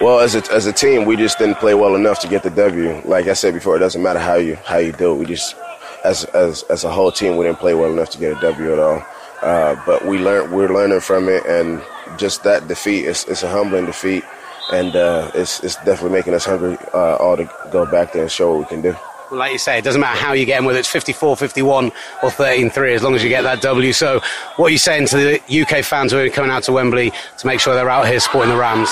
Well, 0.01 0.19
as 0.19 0.35
a, 0.35 0.43
as 0.51 0.65
a 0.65 0.73
team, 0.73 1.05
we 1.05 1.15
just 1.15 1.39
didn't 1.39 1.55
play 1.55 1.73
well 1.73 1.95
enough 1.95 2.19
to 2.19 2.27
get 2.27 2.43
the 2.43 2.49
W. 2.49 3.01
Like 3.05 3.27
I 3.27 3.33
said 3.33 3.53
before, 3.53 3.77
it 3.77 3.79
doesn't 3.79 4.03
matter 4.03 4.19
how 4.19 4.35
you 4.35 4.55
how 4.57 4.77
you 4.77 4.91
do 4.91 5.13
it. 5.13 5.15
We 5.15 5.25
just, 5.25 5.55
as 6.03 6.25
as 6.25 6.63
as 6.63 6.83
a 6.83 6.91
whole 6.91 7.11
team, 7.13 7.37
we 7.37 7.45
didn't 7.45 7.59
play 7.59 7.73
well 7.75 7.91
enough 7.91 8.09
to 8.11 8.17
get 8.17 8.37
a 8.37 8.41
W 8.41 8.73
at 8.73 8.79
all. 8.79 9.05
Uh, 9.41 9.81
but 9.85 10.05
we 10.05 10.17
learned 10.17 10.51
we're 10.51 10.73
learning 10.73 10.99
from 10.99 11.29
it, 11.29 11.45
and 11.45 11.81
just 12.17 12.43
that 12.43 12.67
defeat 12.67 13.05
is 13.05 13.25
it's 13.29 13.43
a 13.43 13.49
humbling 13.49 13.85
defeat, 13.85 14.23
and 14.71 14.95
uh, 14.97 15.31
it's 15.33 15.63
it's 15.63 15.75
definitely 15.77 16.11
making 16.11 16.33
us 16.33 16.45
hungry 16.45 16.77
uh, 16.93 17.15
all 17.15 17.37
to 17.37 17.49
go 17.71 17.85
back 17.85 18.11
there 18.11 18.23
and 18.23 18.31
show 18.31 18.51
what 18.51 18.59
we 18.59 18.65
can 18.65 18.81
do. 18.81 18.95
Well, 19.31 19.39
like 19.39 19.53
you 19.53 19.57
say, 19.57 19.77
it 19.77 19.83
doesn't 19.83 20.01
matter 20.01 20.19
how 20.19 20.33
you 20.33 20.45
get 20.45 20.57
them, 20.57 20.65
whether 20.65 20.77
it's 20.77 20.87
54, 20.87 21.37
51, 21.37 21.91
or 22.21 22.29
13 22.29 22.69
3, 22.69 22.93
as 22.93 23.01
long 23.01 23.15
as 23.15 23.23
you 23.23 23.29
get 23.29 23.41
that 23.41 23.61
W. 23.61 23.91
So, 23.93 24.21
what 24.57 24.67
are 24.67 24.71
you 24.71 24.77
saying 24.77 25.07
to 25.07 25.17
the 25.17 25.61
UK 25.61 25.83
fans 25.83 26.11
who 26.11 26.19
are 26.19 26.29
coming 26.29 26.51
out 26.51 26.63
to 26.63 26.73
Wembley 26.73 27.11
to 27.37 27.47
make 27.47 27.59
sure 27.59 27.73
they're 27.73 27.89
out 27.89 28.07
here 28.07 28.19
supporting 28.19 28.51
the 28.51 28.59
Rams? 28.59 28.89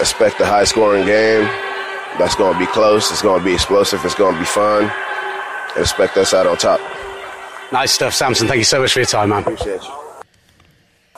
Expect 0.00 0.40
a 0.40 0.46
high 0.46 0.64
scoring 0.64 1.06
game. 1.06 1.44
That's 2.18 2.34
going 2.34 2.54
to 2.54 2.58
be 2.58 2.66
close. 2.66 3.10
It's 3.10 3.22
going 3.22 3.38
to 3.38 3.44
be 3.44 3.52
explosive. 3.54 4.04
It's 4.04 4.14
going 4.14 4.34
to 4.34 4.40
be 4.40 4.46
fun. 4.46 4.90
Expect 5.76 6.16
us 6.16 6.34
out 6.34 6.46
on 6.46 6.56
top. 6.56 6.80
Nice 7.72 7.92
stuff, 7.92 8.14
Samson. 8.14 8.48
Thank 8.48 8.58
you 8.58 8.64
so 8.64 8.80
much 8.80 8.92
for 8.92 8.98
your 9.00 9.06
time, 9.06 9.28
man. 9.28 9.42
Appreciate 9.42 9.82
you. 9.82 10.00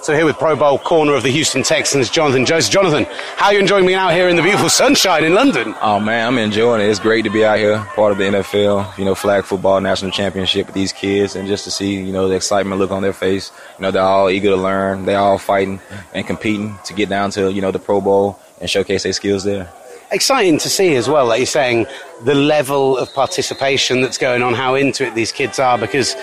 So 0.02 0.12
here 0.12 0.24
with 0.24 0.36
Pro 0.36 0.56
Bowl 0.56 0.80
corner 0.80 1.14
of 1.14 1.22
the 1.22 1.30
Houston 1.30 1.62
Texans, 1.62 2.10
Johnathan 2.10 2.44
Joseph. 2.44 2.72
Jonathan, 2.72 3.06
how 3.36 3.46
are 3.46 3.52
you 3.52 3.60
enjoying 3.60 3.86
being 3.86 3.96
out 3.96 4.12
here 4.12 4.28
in 4.28 4.34
the 4.34 4.42
beautiful 4.42 4.68
sunshine 4.68 5.22
in 5.22 5.32
London? 5.32 5.76
Oh 5.80 6.00
man, 6.00 6.26
I'm 6.26 6.38
enjoying 6.38 6.80
it. 6.80 6.90
It's 6.90 6.98
great 6.98 7.22
to 7.22 7.30
be 7.30 7.44
out 7.44 7.58
here, 7.58 7.78
part 7.94 8.10
of 8.10 8.18
the 8.18 8.24
NFL, 8.24 8.98
you 8.98 9.04
know, 9.04 9.14
flag 9.14 9.44
football 9.44 9.80
national 9.80 10.10
championship 10.10 10.66
with 10.66 10.74
these 10.74 10.92
kids, 10.92 11.36
and 11.36 11.46
just 11.46 11.62
to 11.64 11.70
see, 11.70 12.02
you 12.02 12.12
know, 12.12 12.26
the 12.26 12.34
excitement 12.34 12.80
look 12.80 12.90
on 12.90 13.02
their 13.02 13.12
face. 13.12 13.52
You 13.78 13.82
know, 13.84 13.90
they're 13.92 14.02
all 14.02 14.28
eager 14.28 14.48
to 14.48 14.56
learn. 14.56 15.04
They're 15.04 15.20
all 15.20 15.38
fighting 15.38 15.80
and 16.12 16.26
competing 16.26 16.76
to 16.86 16.94
get 16.94 17.08
down 17.08 17.30
to, 17.32 17.52
you 17.52 17.60
know, 17.60 17.70
the 17.70 17.78
Pro 17.78 18.00
Bowl 18.00 18.40
and 18.62 18.70
showcase 18.70 19.02
their 19.02 19.12
skills 19.12 19.44
there. 19.44 19.70
Exciting 20.12 20.56
to 20.58 20.68
see 20.68 20.94
as 20.94 21.08
well, 21.08 21.26
like 21.26 21.40
you're 21.40 21.46
saying, 21.46 21.86
the 22.24 22.34
level 22.34 22.96
of 22.96 23.12
participation 23.12 24.00
that's 24.00 24.18
going 24.18 24.40
on, 24.40 24.54
how 24.54 24.74
into 24.76 25.06
it 25.06 25.14
these 25.14 25.32
kids 25.32 25.58
are, 25.58 25.76
because 25.76 26.14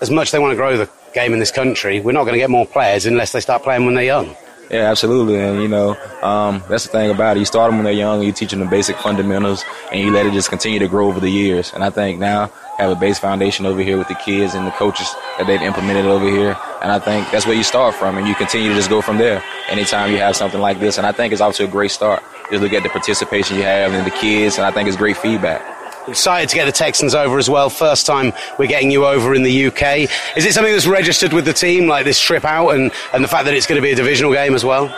as 0.00 0.10
much 0.10 0.28
as 0.28 0.32
they 0.32 0.38
want 0.38 0.52
to 0.52 0.56
grow 0.56 0.76
the 0.76 0.90
game 1.14 1.32
in 1.32 1.38
this 1.38 1.50
country, 1.50 2.00
we're 2.00 2.12
not 2.12 2.24
going 2.24 2.34
to 2.34 2.38
get 2.38 2.50
more 2.50 2.66
players 2.66 3.06
unless 3.06 3.32
they 3.32 3.40
start 3.40 3.62
playing 3.62 3.86
when 3.86 3.94
they're 3.94 4.04
young. 4.04 4.36
Yeah, 4.70 4.90
absolutely. 4.90 5.38
And, 5.38 5.62
you 5.62 5.68
know, 5.68 5.96
um, 6.22 6.62
that's 6.68 6.84
the 6.84 6.90
thing 6.90 7.10
about 7.10 7.36
it. 7.36 7.40
You 7.40 7.46
start 7.46 7.70
them 7.70 7.76
when 7.78 7.84
they're 7.84 7.92
young, 7.92 8.22
you 8.22 8.32
teach 8.32 8.50
them 8.50 8.60
the 8.60 8.66
basic 8.66 8.96
fundamentals, 8.96 9.62
and 9.92 10.00
you 10.00 10.10
let 10.10 10.26
it 10.26 10.32
just 10.32 10.48
continue 10.48 10.78
to 10.78 10.88
grow 10.88 11.06
over 11.06 11.20
the 11.20 11.30
years. 11.30 11.72
And 11.74 11.84
I 11.84 11.90
think 11.90 12.18
now 12.18 12.50
have 12.78 12.90
a 12.90 12.96
base 12.96 13.18
foundation 13.18 13.66
over 13.66 13.82
here 13.82 13.98
with 13.98 14.08
the 14.08 14.14
kids 14.14 14.54
and 14.54 14.66
the 14.66 14.72
coaches 14.72 15.06
that 15.38 15.46
they've 15.46 15.60
implemented 15.60 16.06
over 16.06 16.28
here. 16.28 16.56
And 16.82 16.90
I 16.90 16.98
think 16.98 17.30
that's 17.30 17.46
where 17.46 17.54
you 17.54 17.62
start 17.62 17.94
from, 17.94 18.16
and 18.18 18.26
you 18.26 18.34
continue 18.34 18.70
to 18.70 18.74
just 18.74 18.90
go 18.90 19.00
from 19.00 19.18
there. 19.18 19.44
Anytime 19.68 20.10
you 20.10 20.18
have 20.18 20.34
something 20.34 20.60
like 20.60 20.80
this, 20.80 20.98
and 20.98 21.06
I 21.06 21.12
think 21.12 21.32
it's 21.32 21.42
off 21.42 21.54
to 21.56 21.64
a 21.64 21.68
great 21.68 21.90
start. 21.90 22.22
Just 22.50 22.62
look 22.62 22.72
at 22.72 22.82
the 22.82 22.88
participation 22.88 23.56
you 23.56 23.62
have 23.62 23.92
and 23.92 24.06
the 24.06 24.10
kids, 24.10 24.56
and 24.56 24.66
I 24.66 24.70
think 24.70 24.88
it's 24.88 24.96
great 24.96 25.16
feedback. 25.16 25.73
Excited 26.06 26.50
to 26.50 26.54
get 26.54 26.66
the 26.66 26.72
Texans 26.72 27.14
over 27.14 27.38
as 27.38 27.48
well. 27.48 27.70
First 27.70 28.04
time 28.04 28.32
we're 28.58 28.66
getting 28.66 28.90
you 28.90 29.06
over 29.06 29.34
in 29.34 29.42
the 29.42 29.66
UK. 29.66 30.00
Is 30.36 30.44
it 30.44 30.52
something 30.52 30.72
that's 30.72 30.86
registered 30.86 31.32
with 31.32 31.46
the 31.46 31.52
team, 31.54 31.86
like 31.86 32.04
this 32.04 32.20
trip 32.20 32.44
out, 32.44 32.70
and, 32.70 32.92
and 33.12 33.24
the 33.24 33.28
fact 33.28 33.46
that 33.46 33.54
it's 33.54 33.66
going 33.66 33.80
to 33.80 33.82
be 33.82 33.92
a 33.92 33.96
divisional 33.96 34.32
game 34.32 34.54
as 34.54 34.64
well? 34.64 34.94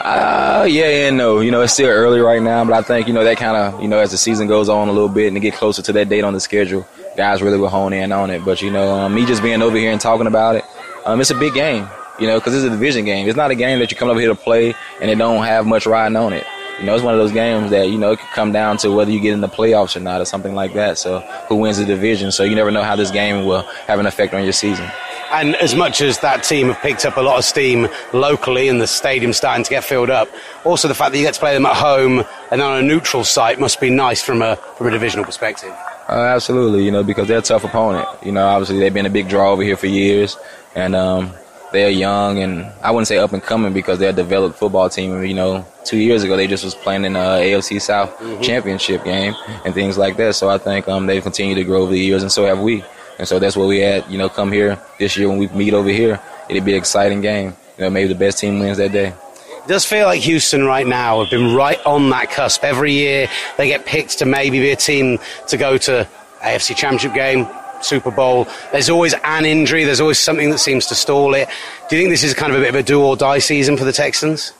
Uh, 0.00 0.64
yeah 0.68 1.08
and 1.08 1.16
no. 1.16 1.40
You 1.40 1.50
know, 1.50 1.60
it's 1.62 1.72
still 1.72 1.88
early 1.88 2.20
right 2.20 2.40
now, 2.40 2.64
but 2.64 2.72
I 2.72 2.82
think, 2.82 3.08
you 3.08 3.14
know, 3.14 3.24
that 3.24 3.36
kind 3.36 3.56
of, 3.56 3.82
you 3.82 3.88
know, 3.88 3.98
as 3.98 4.10
the 4.10 4.16
season 4.16 4.46
goes 4.46 4.68
on 4.68 4.88
a 4.88 4.92
little 4.92 5.08
bit 5.08 5.26
and 5.26 5.36
to 5.36 5.40
get 5.40 5.54
closer 5.54 5.82
to 5.82 5.92
that 5.92 6.08
date 6.08 6.24
on 6.24 6.32
the 6.32 6.40
schedule, 6.40 6.86
guys 7.16 7.42
really 7.42 7.58
will 7.58 7.68
hone 7.68 7.92
in 7.92 8.12
on 8.12 8.30
it. 8.30 8.44
But 8.44 8.62
you 8.62 8.70
know, 8.70 8.90
um, 8.90 9.14
me 9.14 9.26
just 9.26 9.42
being 9.42 9.60
over 9.60 9.76
here 9.76 9.92
and 9.92 10.00
talking 10.00 10.26
about 10.26 10.56
it, 10.56 10.64
um, 11.04 11.20
it's 11.20 11.30
a 11.30 11.34
big 11.34 11.52
game. 11.52 11.88
You 12.18 12.26
know, 12.26 12.38
because 12.38 12.54
it's 12.54 12.64
a 12.64 12.70
division 12.70 13.04
game. 13.04 13.28
It's 13.28 13.36
not 13.36 13.52
a 13.52 13.54
game 13.54 13.78
that 13.78 13.92
you 13.92 13.96
come 13.96 14.08
over 14.08 14.18
here 14.18 14.30
to 14.30 14.34
play 14.34 14.74
and 15.00 15.08
it 15.08 15.18
don't 15.18 15.44
have 15.44 15.66
much 15.66 15.86
riding 15.86 16.16
on 16.16 16.32
it. 16.32 16.44
You 16.78 16.86
know, 16.86 16.94
it's 16.94 17.02
one 17.02 17.12
of 17.12 17.18
those 17.18 17.32
games 17.32 17.70
that 17.70 17.88
you 17.88 17.98
know 17.98 18.12
it 18.12 18.20
could 18.20 18.28
come 18.28 18.52
down 18.52 18.76
to 18.78 18.90
whether 18.92 19.10
you 19.10 19.18
get 19.18 19.32
in 19.32 19.40
the 19.40 19.48
playoffs 19.48 19.96
or 19.96 20.00
not, 20.00 20.20
or 20.20 20.24
something 20.24 20.54
like 20.54 20.74
that. 20.74 20.96
So, 20.96 21.20
who 21.48 21.56
wins 21.56 21.78
the 21.78 21.84
division? 21.84 22.30
So 22.30 22.44
you 22.44 22.54
never 22.54 22.70
know 22.70 22.84
how 22.84 22.94
this 22.94 23.10
game 23.10 23.46
will 23.46 23.62
have 23.88 23.98
an 23.98 24.06
effect 24.06 24.32
on 24.32 24.44
your 24.44 24.52
season. 24.52 24.88
And 25.32 25.56
as 25.56 25.74
much 25.74 26.00
as 26.00 26.20
that 26.20 26.44
team 26.44 26.68
have 26.68 26.78
picked 26.78 27.04
up 27.04 27.16
a 27.16 27.20
lot 27.20 27.36
of 27.36 27.44
steam 27.44 27.88
locally 28.14 28.68
and 28.68 28.80
the 28.80 28.86
stadium's 28.86 29.36
starting 29.36 29.64
to 29.64 29.70
get 29.70 29.84
filled 29.84 30.08
up, 30.08 30.28
also 30.64 30.88
the 30.88 30.94
fact 30.94 31.12
that 31.12 31.18
you 31.18 31.24
get 31.24 31.34
to 31.34 31.40
play 31.40 31.52
them 31.52 31.66
at 31.66 31.76
home 31.76 32.24
and 32.50 32.62
on 32.62 32.78
a 32.78 32.82
neutral 32.82 33.24
site 33.24 33.60
must 33.60 33.80
be 33.80 33.90
nice 33.90 34.22
from 34.22 34.40
a 34.40 34.56
from 34.76 34.86
a 34.86 34.90
divisional 34.90 35.24
perspective. 35.24 35.74
Uh, 36.08 36.12
absolutely, 36.12 36.84
you 36.84 36.90
know, 36.90 37.02
because 37.02 37.28
they're 37.28 37.38
a 37.38 37.42
tough 37.42 37.64
opponent. 37.64 38.08
You 38.24 38.32
know, 38.32 38.46
obviously 38.46 38.78
they've 38.78 38.94
been 38.94 39.04
a 39.04 39.10
big 39.10 39.28
draw 39.28 39.52
over 39.52 39.62
here 39.62 39.76
for 39.76 39.88
years, 39.88 40.38
and 40.74 40.94
um, 40.94 41.34
they're 41.72 41.90
young 41.90 42.38
and 42.38 42.70
I 42.82 42.90
wouldn't 42.90 43.08
say 43.08 43.18
up 43.18 43.32
and 43.32 43.42
coming 43.42 43.72
because 43.72 43.98
they're 43.98 44.10
a 44.10 44.14
developed 44.14 44.58
football 44.58 44.88
team. 44.88 45.22
You 45.24 45.34
know, 45.34 45.66
two 45.84 45.98
years 45.98 46.22
ago 46.22 46.36
they 46.36 46.46
just 46.46 46.64
was 46.64 46.74
playing 46.74 47.04
in 47.04 47.16
a 47.16 47.18
AFC 47.18 47.80
South 47.80 48.16
mm-hmm. 48.18 48.42
championship 48.42 49.04
game 49.04 49.34
and 49.64 49.74
things 49.74 49.98
like 49.98 50.16
that. 50.16 50.34
So 50.34 50.48
I 50.48 50.58
think 50.58 50.88
um, 50.88 51.06
they've 51.06 51.22
continued 51.22 51.56
to 51.56 51.64
grow 51.64 51.82
over 51.82 51.92
the 51.92 52.00
years, 52.00 52.22
and 52.22 52.32
so 52.32 52.46
have 52.46 52.60
we. 52.60 52.84
And 53.18 53.26
so 53.26 53.38
that's 53.38 53.56
what 53.56 53.68
we 53.68 53.80
had. 53.80 54.08
You 54.10 54.18
know, 54.18 54.28
come 54.28 54.52
here 54.52 54.78
this 54.98 55.16
year 55.16 55.28
when 55.28 55.38
we 55.38 55.48
meet 55.48 55.74
over 55.74 55.88
here, 55.88 56.20
it'd 56.48 56.64
be 56.64 56.72
an 56.72 56.78
exciting 56.78 57.20
game. 57.20 57.56
You 57.76 57.84
know, 57.84 57.90
maybe 57.90 58.08
the 58.08 58.18
best 58.18 58.38
team 58.38 58.60
wins 58.60 58.78
that 58.78 58.92
day. 58.92 59.08
It 59.08 59.68
does 59.68 59.84
feel 59.84 60.06
like 60.06 60.20
Houston 60.22 60.64
right 60.64 60.86
now 60.86 61.20
have 61.20 61.30
been 61.30 61.54
right 61.54 61.84
on 61.84 62.08
that 62.10 62.30
cusp. 62.30 62.64
Every 62.64 62.92
year 62.92 63.28
they 63.56 63.68
get 63.68 63.84
picked 63.84 64.18
to 64.18 64.24
maybe 64.24 64.60
be 64.60 64.70
a 64.70 64.76
team 64.76 65.18
to 65.48 65.56
go 65.56 65.76
to 65.78 66.08
AFC 66.40 66.76
Championship 66.76 67.14
game, 67.14 67.46
Super 67.80 68.10
Bowl. 68.10 68.46
There's 68.72 68.90
always 68.90 69.14
an 69.24 69.44
injury. 69.44 69.84
There's 69.84 70.00
always 70.00 70.18
something 70.18 70.50
that 70.50 70.58
seems 70.58 70.86
to 70.86 70.94
stall 70.94 71.34
it. 71.34 71.48
Do 71.88 71.96
you 71.96 72.02
think 72.02 72.12
this 72.12 72.24
is 72.24 72.34
kind 72.34 72.52
of 72.52 72.58
a 72.58 72.62
bit 72.62 72.68
of 72.70 72.74
a 72.74 72.82
do 72.82 73.02
or 73.02 73.16
die 73.16 73.38
season 73.38 73.76
for 73.76 73.84
the 73.84 73.92
Texans? 73.92 74.52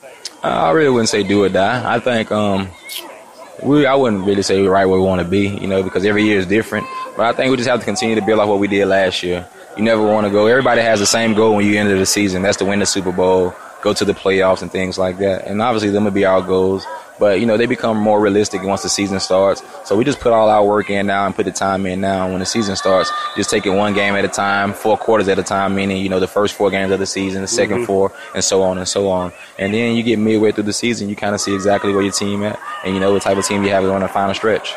Uh, 0.43 0.49
I 0.49 0.71
really 0.71 0.91
wouldn't 0.91 1.09
say 1.09 1.23
do 1.23 1.43
or 1.43 1.49
die. 1.49 1.95
I 1.95 1.99
think 1.99 2.31
um, 2.31 2.69
we 3.62 3.87
I 3.87 3.95
wouldn't 3.95 4.25
really 4.25 4.43
say 4.43 4.62
we're 4.62 4.71
right 4.71 4.87
where 4.87 4.99
we 4.99 5.05
want 5.05 5.21
to 5.21 5.27
be, 5.27 5.49
you 5.49 5.66
know, 5.66 5.83
because 5.83 6.05
every 6.05 6.25
year 6.25 6.39
is 6.39 6.47
different. 6.47 6.87
But 7.16 7.27
I 7.27 7.33
think 7.33 7.51
we 7.51 7.57
just 7.57 7.69
have 7.69 7.81
to 7.81 7.85
continue 7.85 8.14
to 8.14 8.23
build 8.23 8.41
off 8.41 8.49
what 8.49 8.61
we 8.61 8.69
did 8.69 8.87
last 8.87 9.23
year. 9.23 9.49
You 9.77 9.83
never 9.83 10.03
want 10.03 10.27
to 10.27 10.31
go. 10.31 10.47
Everybody 10.47 10.81
has 10.83 11.01
the 11.01 11.07
same 11.07 11.35
goal 11.35 11.57
when 11.57 11.66
you 11.66 11.77
enter 11.79 11.99
the 11.99 12.07
season. 12.07 12.43
That's 12.43 12.57
to 12.59 12.64
win 12.64 12.79
the 12.79 12.87
Super 12.87 13.12
Bowl, 13.12 13.55
go 13.83 13.93
to 13.93 14.05
the 14.05 14.12
playoffs, 14.14 14.62
and 14.62 14.70
things 14.70 14.99
like 14.99 15.18
that. 15.18 15.47
And 15.47 15.61
obviously, 15.62 15.91
them 15.91 16.05
would 16.05 16.14
be 16.14 16.24
our 16.24 16.43
goals. 16.43 16.85
But 17.18 17.41
you 17.41 17.47
know, 17.47 17.57
they 17.57 17.66
become 17.66 17.97
more 17.97 18.20
realistic 18.20 18.62
once 18.62 18.83
the 18.83 18.89
season 18.89 19.18
starts. 19.18 19.62
So 19.85 19.97
we 19.97 20.05
just 20.05 20.20
put 20.20 20.33
all 20.33 20.49
our 20.49 20.64
work 20.64 20.89
in 20.89 21.07
now 21.07 21.26
and 21.26 21.35
put 21.35 21.47
the 21.47 21.53
time 21.53 21.85
in 21.87 22.01
now. 22.01 22.29
When 22.31 22.39
the 22.39 22.47
season 22.47 22.76
starts, 22.76 23.11
just 23.37 23.51
take 23.51 23.66
it 23.66 23.70
one 23.70 23.95
game 23.95 24.14
at 24.14 24.24
a 24.24 24.29
time, 24.29 24.72
four 24.72 24.97
quarters 24.97 25.26
at 25.29 25.39
a 25.39 25.43
time, 25.43 25.74
meaning 25.74 25.97
you 25.97 26.09
know 26.09 26.20
the 26.20 26.29
first 26.29 26.55
four 26.55 26.70
games 26.70 26.93
of 26.93 27.01
the 27.01 27.07
season, 27.07 27.43
the 27.43 27.49
2nd 27.49 27.68
mm-hmm. 27.68 27.85
four, 27.85 28.12
and 28.35 28.45
so 28.45 28.62
on 28.62 28.79
and 28.79 28.87
so 28.87 29.09
on. 29.11 29.33
And 29.59 29.74
then 29.74 29.97
you 29.97 30.03
get 30.03 30.18
midway 30.18 30.53
through 30.53 30.64
the 30.64 30.72
season, 30.72 31.09
you 31.09 31.16
kind 31.16 31.35
of 31.35 31.41
see 31.41 31.55
exactly 31.55 31.93
where 31.93 32.03
your 32.03 32.12
team 32.12 32.45
at, 32.45 32.59
and 32.85 32.95
you 32.95 33.01
know 33.01 33.12
what 33.12 33.22
type 33.22 33.37
of 33.37 33.45
team 33.45 33.64
you 33.64 33.70
have 33.70 33.85
on 33.85 34.01
the 34.01 34.09
final 34.09 34.35
stretch 34.35 34.74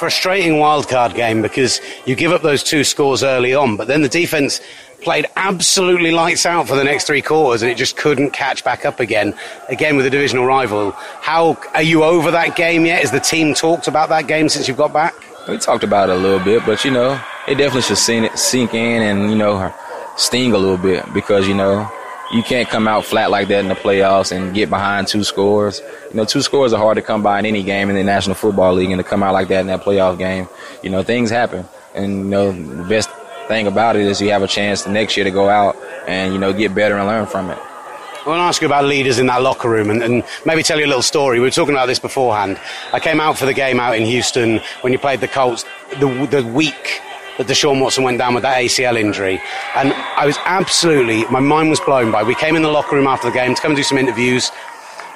frustrating 0.00 0.54
wildcard 0.54 1.14
game 1.14 1.42
because 1.42 1.78
you 2.06 2.16
give 2.16 2.32
up 2.32 2.40
those 2.40 2.62
two 2.62 2.84
scores 2.84 3.22
early 3.22 3.54
on, 3.54 3.76
but 3.76 3.86
then 3.86 4.00
the 4.00 4.08
defense 4.08 4.58
played 5.02 5.26
absolutely 5.36 6.10
lights 6.10 6.46
out 6.46 6.66
for 6.66 6.74
the 6.74 6.82
next 6.82 7.04
three 7.04 7.20
quarters 7.20 7.60
and 7.60 7.70
it 7.70 7.76
just 7.76 7.98
couldn't 7.98 8.30
catch 8.30 8.64
back 8.64 8.86
up 8.86 8.98
again, 8.98 9.34
again 9.68 9.96
with 9.96 10.06
a 10.06 10.10
divisional 10.10 10.46
rival. 10.46 10.92
How 11.20 11.58
are 11.74 11.82
you 11.82 12.02
over 12.02 12.30
that 12.30 12.56
game 12.56 12.86
yet? 12.86 13.02
Has 13.02 13.10
the 13.10 13.20
team 13.20 13.52
talked 13.52 13.88
about 13.88 14.08
that 14.08 14.26
game 14.26 14.48
since 14.48 14.66
you've 14.66 14.78
got 14.78 14.90
back? 14.90 15.14
We 15.46 15.58
talked 15.58 15.84
about 15.84 16.08
it 16.08 16.16
a 16.16 16.18
little 16.18 16.42
bit, 16.42 16.64
but 16.64 16.82
you 16.82 16.90
know, 16.90 17.20
it 17.46 17.56
definitely 17.56 17.82
should 17.82 17.98
sink 18.38 18.72
in 18.72 19.02
and, 19.02 19.30
you 19.30 19.36
know, 19.36 19.70
sting 20.16 20.54
a 20.54 20.58
little 20.58 20.78
bit 20.78 21.12
because, 21.12 21.46
you 21.46 21.54
know, 21.54 21.90
you 22.32 22.42
can't 22.42 22.68
come 22.68 22.86
out 22.86 23.04
flat 23.04 23.30
like 23.30 23.48
that 23.48 23.60
in 23.60 23.68
the 23.68 23.74
playoffs 23.74 24.30
and 24.30 24.54
get 24.54 24.70
behind 24.70 25.08
two 25.08 25.24
scores. 25.24 25.82
You 26.10 26.16
know, 26.16 26.24
two 26.24 26.42
scores 26.42 26.72
are 26.72 26.78
hard 26.78 26.96
to 26.96 27.02
come 27.02 27.22
by 27.22 27.38
in 27.40 27.46
any 27.46 27.62
game 27.62 27.90
in 27.90 27.96
the 27.96 28.04
National 28.04 28.36
Football 28.36 28.74
League, 28.74 28.90
and 28.90 28.98
to 28.98 29.04
come 29.04 29.22
out 29.22 29.32
like 29.32 29.48
that 29.48 29.60
in 29.60 29.66
that 29.66 29.82
playoff 29.82 30.18
game, 30.18 30.48
you 30.82 30.90
know, 30.90 31.02
things 31.02 31.30
happen. 31.30 31.66
And 31.94 32.18
you 32.18 32.24
know, 32.24 32.52
the 32.52 32.84
best 32.84 33.10
thing 33.48 33.66
about 33.66 33.96
it 33.96 34.02
is 34.02 34.20
you 34.20 34.30
have 34.30 34.44
a 34.44 34.48
chance 34.48 34.82
the 34.82 34.90
next 34.90 35.16
year 35.16 35.24
to 35.24 35.30
go 35.30 35.48
out 35.48 35.76
and 36.06 36.32
you 36.32 36.38
know 36.38 36.52
get 36.52 36.72
better 36.72 36.96
and 36.96 37.06
learn 37.06 37.26
from 37.26 37.50
it. 37.50 37.58
I 37.58 38.28
want 38.28 38.38
to 38.38 38.42
ask 38.42 38.60
you 38.60 38.68
about 38.68 38.84
leaders 38.84 39.18
in 39.18 39.26
that 39.26 39.40
locker 39.40 39.68
room 39.68 39.88
and, 39.88 40.02
and, 40.02 40.22
maybe 40.44 40.62
tell 40.62 40.78
you 40.78 40.84
a 40.84 40.92
little 40.92 41.02
story. 41.02 41.40
We 41.40 41.46
were 41.46 41.50
talking 41.50 41.74
about 41.74 41.86
this 41.86 41.98
beforehand. 41.98 42.60
I 42.92 43.00
came 43.00 43.18
out 43.18 43.38
for 43.38 43.46
the 43.46 43.54
game 43.54 43.80
out 43.80 43.96
in 43.96 44.04
Houston 44.04 44.60
when 44.82 44.92
you 44.92 44.98
played 44.98 45.20
the 45.20 45.28
Colts 45.28 45.64
the, 45.98 46.28
the 46.30 46.44
week 46.44 47.00
that 47.40 47.50
Deshaun 47.50 47.80
Watson 47.80 48.04
went 48.04 48.18
down 48.18 48.34
with 48.34 48.42
that 48.42 48.58
ACL 48.58 48.98
injury. 49.00 49.40
And 49.74 49.94
I 49.94 50.26
was 50.26 50.36
absolutely, 50.44 51.24
my 51.26 51.40
mind 51.40 51.70
was 51.70 51.80
blown 51.80 52.12
by. 52.12 52.22
We 52.22 52.34
came 52.34 52.54
in 52.54 52.62
the 52.62 52.68
locker 52.68 52.96
room 52.96 53.06
after 53.06 53.28
the 53.28 53.34
game 53.34 53.54
to 53.54 53.62
come 53.62 53.70
and 53.70 53.76
do 53.76 53.82
some 53.82 53.96
interviews. 53.96 54.50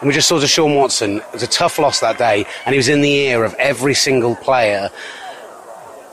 And 0.00 0.08
we 0.08 0.14
just 0.14 0.26
saw 0.26 0.38
Deshaun 0.38 0.74
Watson. 0.74 1.18
It 1.18 1.32
was 1.34 1.42
a 1.42 1.46
tough 1.46 1.78
loss 1.78 2.00
that 2.00 2.16
day. 2.16 2.46
And 2.64 2.72
he 2.72 2.78
was 2.78 2.88
in 2.88 3.02
the 3.02 3.12
ear 3.12 3.44
of 3.44 3.54
every 3.54 3.92
single 3.92 4.36
player 4.36 4.90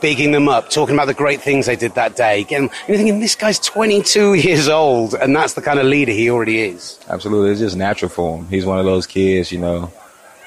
bigging 0.01 0.32
them 0.32 0.49
up, 0.49 0.70
talking 0.70 0.95
about 0.95 1.05
the 1.05 1.14
great 1.14 1.41
things 1.41 1.68
they 1.68 1.76
did 1.76 1.93
that 1.93 2.16
day. 2.16 2.41
Again, 2.41 2.70
you're 2.88 2.97
thinking, 2.97 3.20
this 3.20 3.36
guy's 3.36 3.59
22 3.59 4.34
years 4.47 4.68
old, 4.68 5.14
and 5.14 5.36
that's 5.36 5.53
the 5.53 5.62
kind 5.62 5.80
of 5.80 5.86
leader 5.86 6.12
he 6.12 6.30
already 6.30 6.59
is. 6.59 6.99
Absolutely. 7.07 7.51
It's 7.51 7.59
just 7.62 7.78
natural 7.78 8.09
for 8.09 8.39
him. 8.39 8.47
He's 8.47 8.66
one 8.66 8.80
of 8.80 8.86
those 8.86 9.05
kids, 9.07 9.51
you 9.51 9.59
know, 9.59 9.91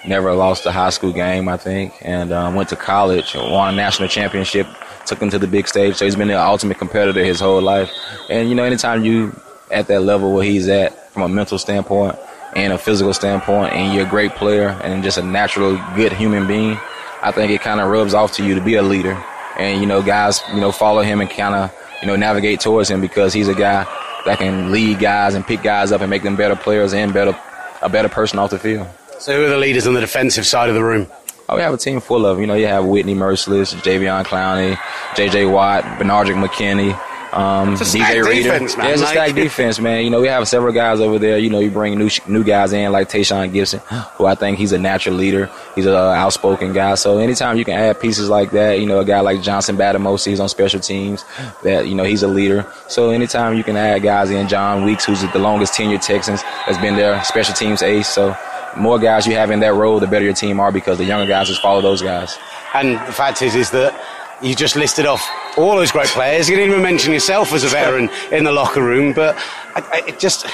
never 0.06 0.34
lost 0.34 0.66
a 0.66 0.72
high 0.72 0.90
school 0.90 1.12
game, 1.12 1.48
I 1.48 1.56
think, 1.56 1.94
and 2.02 2.32
um, 2.32 2.54
went 2.54 2.68
to 2.70 2.76
college, 2.76 3.34
won 3.34 3.72
a 3.72 3.76
national 3.76 4.08
championship, 4.08 4.66
took 5.06 5.20
him 5.20 5.30
to 5.30 5.38
the 5.38 5.46
big 5.46 5.68
stage. 5.68 5.96
So 5.96 6.04
he's 6.04 6.16
been 6.16 6.28
the 6.28 6.40
ultimate 6.40 6.78
competitor 6.78 7.24
his 7.24 7.40
whole 7.40 7.60
life. 7.60 7.90
And, 8.28 8.48
you 8.48 8.54
know, 8.54 8.64
anytime 8.64 9.04
you 9.04 9.38
at 9.70 9.86
that 9.88 10.00
level 10.00 10.32
where 10.32 10.44
he's 10.44 10.68
at 10.68 11.12
from 11.12 11.22
a 11.22 11.28
mental 11.28 11.58
standpoint 11.58 12.16
and 12.54 12.72
a 12.72 12.78
physical 12.78 13.14
standpoint, 13.14 13.72
and 13.72 13.94
you're 13.94 14.06
a 14.06 14.10
great 14.10 14.32
player 14.32 14.68
and 14.82 15.02
just 15.02 15.18
a 15.18 15.22
natural, 15.22 15.76
good 15.96 16.12
human 16.12 16.46
being, 16.46 16.78
I 17.22 17.32
think 17.32 17.50
it 17.50 17.60
kind 17.62 17.80
of 17.80 17.90
rubs 17.90 18.14
off 18.14 18.32
to 18.34 18.44
you 18.44 18.54
to 18.54 18.60
be 18.60 18.74
a 18.74 18.82
leader 18.82 19.22
and 19.56 19.80
you 19.80 19.86
know 19.86 20.02
guys 20.02 20.42
you 20.52 20.60
know 20.60 20.72
follow 20.72 21.02
him 21.02 21.20
and 21.20 21.30
kind 21.30 21.54
of 21.54 21.72
you 22.00 22.08
know 22.08 22.16
navigate 22.16 22.60
towards 22.60 22.90
him 22.90 23.00
because 23.00 23.32
he's 23.32 23.48
a 23.48 23.54
guy 23.54 23.84
that 24.24 24.38
can 24.38 24.72
lead 24.72 24.98
guys 24.98 25.34
and 25.34 25.46
pick 25.46 25.62
guys 25.62 25.92
up 25.92 26.00
and 26.00 26.10
make 26.10 26.22
them 26.22 26.36
better 26.36 26.56
players 26.56 26.94
and 26.94 27.12
better 27.12 27.38
a 27.82 27.88
better 27.88 28.08
person 28.08 28.38
off 28.38 28.50
the 28.50 28.58
field. 28.58 28.86
So 29.18 29.34
who 29.34 29.44
are 29.46 29.48
the 29.48 29.58
leaders 29.58 29.86
on 29.86 29.94
the 29.94 30.00
defensive 30.00 30.46
side 30.46 30.68
of 30.68 30.74
the 30.74 30.84
room? 30.84 31.06
Oh, 31.48 31.56
we 31.56 31.62
have 31.62 31.74
a 31.74 31.78
team 31.78 32.00
full 32.00 32.24
of 32.26 32.40
you 32.40 32.46
know 32.46 32.54
you 32.54 32.66
have 32.66 32.84
Whitney 32.84 33.14
Mercilus, 33.14 33.74
Jadeveon 33.74 34.24
Clowney, 34.24 34.78
J.J. 35.16 35.46
Watt, 35.46 35.84
Benardrick 35.98 36.42
McKinney. 36.42 36.98
Um, 37.34 37.74
DJ 37.74 38.24
Reader. 38.24 38.52
Defense, 38.52 38.76
man. 38.76 38.86
Yeah, 38.86 38.92
it's 38.92 39.02
a 39.02 39.06
stacked 39.06 39.34
defense, 39.34 39.80
man. 39.80 40.04
You 40.04 40.10
know, 40.10 40.20
we 40.20 40.28
have 40.28 40.46
several 40.46 40.72
guys 40.72 41.00
over 41.00 41.18
there. 41.18 41.36
You 41.36 41.50
know, 41.50 41.58
you 41.58 41.70
bring 41.70 41.98
new 41.98 42.08
new 42.28 42.44
guys 42.44 42.72
in 42.72 42.92
like 42.92 43.08
Tashaun 43.08 43.50
Gipson, 43.52 43.80
who 44.16 44.26
I 44.26 44.36
think 44.36 44.56
he's 44.56 44.70
a 44.70 44.78
natural 44.78 45.16
leader. 45.16 45.50
He's 45.74 45.86
an 45.86 45.94
outspoken 45.94 46.72
guy. 46.72 46.94
So 46.94 47.18
anytime 47.18 47.58
you 47.58 47.64
can 47.64 47.74
add 47.74 48.00
pieces 48.00 48.28
like 48.28 48.52
that, 48.52 48.78
you 48.78 48.86
know, 48.86 49.00
a 49.00 49.04
guy 49.04 49.18
like 49.18 49.42
Johnson 49.42 49.76
Bademosi, 49.76 50.28
he's 50.28 50.40
on 50.40 50.48
special 50.48 50.78
teams. 50.78 51.24
That 51.64 51.88
you 51.88 51.96
know, 51.96 52.04
he's 52.04 52.22
a 52.22 52.28
leader. 52.28 52.70
So 52.88 53.10
anytime 53.10 53.56
you 53.56 53.64
can 53.64 53.76
add 53.76 54.02
guys 54.02 54.30
in, 54.30 54.46
Jon 54.46 54.84
Weeks, 54.84 55.04
who's 55.04 55.20
the 55.20 55.38
longest 55.38 55.74
tenured 55.74 56.06
Texans, 56.06 56.40
has 56.42 56.78
been 56.78 56.94
there, 56.94 57.22
special 57.24 57.54
teams 57.54 57.82
ace. 57.82 58.06
So 58.06 58.36
more 58.76 58.98
guys 58.98 59.26
you 59.26 59.34
have 59.34 59.50
in 59.50 59.60
that 59.60 59.74
role, 59.74 60.00
the 60.00 60.06
better 60.06 60.24
your 60.24 60.34
team 60.34 60.60
are 60.60 60.72
because 60.72 60.98
the 60.98 61.04
younger 61.04 61.26
guys 61.26 61.48
just 61.48 61.62
follow 61.62 61.80
those 61.80 62.02
guys. 62.02 62.38
And 62.74 62.94
the 63.06 63.12
fact 63.12 63.42
is, 63.42 63.54
is 63.54 63.70
that 63.70 63.94
you 64.42 64.54
just 64.54 64.76
listed 64.76 65.06
off 65.06 65.28
all 65.56 65.76
those 65.76 65.92
great 65.92 66.08
players. 66.08 66.48
You 66.48 66.56
didn't 66.56 66.70
even 66.70 66.82
mention 66.82 67.12
yourself 67.12 67.52
as 67.52 67.64
a 67.64 67.68
veteran 67.68 68.10
in 68.32 68.44
the 68.44 68.52
locker 68.52 68.82
room, 68.82 69.12
but 69.12 69.36
I, 69.74 70.02
I, 70.04 70.08
it 70.08 70.18
just 70.18 70.46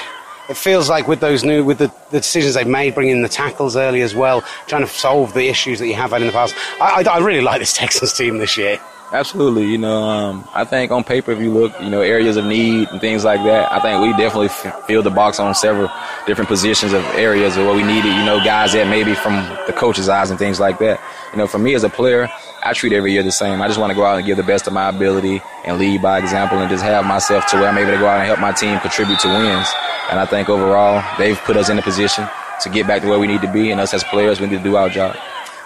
it 0.49 0.57
feels 0.57 0.89
like 0.89 1.07
with 1.07 1.19
those 1.19 1.43
new 1.43 1.63
with 1.63 1.79
the, 1.79 1.91
the, 2.09 2.19
decisions 2.19 2.55
they've 2.55 2.67
made, 2.67 2.93
bringing 2.93 3.21
the 3.21 3.29
tackles 3.29 3.75
early 3.75 4.01
as 4.01 4.13
well, 4.13 4.41
trying 4.67 4.83
to 4.83 4.87
solve 4.87 5.33
the 5.33 5.47
issues 5.47 5.79
that 5.79 5.87
you 5.87 5.95
have 5.95 6.11
had 6.11 6.21
in 6.21 6.27
the 6.27 6.33
past. 6.33 6.55
I, 6.79 7.03
I 7.09 7.19
really 7.19 7.41
like 7.41 7.59
this 7.59 7.73
Texans 7.77 8.13
team 8.13 8.37
this 8.37 8.57
year. 8.57 8.79
Absolutely, 9.13 9.65
you 9.65 9.77
know, 9.77 10.03
um, 10.03 10.47
I 10.53 10.63
think 10.63 10.89
on 10.89 11.03
paper, 11.03 11.33
if 11.33 11.39
you 11.39 11.51
look, 11.51 11.77
you 11.81 11.89
know, 11.89 11.99
areas 11.99 12.37
of 12.37 12.45
need 12.45 12.87
and 12.89 13.01
things 13.01 13.25
like 13.25 13.43
that, 13.43 13.69
I 13.69 13.81
think 13.81 14.01
we 14.01 14.11
definitely 14.11 14.47
f- 14.47 14.85
fill 14.87 15.03
the 15.03 15.09
box 15.09 15.37
on 15.37 15.53
several 15.53 15.91
different 16.25 16.47
positions 16.47 16.93
of 16.93 17.03
areas 17.15 17.57
of 17.57 17.65
what 17.65 17.75
we 17.75 17.83
needed. 17.83 18.07
You 18.07 18.23
know, 18.23 18.39
guys 18.41 18.71
that 18.71 18.87
maybe 18.87 19.13
from 19.13 19.33
the 19.67 19.73
coach's 19.73 20.07
eyes 20.07 20.29
and 20.29 20.39
things 20.39 20.61
like 20.61 20.79
that. 20.79 21.01
You 21.33 21.39
know, 21.39 21.45
for 21.45 21.59
me 21.59 21.75
as 21.75 21.83
a 21.83 21.89
player, 21.89 22.29
I 22.63 22.71
treat 22.71 22.93
every 22.93 23.11
year 23.11 23.21
the 23.21 23.33
same. 23.33 23.61
I 23.61 23.67
just 23.67 23.81
want 23.81 23.91
to 23.91 23.95
go 23.95 24.05
out 24.05 24.15
and 24.15 24.25
give 24.25 24.37
the 24.37 24.43
best 24.43 24.65
of 24.67 24.71
my 24.71 24.87
ability 24.87 25.41
and 25.65 25.77
lead 25.77 26.01
by 26.01 26.17
example 26.17 26.59
and 26.59 26.69
just 26.69 26.83
have 26.83 27.05
myself 27.05 27.45
to 27.47 27.57
where 27.57 27.67
I'm 27.67 27.77
able 27.77 27.91
to 27.91 27.97
go 27.97 28.07
out 28.07 28.19
and 28.19 28.27
help 28.27 28.39
my 28.39 28.53
team 28.53 28.79
contribute 28.79 29.19
to 29.19 29.27
wins. 29.27 29.67
And 30.09 30.21
I 30.21 30.25
think 30.25 30.47
overall, 30.47 31.03
they've 31.17 31.37
put 31.39 31.57
us 31.57 31.67
in 31.67 31.77
a 31.77 31.81
position 31.81 32.29
to 32.61 32.69
get 32.69 32.87
back 32.87 33.01
to 33.01 33.09
where 33.09 33.19
we 33.19 33.27
need 33.27 33.41
to 33.41 33.51
be. 33.51 33.71
And 33.71 33.81
us 33.81 33.93
as 33.93 34.05
players, 34.05 34.39
we 34.39 34.47
need 34.47 34.59
to 34.59 34.63
do 34.63 34.77
our 34.77 34.87
job. 34.87 35.17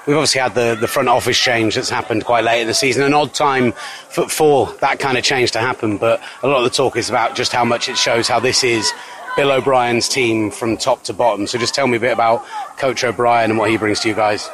We've 0.05 0.15
obviously 0.15 0.41
had 0.41 0.53
the, 0.53 0.77
the 0.79 0.87
front 0.87 1.09
office 1.09 1.37
change 1.37 1.75
that's 1.75 1.89
happened 1.89 2.25
quite 2.25 2.43
late 2.43 2.61
in 2.61 2.67
the 2.67 2.75
season, 2.75 3.03
an 3.03 3.13
odd 3.13 3.33
time 3.33 3.71
for, 4.09 4.29
for 4.29 4.71
that 4.81 4.99
kind 4.99 5.17
of 5.17 5.23
change 5.23 5.51
to 5.51 5.59
happen. 5.59 5.97
But 5.97 6.21
a 6.43 6.47
lot 6.47 6.57
of 6.57 6.63
the 6.63 6.69
talk 6.69 6.95
is 6.95 7.09
about 7.09 7.35
just 7.35 7.51
how 7.51 7.65
much 7.65 7.89
it 7.89 7.97
shows 7.97 8.27
how 8.27 8.39
this 8.39 8.63
is 8.63 8.91
Bill 9.35 9.51
O'Brien's 9.51 10.07
team 10.07 10.51
from 10.51 10.77
top 10.77 11.03
to 11.03 11.13
bottom. 11.13 11.47
So 11.47 11.57
just 11.57 11.73
tell 11.73 11.87
me 11.87 11.97
a 11.97 11.99
bit 11.99 12.13
about 12.13 12.45
Coach 12.77 13.03
O'Brien 13.03 13.49
and 13.49 13.59
what 13.59 13.71
he 13.71 13.77
brings 13.77 13.99
to 14.01 14.09
you 14.09 14.15
guys. 14.15 14.47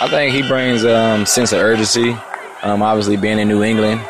I 0.00 0.08
think 0.08 0.34
he 0.34 0.42
brings 0.42 0.84
um, 0.84 1.26
sense 1.26 1.52
of 1.52 1.60
urgency. 1.60 2.16
Um, 2.62 2.82
obviously, 2.82 3.16
being 3.16 3.38
in 3.38 3.46
New 3.46 3.62
England, 3.62 4.00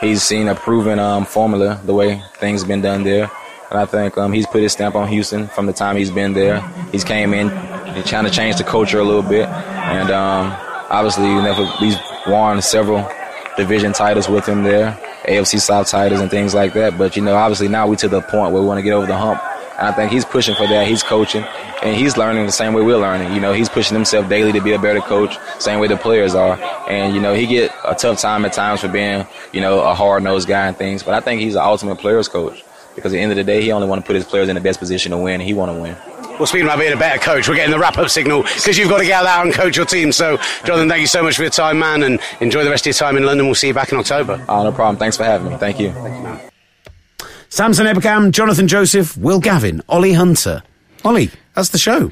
he's 0.00 0.22
seen 0.22 0.46
a 0.46 0.54
proven 0.54 1.00
um, 1.00 1.24
formula, 1.24 1.80
the 1.84 1.94
way 1.94 2.22
things 2.34 2.60
have 2.60 2.68
been 2.68 2.80
done 2.80 3.02
there. 3.02 3.28
And 3.70 3.80
I 3.80 3.86
think 3.86 4.16
um, 4.18 4.32
he's 4.32 4.46
put 4.46 4.62
his 4.62 4.72
stamp 4.72 4.94
on 4.94 5.08
Houston 5.08 5.48
from 5.48 5.66
the 5.66 5.72
time 5.72 5.96
he's 5.96 6.10
been 6.10 6.32
there. 6.32 6.60
He's 6.92 7.02
came 7.02 7.34
in 7.34 7.48
and 7.94 8.04
trying 8.06 8.24
to 8.24 8.30
change 8.30 8.56
the 8.56 8.64
culture 8.64 8.98
a 8.98 9.04
little 9.04 9.22
bit. 9.22 9.48
And 9.48 10.10
um, 10.10 10.54
obviously, 10.90 11.26
never, 11.26 11.66
he's 11.78 11.96
won 12.26 12.60
several 12.62 13.08
division 13.56 13.92
titles 13.92 14.28
with 14.28 14.46
him 14.46 14.62
there, 14.62 14.92
AFC 15.24 15.60
South 15.60 15.88
titles 15.88 16.20
and 16.20 16.30
things 16.30 16.54
like 16.54 16.72
that. 16.74 16.96
But, 16.96 17.16
you 17.16 17.22
know, 17.22 17.36
obviously 17.36 17.68
now 17.68 17.86
we're 17.86 17.96
to 17.96 18.08
the 18.08 18.22
point 18.22 18.52
where 18.52 18.62
we 18.62 18.66
want 18.66 18.78
to 18.78 18.82
get 18.82 18.92
over 18.92 19.06
the 19.06 19.16
hump. 19.16 19.42
And 19.78 19.88
I 19.88 19.92
think 19.92 20.12
he's 20.12 20.24
pushing 20.24 20.54
for 20.54 20.66
that. 20.66 20.86
He's 20.86 21.02
coaching, 21.02 21.44
and 21.82 21.96
he's 21.96 22.16
learning 22.16 22.44
the 22.46 22.52
same 22.52 22.74
way 22.74 22.82
we're 22.82 22.98
learning. 22.98 23.32
You 23.32 23.40
know, 23.40 23.52
he's 23.52 23.68
pushing 23.68 23.96
himself 23.96 24.28
daily 24.28 24.52
to 24.52 24.60
be 24.60 24.72
a 24.72 24.78
better 24.78 25.00
coach, 25.00 25.36
same 25.58 25.80
way 25.80 25.88
the 25.88 25.96
players 25.96 26.34
are. 26.34 26.56
And 26.88 27.14
you 27.14 27.20
know, 27.20 27.34
he 27.34 27.46
get 27.46 27.72
a 27.84 27.94
tough 27.94 28.20
time 28.20 28.44
at 28.44 28.52
times 28.52 28.82
for 28.82 28.88
being, 28.88 29.26
you 29.52 29.60
know, 29.60 29.80
a 29.80 29.94
hard 29.94 30.22
nosed 30.22 30.46
guy 30.46 30.68
and 30.68 30.76
things. 30.76 31.02
But 31.02 31.14
I 31.14 31.20
think 31.20 31.40
he's 31.40 31.54
the 31.54 31.64
ultimate 31.64 31.96
players 31.96 32.28
coach 32.28 32.62
because 32.94 33.12
at 33.12 33.16
the 33.16 33.22
end 33.22 33.32
of 33.32 33.36
the 33.36 33.44
day, 33.44 33.62
he 33.62 33.72
only 33.72 33.88
want 33.88 34.02
to 34.02 34.06
put 34.06 34.14
his 34.14 34.24
players 34.24 34.48
in 34.48 34.54
the 34.54 34.60
best 34.60 34.78
position 34.78 35.10
to 35.12 35.18
win. 35.18 35.34
And 35.34 35.42
he 35.42 35.54
want 35.54 35.74
to 35.74 35.80
win. 35.80 35.96
Well, 36.42 36.48
speaking 36.48 36.66
about 36.66 36.80
being 36.80 36.92
a 36.92 36.96
better 36.96 37.20
coach, 37.20 37.48
we're 37.48 37.54
getting 37.54 37.70
the 37.70 37.78
wrap 37.78 37.98
up 37.98 38.10
signal 38.10 38.42
because 38.42 38.76
you've 38.76 38.88
got 38.88 38.98
to 38.98 39.04
get 39.04 39.12
out 39.12 39.22
there 39.22 39.44
and 39.44 39.54
coach 39.54 39.76
your 39.76 39.86
team. 39.86 40.10
So, 40.10 40.38
Johnathan, 40.38 40.88
thank 40.88 41.00
you 41.02 41.06
so 41.06 41.22
much 41.22 41.36
for 41.36 41.42
your 41.42 41.52
time, 41.52 41.78
man, 41.78 42.02
and 42.02 42.18
enjoy 42.40 42.64
the 42.64 42.70
rest 42.70 42.82
of 42.82 42.86
your 42.86 42.94
time 42.94 43.16
in 43.16 43.24
London. 43.24 43.46
We'll 43.46 43.54
see 43.54 43.68
you 43.68 43.74
back 43.74 43.92
in 43.92 43.98
October. 43.98 44.44
Oh, 44.48 44.64
no 44.64 44.72
problem. 44.72 44.96
Thanks 44.96 45.16
for 45.16 45.22
having 45.22 45.52
me. 45.52 45.56
Thank 45.58 45.78
you. 45.78 45.94
Samson 47.48 47.86
Ebukam, 47.86 48.32
Johnathan 48.32 48.66
Joseph, 48.66 49.16
Will 49.16 49.38
Gavin, 49.38 49.82
Ollie 49.88 50.14
Hunter. 50.14 50.64
Ollie, 51.04 51.30
that's 51.54 51.68
the 51.68 51.78
show. 51.78 52.10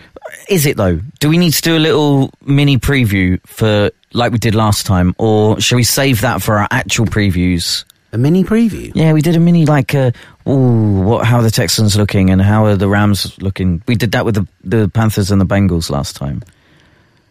Is 0.49 0.64
it 0.64 0.76
though? 0.76 1.01
Do 1.18 1.28
we 1.28 1.37
need 1.37 1.55
to 1.55 1.62
do 1.62 1.76
a 1.76 1.81
little 1.81 2.31
mini 2.41 2.78
preview 2.78 3.45
for 3.49 3.91
like 4.12 4.31
we 4.31 4.39
did 4.39 4.55
last 4.55 4.87
time, 4.87 5.12
or 5.18 5.61
shall 5.61 5.74
we 5.74 5.83
save 5.83 6.20
that 6.20 6.41
for 6.41 6.57
our 6.57 6.68
actual 6.70 7.07
previews? 7.07 7.85
A 8.12 8.18
mini 8.18 8.42
preview. 8.42 8.90
Yeah, 8.94 9.12
we 9.12 9.22
did 9.22 9.36
a 9.36 9.40
mini 9.40 9.66
like, 9.66 9.94
uh, 9.94 10.11
ooh, 10.48 11.00
what? 11.02 11.24
How 11.26 11.36
are 11.38 11.42
the 11.42 11.50
Texans 11.50 11.96
looking 11.96 12.30
and 12.30 12.42
how 12.42 12.64
are 12.66 12.74
the 12.76 12.88
Rams 12.88 13.40
looking? 13.40 13.82
We 13.86 13.94
did 13.94 14.12
that 14.12 14.24
with 14.24 14.34
the 14.34 14.46
the 14.64 14.88
Panthers 14.88 15.30
and 15.30 15.40
the 15.40 15.46
Bengals 15.46 15.90
last 15.90 16.16
time. 16.16 16.42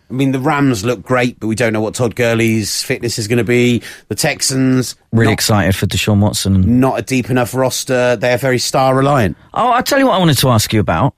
I 0.09 0.13
mean, 0.13 0.32
the 0.32 0.39
Rams 0.39 0.84
look 0.84 1.03
great, 1.03 1.39
but 1.39 1.47
we 1.47 1.53
don't 1.55 1.71
know 1.71 1.82
what 1.82 1.93
Todd 1.93 2.15
Gurley's 2.15 2.82
fitness 2.82 3.19
is 3.19 3.27
going 3.27 3.38
to 3.38 3.43
be. 3.43 3.84
The 4.07 4.15
Texans, 4.15 4.95
Really 5.11 5.27
not, 5.27 5.34
excited 5.34 5.75
for 5.75 5.86
Deshaun 5.86 6.19
Watson. 6.19 6.80
not 6.80 6.97
a 6.97 7.03
deep 7.03 7.30
enough 7.30 7.53
roster. 7.53 8.15
They're 8.15 8.39
very 8.39 8.57
star 8.57 8.95
reliant. 8.95 9.38
Oh, 9.53 9.69
I'll 9.69 9.84
tell 9.84 9.99
you 9.99 10.07
what 10.07 10.15
I 10.15 10.17
wanted 10.17 10.38
to 10.39 10.49
ask 10.49 10.73
you 10.73 10.80
about, 10.80 11.13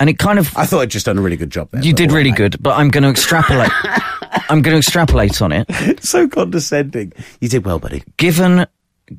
and 0.00 0.10
it 0.10 0.18
kind 0.18 0.38
of 0.40 0.56
I 0.56 0.64
thought 0.66 0.80
I'd 0.80 0.90
just 0.90 1.06
done 1.06 1.18
a 1.18 1.22
really 1.22 1.36
good 1.36 1.50
job 1.50 1.68
there. 1.70 1.82
you 1.84 1.92
did 1.92 2.10
really 2.10 2.30
right, 2.30 2.36
good, 2.38 2.62
but 2.62 2.76
I'm 2.78 2.88
going 2.90 3.04
to 3.04 3.10
extrapolate. 3.10 3.70
I'm 4.48 4.62
going 4.62 4.72
to 4.74 4.78
extrapolate 4.78 5.40
on 5.42 5.52
it. 5.52 6.02
so 6.02 6.26
condescending. 6.26 7.12
You 7.40 7.48
did 7.48 7.64
well, 7.64 7.78
buddy. 7.78 8.02
given 8.16 8.66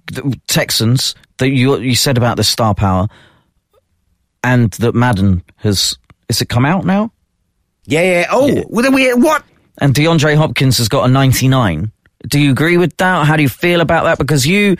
the 0.08 0.40
Texans 0.48 1.16
that 1.38 1.50
you 1.50 1.78
you 1.80 1.96
said 1.96 2.18
about 2.18 2.38
the 2.38 2.44
star 2.44 2.74
power, 2.74 3.08
and 4.44 4.72
that 4.74 4.96
Madden 4.96 5.44
has 5.58 5.98
is 6.30 6.42
it 6.42 6.50
come 6.50 6.66
out 6.66 6.86
now? 6.86 7.12
Yeah, 7.86 8.02
yeah. 8.02 8.28
Oh, 8.30 8.64
well, 8.70 8.84
then 8.84 8.94
we 8.94 9.14
what? 9.14 9.44
And 9.80 9.94
DeAndre 9.94 10.36
Hopkins 10.36 10.78
has 10.78 10.88
got 10.88 11.10
a 11.10 11.12
99. 11.12 11.92
Do 12.28 12.40
you 12.40 12.52
agree 12.52 12.78
with 12.78 12.96
that? 12.98 13.26
How 13.26 13.36
do 13.36 13.44
you 13.44 13.50
feel 13.50 13.82
about 13.82 14.04
that? 14.06 14.18
Because 14.18 14.46
you, 14.46 14.78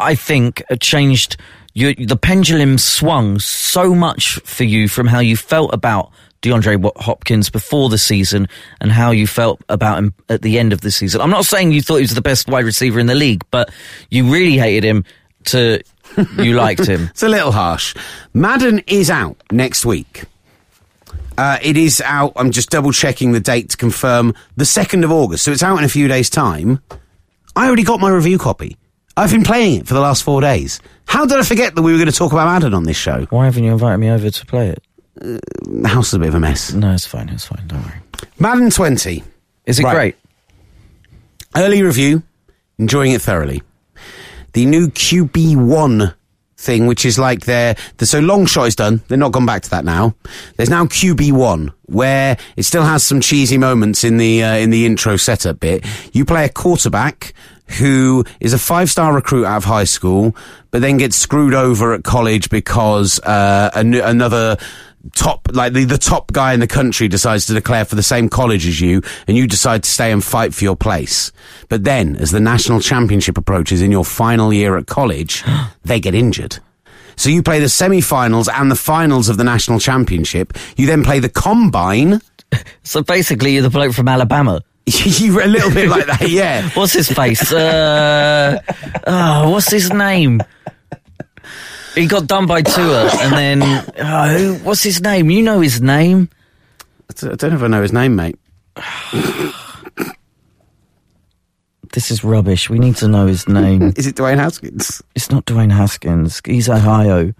I 0.00 0.14
think, 0.14 0.62
changed. 0.80 1.36
You, 1.74 1.94
the 1.94 2.16
pendulum 2.16 2.76
swung 2.76 3.38
so 3.38 3.94
much 3.94 4.34
for 4.40 4.64
you 4.64 4.88
from 4.88 5.06
how 5.06 5.20
you 5.20 5.36
felt 5.36 5.72
about 5.72 6.10
DeAndre 6.42 6.90
Hopkins 6.96 7.48
before 7.48 7.88
the 7.88 7.98
season 7.98 8.48
and 8.80 8.92
how 8.92 9.10
you 9.10 9.26
felt 9.26 9.60
about 9.68 9.98
him 9.98 10.14
at 10.28 10.42
the 10.42 10.58
end 10.58 10.72
of 10.72 10.80
the 10.80 10.90
season. 10.90 11.20
I'm 11.20 11.30
not 11.30 11.46
saying 11.46 11.72
you 11.72 11.80
thought 11.80 11.96
he 11.96 12.02
was 12.02 12.14
the 12.14 12.20
best 12.20 12.48
wide 12.48 12.64
receiver 12.64 12.98
in 12.98 13.06
the 13.06 13.14
league, 13.14 13.44
but 13.50 13.70
you 14.10 14.30
really 14.30 14.58
hated 14.58 14.84
him 14.84 15.04
to 15.46 15.80
you 16.38 16.54
liked 16.54 16.86
him. 16.86 17.08
It's 17.10 17.22
a 17.22 17.28
little 17.28 17.52
harsh. 17.52 17.94
Madden 18.34 18.80
is 18.86 19.08
out 19.08 19.42
next 19.50 19.86
week. 19.86 20.24
Uh, 21.38 21.58
it 21.62 21.76
is 21.76 22.00
out. 22.04 22.32
I'm 22.36 22.50
just 22.50 22.70
double 22.70 22.92
checking 22.92 23.32
the 23.32 23.40
date 23.40 23.70
to 23.70 23.76
confirm 23.76 24.34
the 24.56 24.64
2nd 24.64 25.04
of 25.04 25.10
August. 25.10 25.44
So 25.44 25.52
it's 25.52 25.62
out 25.62 25.78
in 25.78 25.84
a 25.84 25.88
few 25.88 26.08
days' 26.08 26.28
time. 26.28 26.80
I 27.56 27.66
already 27.66 27.84
got 27.84 28.00
my 28.00 28.10
review 28.10 28.38
copy. 28.38 28.76
I've 29.16 29.30
been 29.30 29.44
playing 29.44 29.80
it 29.80 29.86
for 29.86 29.94
the 29.94 30.00
last 30.00 30.22
four 30.22 30.40
days. 30.40 30.80
How 31.06 31.26
did 31.26 31.38
I 31.38 31.42
forget 31.42 31.74
that 31.74 31.82
we 31.82 31.92
were 31.92 31.98
going 31.98 32.10
to 32.10 32.16
talk 32.16 32.32
about 32.32 32.46
Madden 32.46 32.74
on 32.74 32.84
this 32.84 32.96
show? 32.96 33.26
Why 33.30 33.44
haven't 33.44 33.64
you 33.64 33.72
invited 33.72 33.98
me 33.98 34.10
over 34.10 34.30
to 34.30 34.46
play 34.46 34.68
it? 34.68 34.82
The 35.22 35.88
house 35.88 36.08
is 36.08 36.14
a 36.14 36.18
bit 36.18 36.28
of 36.28 36.34
a 36.34 36.40
mess. 36.40 36.72
No, 36.72 36.92
it's 36.92 37.06
fine. 37.06 37.28
It's 37.28 37.46
fine. 37.46 37.62
Don't 37.68 37.82
worry. 37.82 37.94
Madden 38.38 38.70
20. 38.70 39.22
Is 39.66 39.78
it 39.78 39.84
Right. 39.84 39.94
great? 39.94 40.16
Early 41.56 41.82
review. 41.82 42.22
Enjoying 42.78 43.12
it 43.12 43.22
thoroughly. 43.22 43.62
The 44.54 44.66
new 44.66 44.88
QB1 44.88 46.14
thing, 46.56 46.86
which 46.86 47.04
is 47.04 47.18
like 47.18 47.44
their, 47.44 47.76
the, 47.98 48.06
so 48.06 48.20
long 48.20 48.46
shot 48.46 48.66
is 48.68 48.74
done. 48.76 49.00
They're 49.08 49.18
not 49.18 49.32
gone 49.32 49.46
back 49.46 49.62
to 49.62 49.70
that 49.70 49.84
now. 49.84 50.14
There's 50.56 50.70
now 50.70 50.86
QB1, 50.86 51.70
where 51.86 52.36
it 52.56 52.64
still 52.64 52.82
has 52.84 53.02
some 53.04 53.20
cheesy 53.20 53.58
moments 53.58 54.04
in 54.04 54.16
the, 54.16 54.42
uh, 54.42 54.56
in 54.56 54.70
the 54.70 54.86
intro 54.86 55.16
setup 55.16 55.60
bit. 55.60 55.84
You 56.12 56.24
play 56.24 56.44
a 56.44 56.48
quarterback 56.48 57.34
who 57.78 58.24
is 58.40 58.52
a 58.52 58.58
five-star 58.58 59.14
recruit 59.14 59.44
out 59.46 59.58
of 59.58 59.64
high 59.64 59.84
school, 59.84 60.36
but 60.70 60.82
then 60.82 60.98
gets 60.98 61.16
screwed 61.16 61.54
over 61.54 61.94
at 61.94 62.04
college 62.04 62.50
because, 62.50 63.18
uh, 63.20 63.70
an- 63.74 63.94
another, 63.94 64.56
top 65.14 65.48
like 65.52 65.72
the, 65.72 65.84
the 65.84 65.98
top 65.98 66.32
guy 66.32 66.52
in 66.54 66.60
the 66.60 66.66
country 66.66 67.08
decides 67.08 67.46
to 67.46 67.54
declare 67.54 67.84
for 67.84 67.96
the 67.96 68.02
same 68.02 68.28
college 68.28 68.66
as 68.66 68.80
you 68.80 69.02
and 69.26 69.36
you 69.36 69.46
decide 69.46 69.82
to 69.82 69.90
stay 69.90 70.12
and 70.12 70.22
fight 70.22 70.54
for 70.54 70.64
your 70.64 70.76
place 70.76 71.32
but 71.68 71.82
then 71.84 72.14
as 72.16 72.30
the 72.30 72.40
national 72.40 72.80
championship 72.80 73.36
approaches 73.36 73.82
in 73.82 73.90
your 73.90 74.04
final 74.04 74.52
year 74.52 74.76
at 74.76 74.86
college 74.86 75.42
they 75.84 75.98
get 75.98 76.14
injured 76.14 76.58
so 77.16 77.28
you 77.28 77.42
play 77.42 77.58
the 77.58 77.68
semi-finals 77.68 78.48
and 78.48 78.70
the 78.70 78.76
finals 78.76 79.28
of 79.28 79.36
the 79.36 79.44
national 79.44 79.80
championship 79.80 80.52
you 80.76 80.86
then 80.86 81.02
play 81.02 81.18
the 81.18 81.28
combine 81.28 82.20
So 82.82 83.02
basically, 83.02 83.54
you're 83.54 83.62
the 83.62 83.70
bloke 83.70 83.92
from 83.92 84.08
Alabama. 84.08 84.62
you 84.86 85.40
a 85.42 85.46
little 85.46 85.70
bit 85.70 85.88
like 85.88 86.06
that 86.06 86.28
yeah 86.28 86.68
What's 86.74 86.92
his 86.92 87.08
face? 87.08 87.52
Uh, 87.52 88.60
oh, 89.06 89.50
what's 89.50 89.70
his 89.70 89.92
name? 89.92 90.42
He 91.94 92.06
got 92.06 92.26
done 92.26 92.46
by 92.46 92.62
Tua, 92.62 93.10
and 93.20 93.32
then 93.32 93.62
oh, 93.98 94.28
who, 94.28 94.54
what's 94.64 94.82
his 94.82 95.00
name? 95.00 95.30
You 95.30 95.42
know 95.42 95.60
his 95.60 95.80
name. 95.80 96.30
I 97.10 97.34
don't 97.36 97.42
know 97.42 97.56
if 97.56 97.62
I 97.62 97.66
know 97.66 97.82
his 97.82 97.92
name 97.92 98.16
mate 98.16 98.38
This 101.92 102.10
is 102.10 102.24
rubbish. 102.24 102.70
We 102.70 102.78
need 102.78 102.96
to 102.96 103.08
know 103.08 103.26
his 103.26 103.46
name. 103.46 103.82
is 103.96 104.06
it 104.06 104.16
Dwayne 104.16 104.38
Haskins 104.38 105.02
It's 105.14 105.30
not 105.30 105.44
Dwayne 105.44 105.70
Haskins. 105.70 106.40
He's 106.46 106.68
Ohio. 106.68 107.34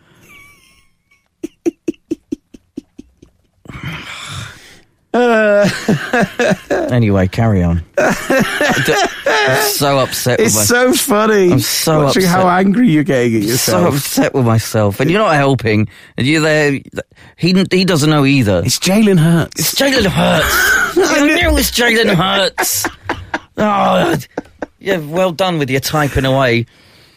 anyway, 6.91 7.29
carry 7.29 7.63
on. 7.63 7.83
I'm 7.99 9.63
so 9.69 9.99
upset 9.99 10.39
with 10.39 10.47
it's 10.47 10.57
myself. 10.57 10.97
so 10.97 11.13
funny 11.13 11.53
I'm 11.53 11.59
so 11.61 12.05
watching 12.05 12.25
how 12.25 12.49
angry 12.49 12.89
you're 12.89 13.05
getting 13.05 13.37
at 13.37 13.43
yourself. 13.43 13.91
so 13.91 13.97
upset 13.97 14.35
with 14.35 14.47
myself, 14.47 15.01
and 15.01 15.11
you're 15.11 15.21
not 15.21 15.35
helping. 15.35 15.89
And 16.17 16.27
you're 16.27 16.41
there. 16.41 16.81
He 17.37 17.65
he 17.71 17.85
doesn't 17.85 18.09
know 18.09 18.25
either. 18.25 18.63
it's 18.65 18.79
Jalen 18.79 19.19
Hurts 19.19 19.61
It's 19.61 19.75
Jalen 19.75 20.07
Hurts. 20.07 20.97
I 20.99 21.27
knew 21.27 21.49
it 21.49 21.53
was 21.53 21.71
Jalen 21.71 22.15
Hurts. 22.15 22.87
Oh, 23.59 24.17
yeah. 24.79 24.97
Well 24.97 25.31
done 25.31 25.59
with 25.59 25.69
your 25.69 25.81
typing 25.81 26.25
away. 26.25 26.65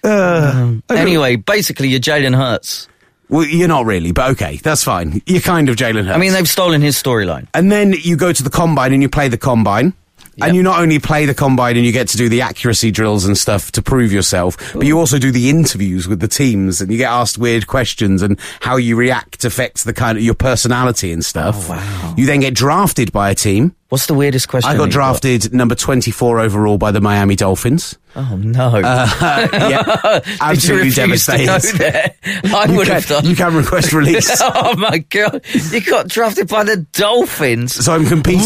Um, 0.03 0.83
anyway, 0.89 1.37
basically, 1.37 1.87
you're 1.87 2.01
Jalen 2.01 2.35
Hurts. 2.35 2.89
Well, 3.29 3.45
you're 3.45 3.67
not 3.67 3.85
really, 3.85 4.11
but 4.11 4.31
okay, 4.31 4.57
that's 4.57 4.83
fine. 4.83 5.21
You're 5.25 5.41
kind 5.41 5.67
of 5.69 5.75
Jalen 5.75 6.05
Hurts. 6.05 6.15
I 6.15 6.19
mean, 6.19 6.33
they've 6.33 6.47
stolen 6.47 6.81
his 6.81 7.01
storyline. 7.01 7.47
and 7.53 7.71
then 7.71 7.93
you 7.93 8.15
go 8.15 8.31
to 8.31 8.43
the 8.43 8.49
combine 8.49 8.93
and 8.93 9.01
you 9.01 9.09
play 9.09 9.27
the 9.27 9.37
combine. 9.37 9.93
And 10.41 10.53
you 10.53 10.63
not 10.63 10.81
only 10.81 10.99
play 10.99 11.25
the 11.25 11.33
combine 11.33 11.77
and 11.77 11.85
you 11.85 11.93
get 11.93 12.09
to 12.09 12.17
do 12.17 12.27
the 12.27 12.41
accuracy 12.41 12.91
drills 12.91 13.23
and 13.23 13.37
stuff 13.37 13.71
to 13.71 13.81
prove 13.81 14.11
yourself, 14.11 14.57
but 14.73 14.85
you 14.85 14.99
also 14.99 15.17
do 15.17 15.31
the 15.31 15.49
interviews 15.49 16.09
with 16.09 16.19
the 16.19 16.27
teams 16.27 16.81
and 16.81 16.91
you 16.91 16.97
get 16.97 17.09
asked 17.09 17.37
weird 17.37 17.67
questions 17.67 18.21
and 18.21 18.37
how 18.59 18.75
you 18.75 18.97
react 18.97 19.45
affects 19.45 19.85
the 19.85 19.93
kind 19.93 20.17
of 20.17 20.23
your 20.25 20.33
personality 20.33 21.13
and 21.13 21.23
stuff. 21.23 21.69
Oh, 21.69 21.75
wow. 21.75 22.15
You 22.17 22.25
then 22.25 22.41
get 22.41 22.53
drafted 22.53 23.13
by 23.13 23.29
a 23.29 23.35
team. 23.35 23.77
What's 23.89 24.07
the 24.07 24.15
weirdest 24.15 24.47
question? 24.47 24.71
I 24.71 24.77
got 24.77 24.89
drafted 24.89 25.53
number 25.53 25.75
24 25.75 26.39
overall 26.39 26.77
by 26.79 26.91
the 26.91 26.99
Miami 27.01 27.35
Dolphins. 27.35 27.97
Oh 28.17 28.37
no! 28.37 28.77
yeah, 28.79 30.21
absolutely 30.41 30.89
devastated. 30.89 31.45
go 31.47 31.59
there? 31.77 32.15
I 32.45 32.65
You 32.69 32.77
would 32.77 32.87
have 32.87 33.05
done. 33.05 33.25
you 33.25 33.35
can 33.35 33.53
request 33.53 33.91
release. 33.93 34.39
oh 34.43 34.73
my 34.77 34.99
god! 34.99 35.45
You 35.71 35.81
got 35.81 36.07
drafted 36.07 36.47
by 36.47 36.63
the 36.63 36.77
Dolphins. 36.93 37.75
So 37.85 37.93
I'm 37.93 38.05
competing. 38.05 38.41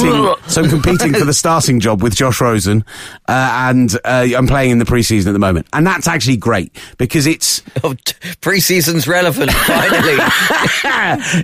so 0.48 0.64
I'm 0.64 0.70
competing 0.70 1.14
for 1.14 1.24
the 1.24 1.34
starting 1.34 1.80
job 1.80 2.02
with 2.02 2.16
Josh 2.16 2.42
Rosen, 2.42 2.84
uh, 3.28 3.68
and 3.70 3.96
uh, 4.04 4.28
I'm 4.36 4.48
playing 4.48 4.72
in 4.72 4.80
the 4.80 4.86
preseason 4.86 5.28
at 5.28 5.34
the 5.34 5.40
moment, 5.40 5.68
and 5.72 5.86
that's 5.86 6.08
actually 6.08 6.38
great 6.38 6.76
because 6.98 7.28
it's 7.28 7.62
Oh, 7.84 7.94
t- 7.94 8.14
preseason's 8.42 9.08
relevant. 9.08 9.52
Finally, 9.52 10.18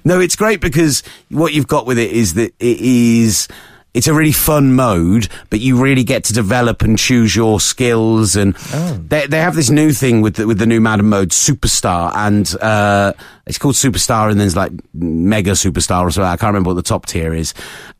no, 0.03 0.19
it's 0.19 0.35
great 0.35 0.61
because 0.61 1.03
what 1.29 1.53
you've 1.53 1.67
got 1.67 1.85
with 1.85 1.97
it 1.99 2.11
is 2.11 2.33
that 2.33 2.53
it 2.59 2.79
is. 2.81 3.47
It's 3.95 4.07
a 4.07 4.13
really 4.13 4.31
fun 4.33 4.75
mode, 4.75 5.29
but 5.49 5.59
you 5.61 5.81
really 5.81 6.03
get 6.03 6.25
to 6.25 6.33
develop 6.33 6.81
and 6.83 6.97
choose 6.99 7.35
your 7.35 7.59
skills. 7.59 8.35
And 8.35 8.55
Oh. 8.73 8.99
they 9.07 9.25
they 9.25 9.39
have 9.39 9.55
this 9.55 9.69
new 9.71 9.91
thing 9.93 10.21
with 10.21 10.35
the, 10.35 10.45
with 10.45 10.59
the 10.59 10.65
new 10.67 10.81
Madden 10.81 11.07
mode, 11.07 11.29
Superstar, 11.29 12.11
and 12.13 12.53
uh, 12.61 13.13
it's 13.47 13.57
called 13.57 13.75
Superstar, 13.75 14.29
and 14.29 14.39
there's 14.39 14.55
like 14.55 14.71
Mega 14.93 15.51
Superstar 15.51 16.01
or 16.03 16.11
something. 16.11 16.29
I 16.29 16.35
can't 16.37 16.49
remember 16.49 16.69
what 16.71 16.75
the 16.75 16.83
top 16.83 17.05
tier 17.05 17.33
is. 17.33 17.53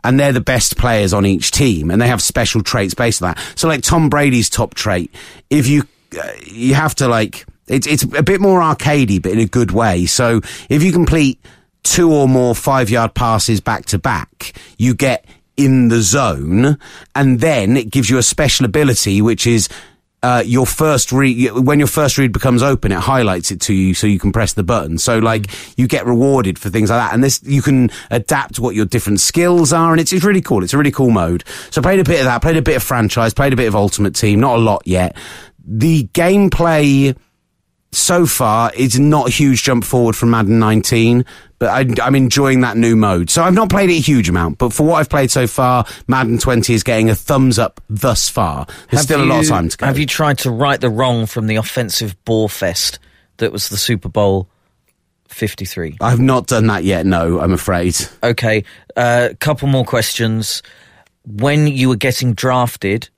And 0.04 0.20
they're 0.20 0.34
the 0.34 0.42
best 0.42 0.78
players 0.78 1.14
on 1.14 1.26
each 1.26 1.50
team, 1.52 1.90
and 1.90 2.02
they 2.02 2.08
have 2.08 2.22
special 2.22 2.62
traits 2.62 2.94
based 2.94 3.24
on 3.24 3.34
that. 3.34 3.44
So 3.56 3.68
like 3.68 3.82
Tom 3.82 4.10
Brady's 4.10 4.50
top 4.50 4.76
trait, 4.76 5.12
if 5.50 5.66
you 5.68 5.84
uh, 6.22 6.28
you 6.46 6.76
have 6.76 6.94
to 6.96 7.08
like 7.08 7.46
it's 7.68 7.88
it's 7.88 8.04
a 8.04 8.22
bit 8.22 8.42
more 8.42 8.60
arcadey, 8.60 9.22
but 9.22 9.32
in 9.32 9.40
a 9.40 9.46
good 9.48 9.72
way. 9.72 10.06
So 10.06 10.42
if 10.70 10.84
you 10.84 10.92
complete 10.92 11.40
two 11.84 12.12
or 12.12 12.28
more 12.28 12.54
five 12.54 12.90
yard 12.90 13.14
passes 13.14 13.62
back 13.62 13.86
to 13.86 13.98
back, 13.98 14.54
you 14.78 14.94
get 14.94 15.24
in 15.58 15.88
the 15.90 16.02
zone, 16.02 16.78
and 17.14 17.40
then 17.40 17.78
it 17.78 17.90
gives 17.90 18.10
you 18.10 18.18
a 18.18 18.24
special 18.24 18.66
ability, 18.66 19.22
which 19.22 19.48
is. 19.48 19.70
Uh, 20.24 20.42
your 20.44 20.66
first 20.66 21.12
read, 21.12 21.52
when 21.52 21.78
your 21.78 21.88
first 21.88 22.18
read 22.18 22.32
becomes 22.32 22.64
open, 22.64 22.92
it 22.92 22.98
highlights 22.98 23.52
it 23.52 23.62
to 23.62 23.76
you 23.76 23.94
so 23.94 24.08
you 24.08 24.18
can 24.18 24.32
press 24.32 24.54
the 24.54 24.64
button. 24.64 24.98
So 24.98 25.20
like 25.20 25.52
you 25.78 25.88
get 25.88 26.08
rewarded 26.08 26.58
for 26.58 26.72
things 26.72 26.90
like 26.90 26.98
that. 27.00 27.14
And 27.14 27.24
this, 27.24 27.44
you 27.44 27.62
can 27.62 27.92
adapt 28.10 28.58
what 28.58 28.74
your 28.74 28.86
different 28.86 29.20
skills 29.20 29.72
are. 29.72 29.92
And 29.92 30.02
it's, 30.02 30.12
it's 30.12 30.24
really 30.24 30.42
cool. 30.42 30.64
It's 30.64 30.74
a 30.74 30.80
really 30.80 30.90
cool 30.90 31.12
mode. 31.12 31.44
So 31.70 31.80
I 31.80 31.84
played 31.84 32.00
a 32.00 32.04
bit 32.04 32.22
of 32.22 32.26
that, 32.26 32.42
played 32.42 32.58
a 32.58 32.64
bit 32.64 32.76
of 32.76 32.82
franchise, 32.82 33.36
played 33.36 33.54
a 33.54 33.56
bit 33.56 33.68
of 33.68 33.76
Ultimate 33.76 34.16
Team, 34.16 34.40
not 34.40 34.56
a 34.56 34.62
lot 34.62 34.82
yet. 34.88 35.16
The 35.64 36.06
gameplay, 36.08 37.16
so 37.96 38.26
far 38.26 38.72
is 38.76 39.00
not 39.00 39.28
a 39.28 39.32
huge 39.32 39.64
jump 39.64 39.84
forward 39.84 40.16
from 40.16 40.32
Madden 40.32 40.60
19, 40.60 41.24
but 41.60 41.70
I, 41.70 42.06
I'm 42.06 42.16
enjoying 42.16 42.62
that 42.62 42.78
new 42.78 42.96
mode. 42.96 43.30
So 43.30 43.44
I've 43.44 43.54
not 43.54 43.70
played 43.70 43.90
it 43.90 43.98
a 43.98 44.02
huge 44.02 44.30
amount, 44.30 44.58
but 44.58 44.74
for 44.74 44.86
what 44.86 44.96
I've 44.96 45.10
played 45.10 45.32
so 45.32 45.48
far, 45.48 45.86
Madden 46.08 46.38
20 46.38 46.74
is 46.74 46.84
getting 46.84 47.10
a 47.10 47.16
thumbs 47.16 47.58
up 47.58 47.82
thus 47.90 48.30
far. 48.30 48.66
There's 48.66 48.92
Have 48.92 49.02
still 49.02 49.24
a 49.24 49.26
lot 49.26 49.42
of 49.42 49.48
time 49.48 49.70
to 49.70 49.78
go. 49.78 49.86
Have 49.86 49.98
you 49.98 50.06
tried 50.06 50.40
to 50.40 50.52
right 50.52 50.80
the 50.80 50.90
wrong 50.90 51.26
from 51.26 51.48
the 51.48 51.56
offensive 51.56 52.16
ball 52.26 52.48
fest 52.48 53.00
that 53.38 53.52
was 53.52 53.70
the 53.70 53.78
Super 53.78 54.10
Bowl 54.10 54.50
53? 55.30 55.98
I've 56.02 56.20
not 56.20 56.48
done 56.48 56.68
that 56.68 56.84
yet. 56.84 57.06
No, 57.06 57.40
I'm 57.40 57.54
afraid. 57.54 57.96
Okay, 58.22 58.64
a 58.96 59.00
uh, 59.00 59.34
couple 59.40 59.68
more 59.68 59.86
questions. 59.86 60.62
When 61.26 61.68
you 61.68 61.90
were 61.90 61.96
getting 61.96 62.34
drafted, 62.34 63.10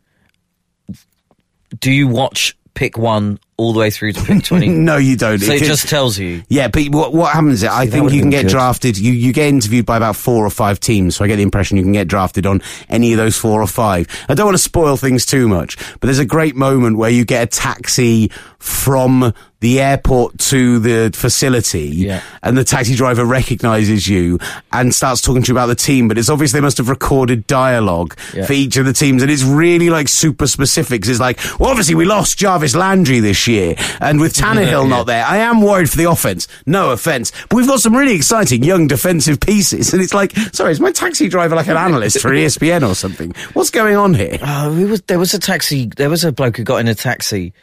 do 1.79 1.91
you 1.91 2.07
watch 2.07 2.57
pick 2.73 2.97
one 2.97 3.39
all 3.57 3.73
the 3.73 3.79
way 3.79 3.89
through 3.89 4.11
to 4.13 4.23
pick 4.23 4.43
20? 4.45 4.67
No, 4.69 4.97
you 4.97 5.17
don't. 5.17 5.39
So 5.39 5.51
it 5.51 5.57
can- 5.59 5.67
just 5.67 5.89
tells 5.89 6.17
you. 6.19 6.43
Yeah, 6.47 6.67
but 6.67 6.87
what, 6.89 7.13
what 7.13 7.33
happens 7.33 7.63
is, 7.63 7.63
I 7.65 7.85
that 7.85 7.91
think 7.91 8.11
you 8.11 8.21
can 8.21 8.29
get 8.29 8.43
good. 8.43 8.51
drafted, 8.51 8.97
you, 8.97 9.11
you 9.13 9.33
get 9.33 9.47
interviewed 9.49 9.85
by 9.85 9.97
about 9.97 10.15
four 10.15 10.45
or 10.45 10.49
five 10.51 10.79
teams, 10.79 11.15
so 11.15 11.25
I 11.25 11.27
get 11.27 11.37
the 11.37 11.43
impression 11.43 11.77
you 11.77 11.83
can 11.83 11.91
get 11.91 12.07
drafted 12.07 12.45
on 12.45 12.61
any 12.89 13.13
of 13.13 13.17
those 13.17 13.35
four 13.37 13.61
or 13.61 13.67
five. 13.67 14.07
I 14.29 14.35
don't 14.35 14.45
want 14.45 14.55
to 14.57 14.63
spoil 14.63 14.95
things 14.95 15.25
too 15.25 15.47
much, 15.47 15.75
but 15.99 16.01
there's 16.01 16.19
a 16.19 16.25
great 16.25 16.55
moment 16.55 16.97
where 16.97 17.09
you 17.09 17.25
get 17.25 17.43
a 17.43 17.47
taxi 17.47 18.31
from 18.59 19.33
the 19.59 19.79
airport 19.81 20.37
to 20.37 20.77
the 20.77 21.11
facility, 21.15 21.87
Yeah. 21.89 22.21
and 22.43 22.55
the 22.55 22.63
taxi 22.63 22.93
driver 22.95 23.25
recognizes 23.25 24.07
you 24.07 24.37
and 24.71 24.93
starts 24.93 25.21
talking 25.21 25.41
to 25.41 25.47
you 25.47 25.55
about 25.55 25.65
the 25.67 25.75
team, 25.75 26.07
but 26.07 26.17
it's 26.19 26.29
obvious 26.29 26.51
they 26.51 26.61
must 26.61 26.77
have 26.77 26.89
recorded 26.89 27.47
dialogue 27.47 28.15
Yeah. 28.35 28.45
for 28.45 28.53
each 28.53 28.77
of 28.77 28.85
the 28.85 28.93
teams, 28.93 29.23
and 29.23 29.31
it's 29.31 29.41
really 29.43 29.89
like 29.89 30.09
super 30.09 30.45
specifics. 30.45 31.07
It's 31.07 31.19
like, 31.19 31.39
well, 31.59 31.71
obviously 31.71 31.95
we 31.95 32.05
lost 32.05 32.37
Jarvis 32.37 32.75
Landry 32.75 33.19
this 33.19 33.46
year, 33.47 33.75
and 33.99 34.19
with 34.19 34.33
Tannehill 34.33 34.89
not 34.89 35.05
there, 35.05 35.25
I 35.25 35.37
am 35.37 35.61
worried 35.61 35.89
for 35.89 35.97
the 35.97 36.09
offense. 36.09 36.47
No 36.65 36.91
offense, 36.91 37.31
but 37.49 37.55
we've 37.55 37.67
got 37.67 37.79
some 37.79 37.95
really 37.95 38.15
exciting 38.15 38.63
young 38.63 38.87
defensive 38.87 39.39
pieces, 39.39 39.93
and 39.93 40.01
it's 40.01 40.13
like, 40.13 40.35
sorry, 40.53 40.71
is 40.71 40.79
my 40.79 40.91
taxi 40.91 41.27
driver 41.27 41.55
like 41.55 41.67
an 41.67 41.77
analyst 41.77 42.19
for 42.19 42.29
ESPN 42.29 42.87
or 42.87 42.95
something? 42.95 43.33
What's 43.53 43.69
going 43.69 43.95
on 43.95 44.13
here? 44.13 44.37
Oh, 44.41 44.87
was, 44.87 45.01
there 45.03 45.19
was 45.19 45.33
a 45.33 45.39
taxi. 45.39 45.87
There 45.87 46.09
was 46.09 46.23
a 46.23 46.31
bloke 46.31 46.57
who 46.57 46.63
got 46.63 46.77
in 46.77 46.87
a 46.87 46.95
taxi 46.95 47.53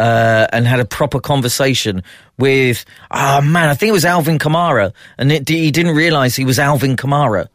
uh, 0.00 0.46
and 0.52 0.66
had 0.66 0.80
a 0.80 0.84
proper 0.84 1.20
conversation 1.20 2.02
with. 2.38 2.84
Oh 3.10 3.40
man, 3.40 3.68
I 3.68 3.74
think 3.74 3.90
it 3.90 3.92
was 3.92 4.04
Alvin 4.04 4.38
Kamara, 4.38 4.92
and 5.18 5.30
it, 5.32 5.48
he 5.48 5.70
didn't 5.70 5.96
realise 5.96 6.36
he 6.36 6.44
was 6.44 6.58
Alvin 6.58 6.96
Kamara. 6.96 7.48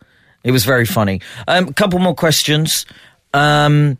It 0.43 0.51
was 0.51 0.65
very 0.65 0.85
funny. 0.85 1.21
A 1.47 1.57
um, 1.57 1.73
couple 1.73 1.99
more 1.99 2.15
questions. 2.15 2.85
Um, 3.33 3.97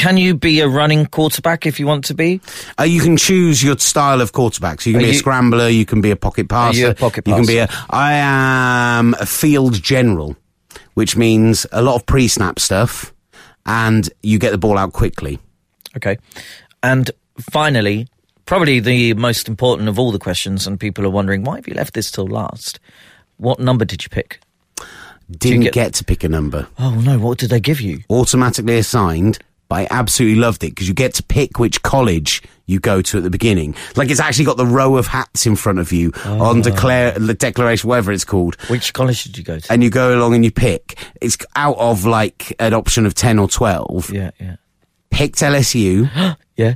can 0.00 0.16
you 0.16 0.34
be 0.34 0.60
a 0.60 0.68
running 0.68 1.04
quarterback 1.06 1.66
if 1.66 1.78
you 1.78 1.86
want 1.86 2.04
to 2.06 2.14
be? 2.14 2.40
Uh, 2.78 2.84
you 2.84 3.00
can 3.02 3.16
choose 3.16 3.62
your 3.62 3.76
style 3.78 4.20
of 4.20 4.32
quarterback. 4.32 4.80
So 4.80 4.90
you 4.90 4.94
can 4.94 5.02
Are 5.04 5.10
be 5.10 5.14
a 5.16 5.18
scrambler, 5.18 5.68
you 5.68 5.84
can 5.84 6.00
be 6.00 6.10
a 6.10 6.16
pocket 6.16 6.48
passer, 6.48 6.78
you 6.78 6.88
a 6.88 6.94
pocket 6.94 7.26
you 7.28 7.34
can 7.34 7.46
be 7.46 7.58
a. 7.58 7.68
I 7.90 8.14
am 8.14 9.14
a 9.20 9.26
field 9.26 9.74
general, 9.82 10.36
which 10.94 11.16
means 11.16 11.66
a 11.72 11.82
lot 11.82 11.96
of 11.96 12.06
pre-snap 12.06 12.58
stuff, 12.58 13.12
and 13.66 14.08
you 14.22 14.38
get 14.38 14.52
the 14.52 14.58
ball 14.58 14.78
out 14.78 14.92
quickly. 14.94 15.38
Okay. 15.96 16.16
And 16.82 17.10
finally, 17.50 18.08
probably 18.46 18.80
the 18.80 19.12
most 19.14 19.48
important 19.48 19.88
of 19.88 19.98
all 19.98 20.12
the 20.12 20.18
questions, 20.18 20.66
and 20.66 20.80
people 20.80 21.04
are 21.04 21.10
wondering 21.10 21.44
why 21.44 21.56
have 21.56 21.68
you 21.68 21.74
left 21.74 21.92
this 21.94 22.10
till 22.10 22.26
last? 22.26 22.80
What 23.36 23.60
number 23.60 23.84
did 23.84 24.02
you 24.02 24.08
pick? 24.08 24.40
Didn't 25.30 25.60
get- 25.60 25.72
get 25.74 25.94
to 25.94 26.04
pick 26.04 26.24
a 26.24 26.28
number. 26.28 26.66
Oh 26.78 26.94
no, 26.94 27.18
what 27.18 27.38
did 27.38 27.50
they 27.50 27.60
give 27.60 27.80
you? 27.80 28.00
automatically 28.10 28.78
assigned, 28.78 29.38
but 29.70 29.76
I 29.76 29.88
absolutely 29.90 30.38
loved 30.38 30.62
it 30.64 30.70
because 30.70 30.86
you 30.88 30.92
get 30.94 31.14
to 31.14 31.22
pick 31.22 31.58
which 31.58 31.80
college 31.82 32.42
you 32.66 32.78
go 32.80 33.00
to 33.02 33.16
at 33.16 33.22
the 33.22 33.30
beginning. 33.30 33.74
Like 33.96 34.10
it's 34.10 34.20
actually 34.20 34.44
got 34.44 34.56
the 34.58 34.66
row 34.66 34.96
of 34.96 35.06
hats 35.06 35.46
in 35.46 35.56
front 35.56 35.78
of 35.78 35.90
you 35.92 36.12
on 36.26 36.60
declare 36.60 37.12
the 37.12 37.32
declaration, 37.34 37.88
whatever 37.88 38.12
it's 38.12 38.24
called. 38.24 38.56
Which 38.68 38.92
college 38.92 39.24
did 39.24 39.38
you 39.38 39.44
go 39.44 39.58
to? 39.58 39.72
And 39.72 39.82
you 39.82 39.88
go 39.88 40.14
along 40.14 40.34
and 40.34 40.44
you 40.44 40.50
pick. 40.50 40.98
It's 41.22 41.38
out 41.56 41.78
of 41.78 42.04
like 42.04 42.54
an 42.60 42.74
option 42.74 43.06
of 43.06 43.14
10 43.14 43.38
or 43.38 43.48
12. 43.48 44.10
yeah, 44.12 44.30
yeah. 44.38 44.56
Picked 45.10 45.38
LSU, 45.38 46.36
Yeah. 46.56 46.74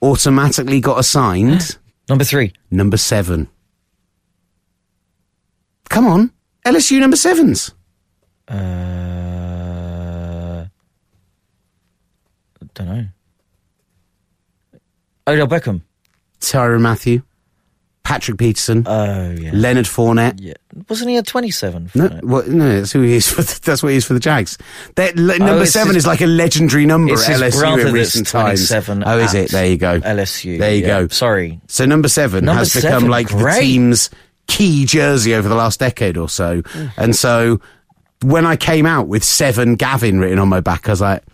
automatically 0.00 0.80
got 0.80 0.98
assigned 0.98 1.76
Number 2.08 2.24
three. 2.24 2.52
number 2.70 2.96
seven. 2.96 3.48
Come 5.88 6.06
on. 6.06 6.32
LSU 6.64 6.98
number 7.00 7.16
sevens. 7.16 7.72
Uh, 8.48 8.54
don't 12.76 12.86
know. 12.88 13.04
Odell 15.26 15.48
Beckham. 15.48 15.82
Tyrann 16.40 16.80
Mathieu. 16.80 17.22
Patrick 18.04 18.38
Peterson. 18.38 18.84
Oh 18.86 19.32
yeah. 19.32 19.50
Leonard 19.52 19.86
Fournette. 19.86 20.38
yeah. 20.38 20.52
Wasn't 20.88 21.10
he 21.10 21.16
a 21.16 21.22
twenty-seven? 21.24 21.90
No, 21.96 22.20
well, 22.22 22.46
no, 22.46 22.78
that's 22.78 22.92
who 22.92 23.00
he 23.02 23.14
is 23.14 23.28
for. 23.28 23.42
The, 23.42 23.60
that's 23.64 23.82
what 23.82 23.90
he 23.90 23.96
is 23.96 24.04
for 24.04 24.14
the 24.14 24.20
Jags. 24.20 24.56
That, 24.94 25.16
le- 25.16 25.34
oh, 25.34 25.38
number 25.38 25.54
Oh, 25.54 25.62
it's 25.62 25.72
seven 25.72 25.94
his- 25.96 26.04
is 26.04 26.06
like 26.06 26.20
a 26.20 26.26
legendary 26.26 26.86
number 26.86 27.14
at 27.14 27.18
LSU 27.18 27.84
in 27.84 27.92
recent 27.92 28.28
times. 28.28 28.68
27 28.68 29.02
Oh, 29.04 29.18
is 29.18 29.34
it? 29.34 29.50
There 29.50 29.66
you 29.66 29.76
go. 29.76 29.98
LSU. 29.98 30.56
There 30.60 30.72
you 30.72 30.82
yeah. 30.82 30.86
go. 31.00 31.08
Sorry. 31.08 31.60
So 31.66 31.84
number 31.84 32.06
seven 32.06 32.44
Number 32.44 32.60
has 32.60 32.74
become 32.74 32.90
seven, 32.92 33.08
like 33.10 33.28
the 33.28 33.56
team's 33.60 34.10
key 34.46 34.84
jersey 34.86 35.34
over 35.34 35.48
the 35.48 35.56
last 35.56 35.80
decade 35.80 36.16
or 36.16 36.28
so. 36.28 36.62
And 36.96 37.16
so 37.16 37.60
when 38.22 38.46
I 38.46 38.54
came 38.54 38.86
out 38.86 39.08
with 39.08 39.24
seven 39.24 39.74
Gavin 39.74 40.20
written 40.20 40.38
on 40.38 40.48
my 40.48 40.60
back, 40.60 40.88
I 40.88 40.92
was 40.92 41.00
like, 41.00 41.24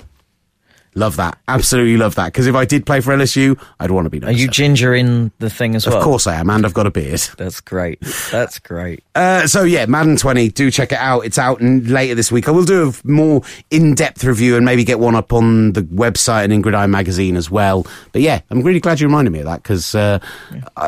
love 0.95 1.17
that. 1.17 1.39
Absolutely 1.49 1.97
love 1.97 2.15
that. 2.17 2.27
Because 2.27 2.47
if 2.47 2.55
I 2.55 2.65
did 2.65 2.85
play 2.87 3.01
for 3.01 3.15
LSU, 3.17 3.59
I'd 3.81 3.91
want 3.91 4.07
to 4.07 4.11
be 4.11 4.23
Are 4.25 4.31
you 4.31 4.41
seven. 4.41 4.53
ginger 4.53 4.95
in 4.95 5.33
the 5.39 5.51
thing 5.51 5.75
as 5.75 5.87
well? 5.87 5.99
Of 5.99 6.05
course 6.05 6.27
I 6.27 6.35
am, 6.37 6.51
and 6.51 6.65
I've 6.67 6.75
got 6.75 6.87
a 6.87 6.91
beard. 6.91 7.21
That's 7.39 7.61
great. 7.61 8.01
That's 8.31 8.59
great. 8.59 9.03
Uh, 9.15 9.47
so 9.47 9.63
yeah, 9.65 9.87
Madden 9.87 10.17
20, 10.17 10.49
do 10.51 10.71
check 10.71 10.93
it 10.93 10.99
out. 10.99 11.25
It's 11.25 11.39
out 11.39 11.61
later 11.63 12.15
this 12.15 12.31
week. 12.33 12.49
I 12.49 12.51
will 12.51 12.65
do 12.65 12.91
a 12.91 13.07
more 13.09 13.43
in-depth 13.71 14.25
review 14.25 14.57
and 14.57 14.65
maybe 14.65 14.85
get 14.85 14.99
one 14.99 15.15
up 15.15 15.33
on 15.33 15.73
the 15.73 15.83
website 15.83 16.45
and 16.45 16.53
in 16.53 16.63
Gridiron 16.63 16.91
Magazine 16.91 17.37
as 17.37 17.51
well. 17.51 17.87
But 18.13 18.23
yeah, 18.23 18.41
I'm 18.51 18.63
really 18.63 18.81
glad 18.81 19.01
you 19.01 19.07
reminded 19.07 19.31
me 19.33 19.41
of 19.41 19.47
that 19.47 19.63
because 19.63 19.95
uh, 19.95 20.19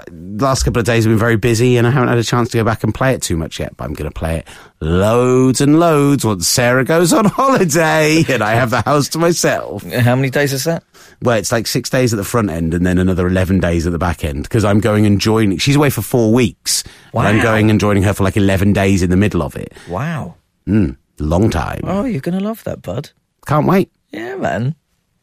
the 0.08 0.44
last 0.44 0.64
couple 0.64 0.80
of 0.80 0.86
days 0.86 1.04
have 1.04 1.10
been 1.12 1.18
very 1.18 1.36
busy 1.36 1.76
and 1.76 1.86
I 1.86 1.90
haven't 1.90 2.08
had 2.08 2.18
a 2.18 2.24
chance 2.24 2.50
to 2.50 2.58
go 2.58 2.64
back 2.64 2.84
and 2.84 2.94
play 2.94 3.12
it 3.14 3.22
too 3.22 3.36
much 3.36 3.58
yet. 3.58 3.76
But 3.76 3.84
I'm 3.84 3.94
going 3.94 4.10
to 4.10 4.14
play 4.14 4.38
it 4.38 4.48
loads 4.84 5.60
and 5.60 5.78
loads 5.80 6.24
once 6.24 6.46
Sarah 6.46 6.84
goes 6.84 7.12
on 7.12 7.24
holiday 7.24 8.22
and 8.28 8.42
I 8.42 8.52
have 8.54 8.70
the 8.70 8.82
house 8.82 9.08
to 9.10 9.18
myself. 9.18 9.82
How 9.84 10.14
many 10.16 10.30
days 10.30 10.52
is 10.52 10.64
that? 10.64 10.84
Well, 11.22 11.36
it's 11.38 11.50
like 11.52 11.66
six 11.66 11.88
days 11.90 12.12
at 12.12 12.16
the 12.16 12.24
front 12.24 12.50
end 12.50 12.74
and 12.74 12.84
then 12.86 12.98
another 12.98 13.26
11 13.26 13.60
days 13.60 13.86
at 13.86 13.92
the 13.92 13.98
back 13.98 14.24
end 14.24 14.42
because 14.44 14.64
I'm 14.64 14.80
going 14.80 15.06
and 15.06 15.20
joining. 15.20 15.58
She's 15.58 15.76
away 15.76 15.90
for 15.90 16.02
four 16.02 16.32
weeks. 16.32 16.84
and 17.12 17.26
I'm 17.26 17.42
going 17.42 17.70
and 17.70 17.80
joining 17.80 18.02
her 18.02 18.12
for 18.12 18.24
like 18.24 18.36
11 18.36 18.72
days 18.72 19.02
in 19.02 19.10
the 19.10 19.16
middle 19.16 19.42
of 19.42 19.56
it. 19.56 19.72
Wow. 19.88 20.34
Mm, 20.66 20.96
long 21.18 21.50
time. 21.50 21.80
Oh, 21.84 22.04
you're 22.04 22.20
gonna 22.20 22.40
love 22.40 22.62
that, 22.64 22.82
bud. 22.82 23.10
Can't 23.46 23.66
wait. 23.66 23.90
Yeah, 24.10 24.36
man. 24.36 24.74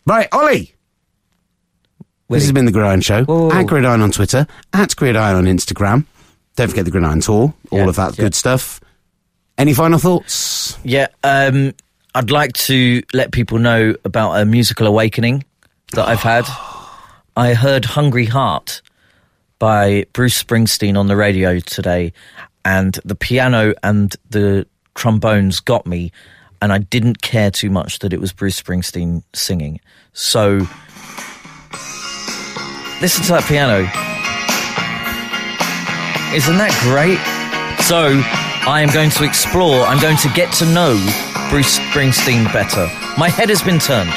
Right, 0.06 0.28
Ollie. 0.32 0.76
This 2.30 2.44
has 2.44 2.52
been 2.54 2.66
the 2.66 2.72
Gridiron 2.72 3.02
Show. 3.02 3.26
Whoa. 3.26 3.52
At 3.52 3.68
Gridiron 3.68 4.02
on 4.02 4.12
Twitter. 4.12 4.48
At 4.72 4.96
Gridiron 4.96 5.36
on 5.36 5.46
Instagram. 5.46 6.06
Don't 6.56 6.70
forget 6.70 6.86
the 6.86 6.92
Gridiron 6.92 7.20
Tour. 7.20 7.54
All 7.72 7.80
Yeah, 7.80 7.88
of 7.90 7.96
that 7.98 8.18
yeah. 8.18 8.24
good 8.24 8.36
stuff. 8.36 8.80
Any 9.62 9.76
final 9.76 10.00
thoughts? 10.00 10.76
Yeah, 10.84 11.10
um, 11.24 11.76
I'd 12.16 12.32
like 12.32 12.54
to 12.54 13.04
let 13.14 13.32
people 13.32 13.60
know 13.60 13.94
about 14.04 14.42
a 14.42 14.44
musical 14.44 14.88
awakening 14.88 15.44
that 15.94 16.08
I've 16.08 16.22
had. 16.22 16.46
I 17.38 17.54
heard 17.54 17.86
Hungry 17.86 18.26
Heart 18.26 18.82
by 19.60 20.08
Bruce 20.14 20.42
Springsteen 20.42 20.98
on 20.98 21.06
the 21.06 21.16
radio 21.16 21.60
today, 21.60 22.12
and 22.66 22.98
the 23.06 23.14
piano 23.14 23.76
and 23.84 24.16
the 24.32 24.66
trombones 24.96 25.60
got 25.60 25.86
me. 25.86 26.12
and 26.60 26.74
I 26.74 26.80
didn't 26.80 27.22
care 27.22 27.52
too 27.52 27.70
much 27.70 28.00
that 28.00 28.14
it 28.14 28.20
was 28.20 28.34
Bruce 28.34 28.60
Springsteen 28.60 29.22
singing. 29.34 29.80
So 30.14 30.66
listen 33.00 33.24
to 33.26 33.32
that 33.34 33.46
piano. 33.48 33.82
Isn't 36.36 36.58
that 36.58 36.76
great? 36.82 37.20
So 37.84 38.41
I 38.64 38.82
am 38.82 38.90
going 38.94 39.10
to 39.10 39.24
explore, 39.24 39.86
I'm 39.86 40.00
going 40.00 40.18
to 40.18 40.30
get 40.30 40.54
to 40.56 40.66
know 40.66 40.94
Bruce 41.50 41.80
Springsteen 41.80 42.52
better. 42.54 42.88
My 43.18 43.28
head 43.28 43.50
has 43.50 43.64
been 43.64 43.80
turned. 43.80 44.12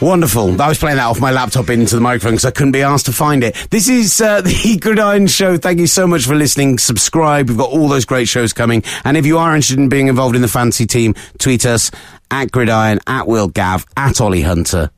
Wonderful. 0.00 0.60
I 0.62 0.68
was 0.68 0.78
playing 0.78 0.96
that 0.96 1.06
off 1.06 1.20
my 1.20 1.32
laptop 1.32 1.70
into 1.70 1.96
the 1.96 2.00
microphone 2.00 2.32
because 2.32 2.44
I 2.44 2.52
couldn't 2.52 2.72
be 2.72 2.82
asked 2.82 3.06
to 3.06 3.12
find 3.12 3.42
it. 3.42 3.54
This 3.70 3.88
is 3.88 4.20
uh, 4.20 4.40
the 4.42 4.78
Gridiron 4.80 5.26
Show. 5.26 5.56
Thank 5.56 5.80
you 5.80 5.88
so 5.88 6.06
much 6.06 6.24
for 6.24 6.36
listening. 6.36 6.78
Subscribe. 6.78 7.48
We've 7.48 7.58
got 7.58 7.70
all 7.70 7.88
those 7.88 8.04
great 8.04 8.28
shows 8.28 8.52
coming. 8.52 8.84
And 9.04 9.16
if 9.16 9.26
you 9.26 9.38
are 9.38 9.54
interested 9.54 9.78
in 9.78 9.88
being 9.88 10.06
involved 10.06 10.36
in 10.36 10.42
the 10.42 10.48
fantasy 10.48 10.86
team, 10.86 11.14
tweet 11.38 11.66
us 11.66 11.90
at 12.30 12.52
Gridiron, 12.52 13.00
at 13.08 13.26
Will 13.26 13.48
Gav, 13.48 13.86
at 13.96 14.20
Ollie 14.20 14.42
Hunter. 14.42 14.90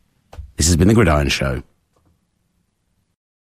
This 0.57 0.67
has 0.67 0.77
been 0.77 0.89
the 0.89 0.95
Gridiron 0.95 1.29
Show. 1.29 1.63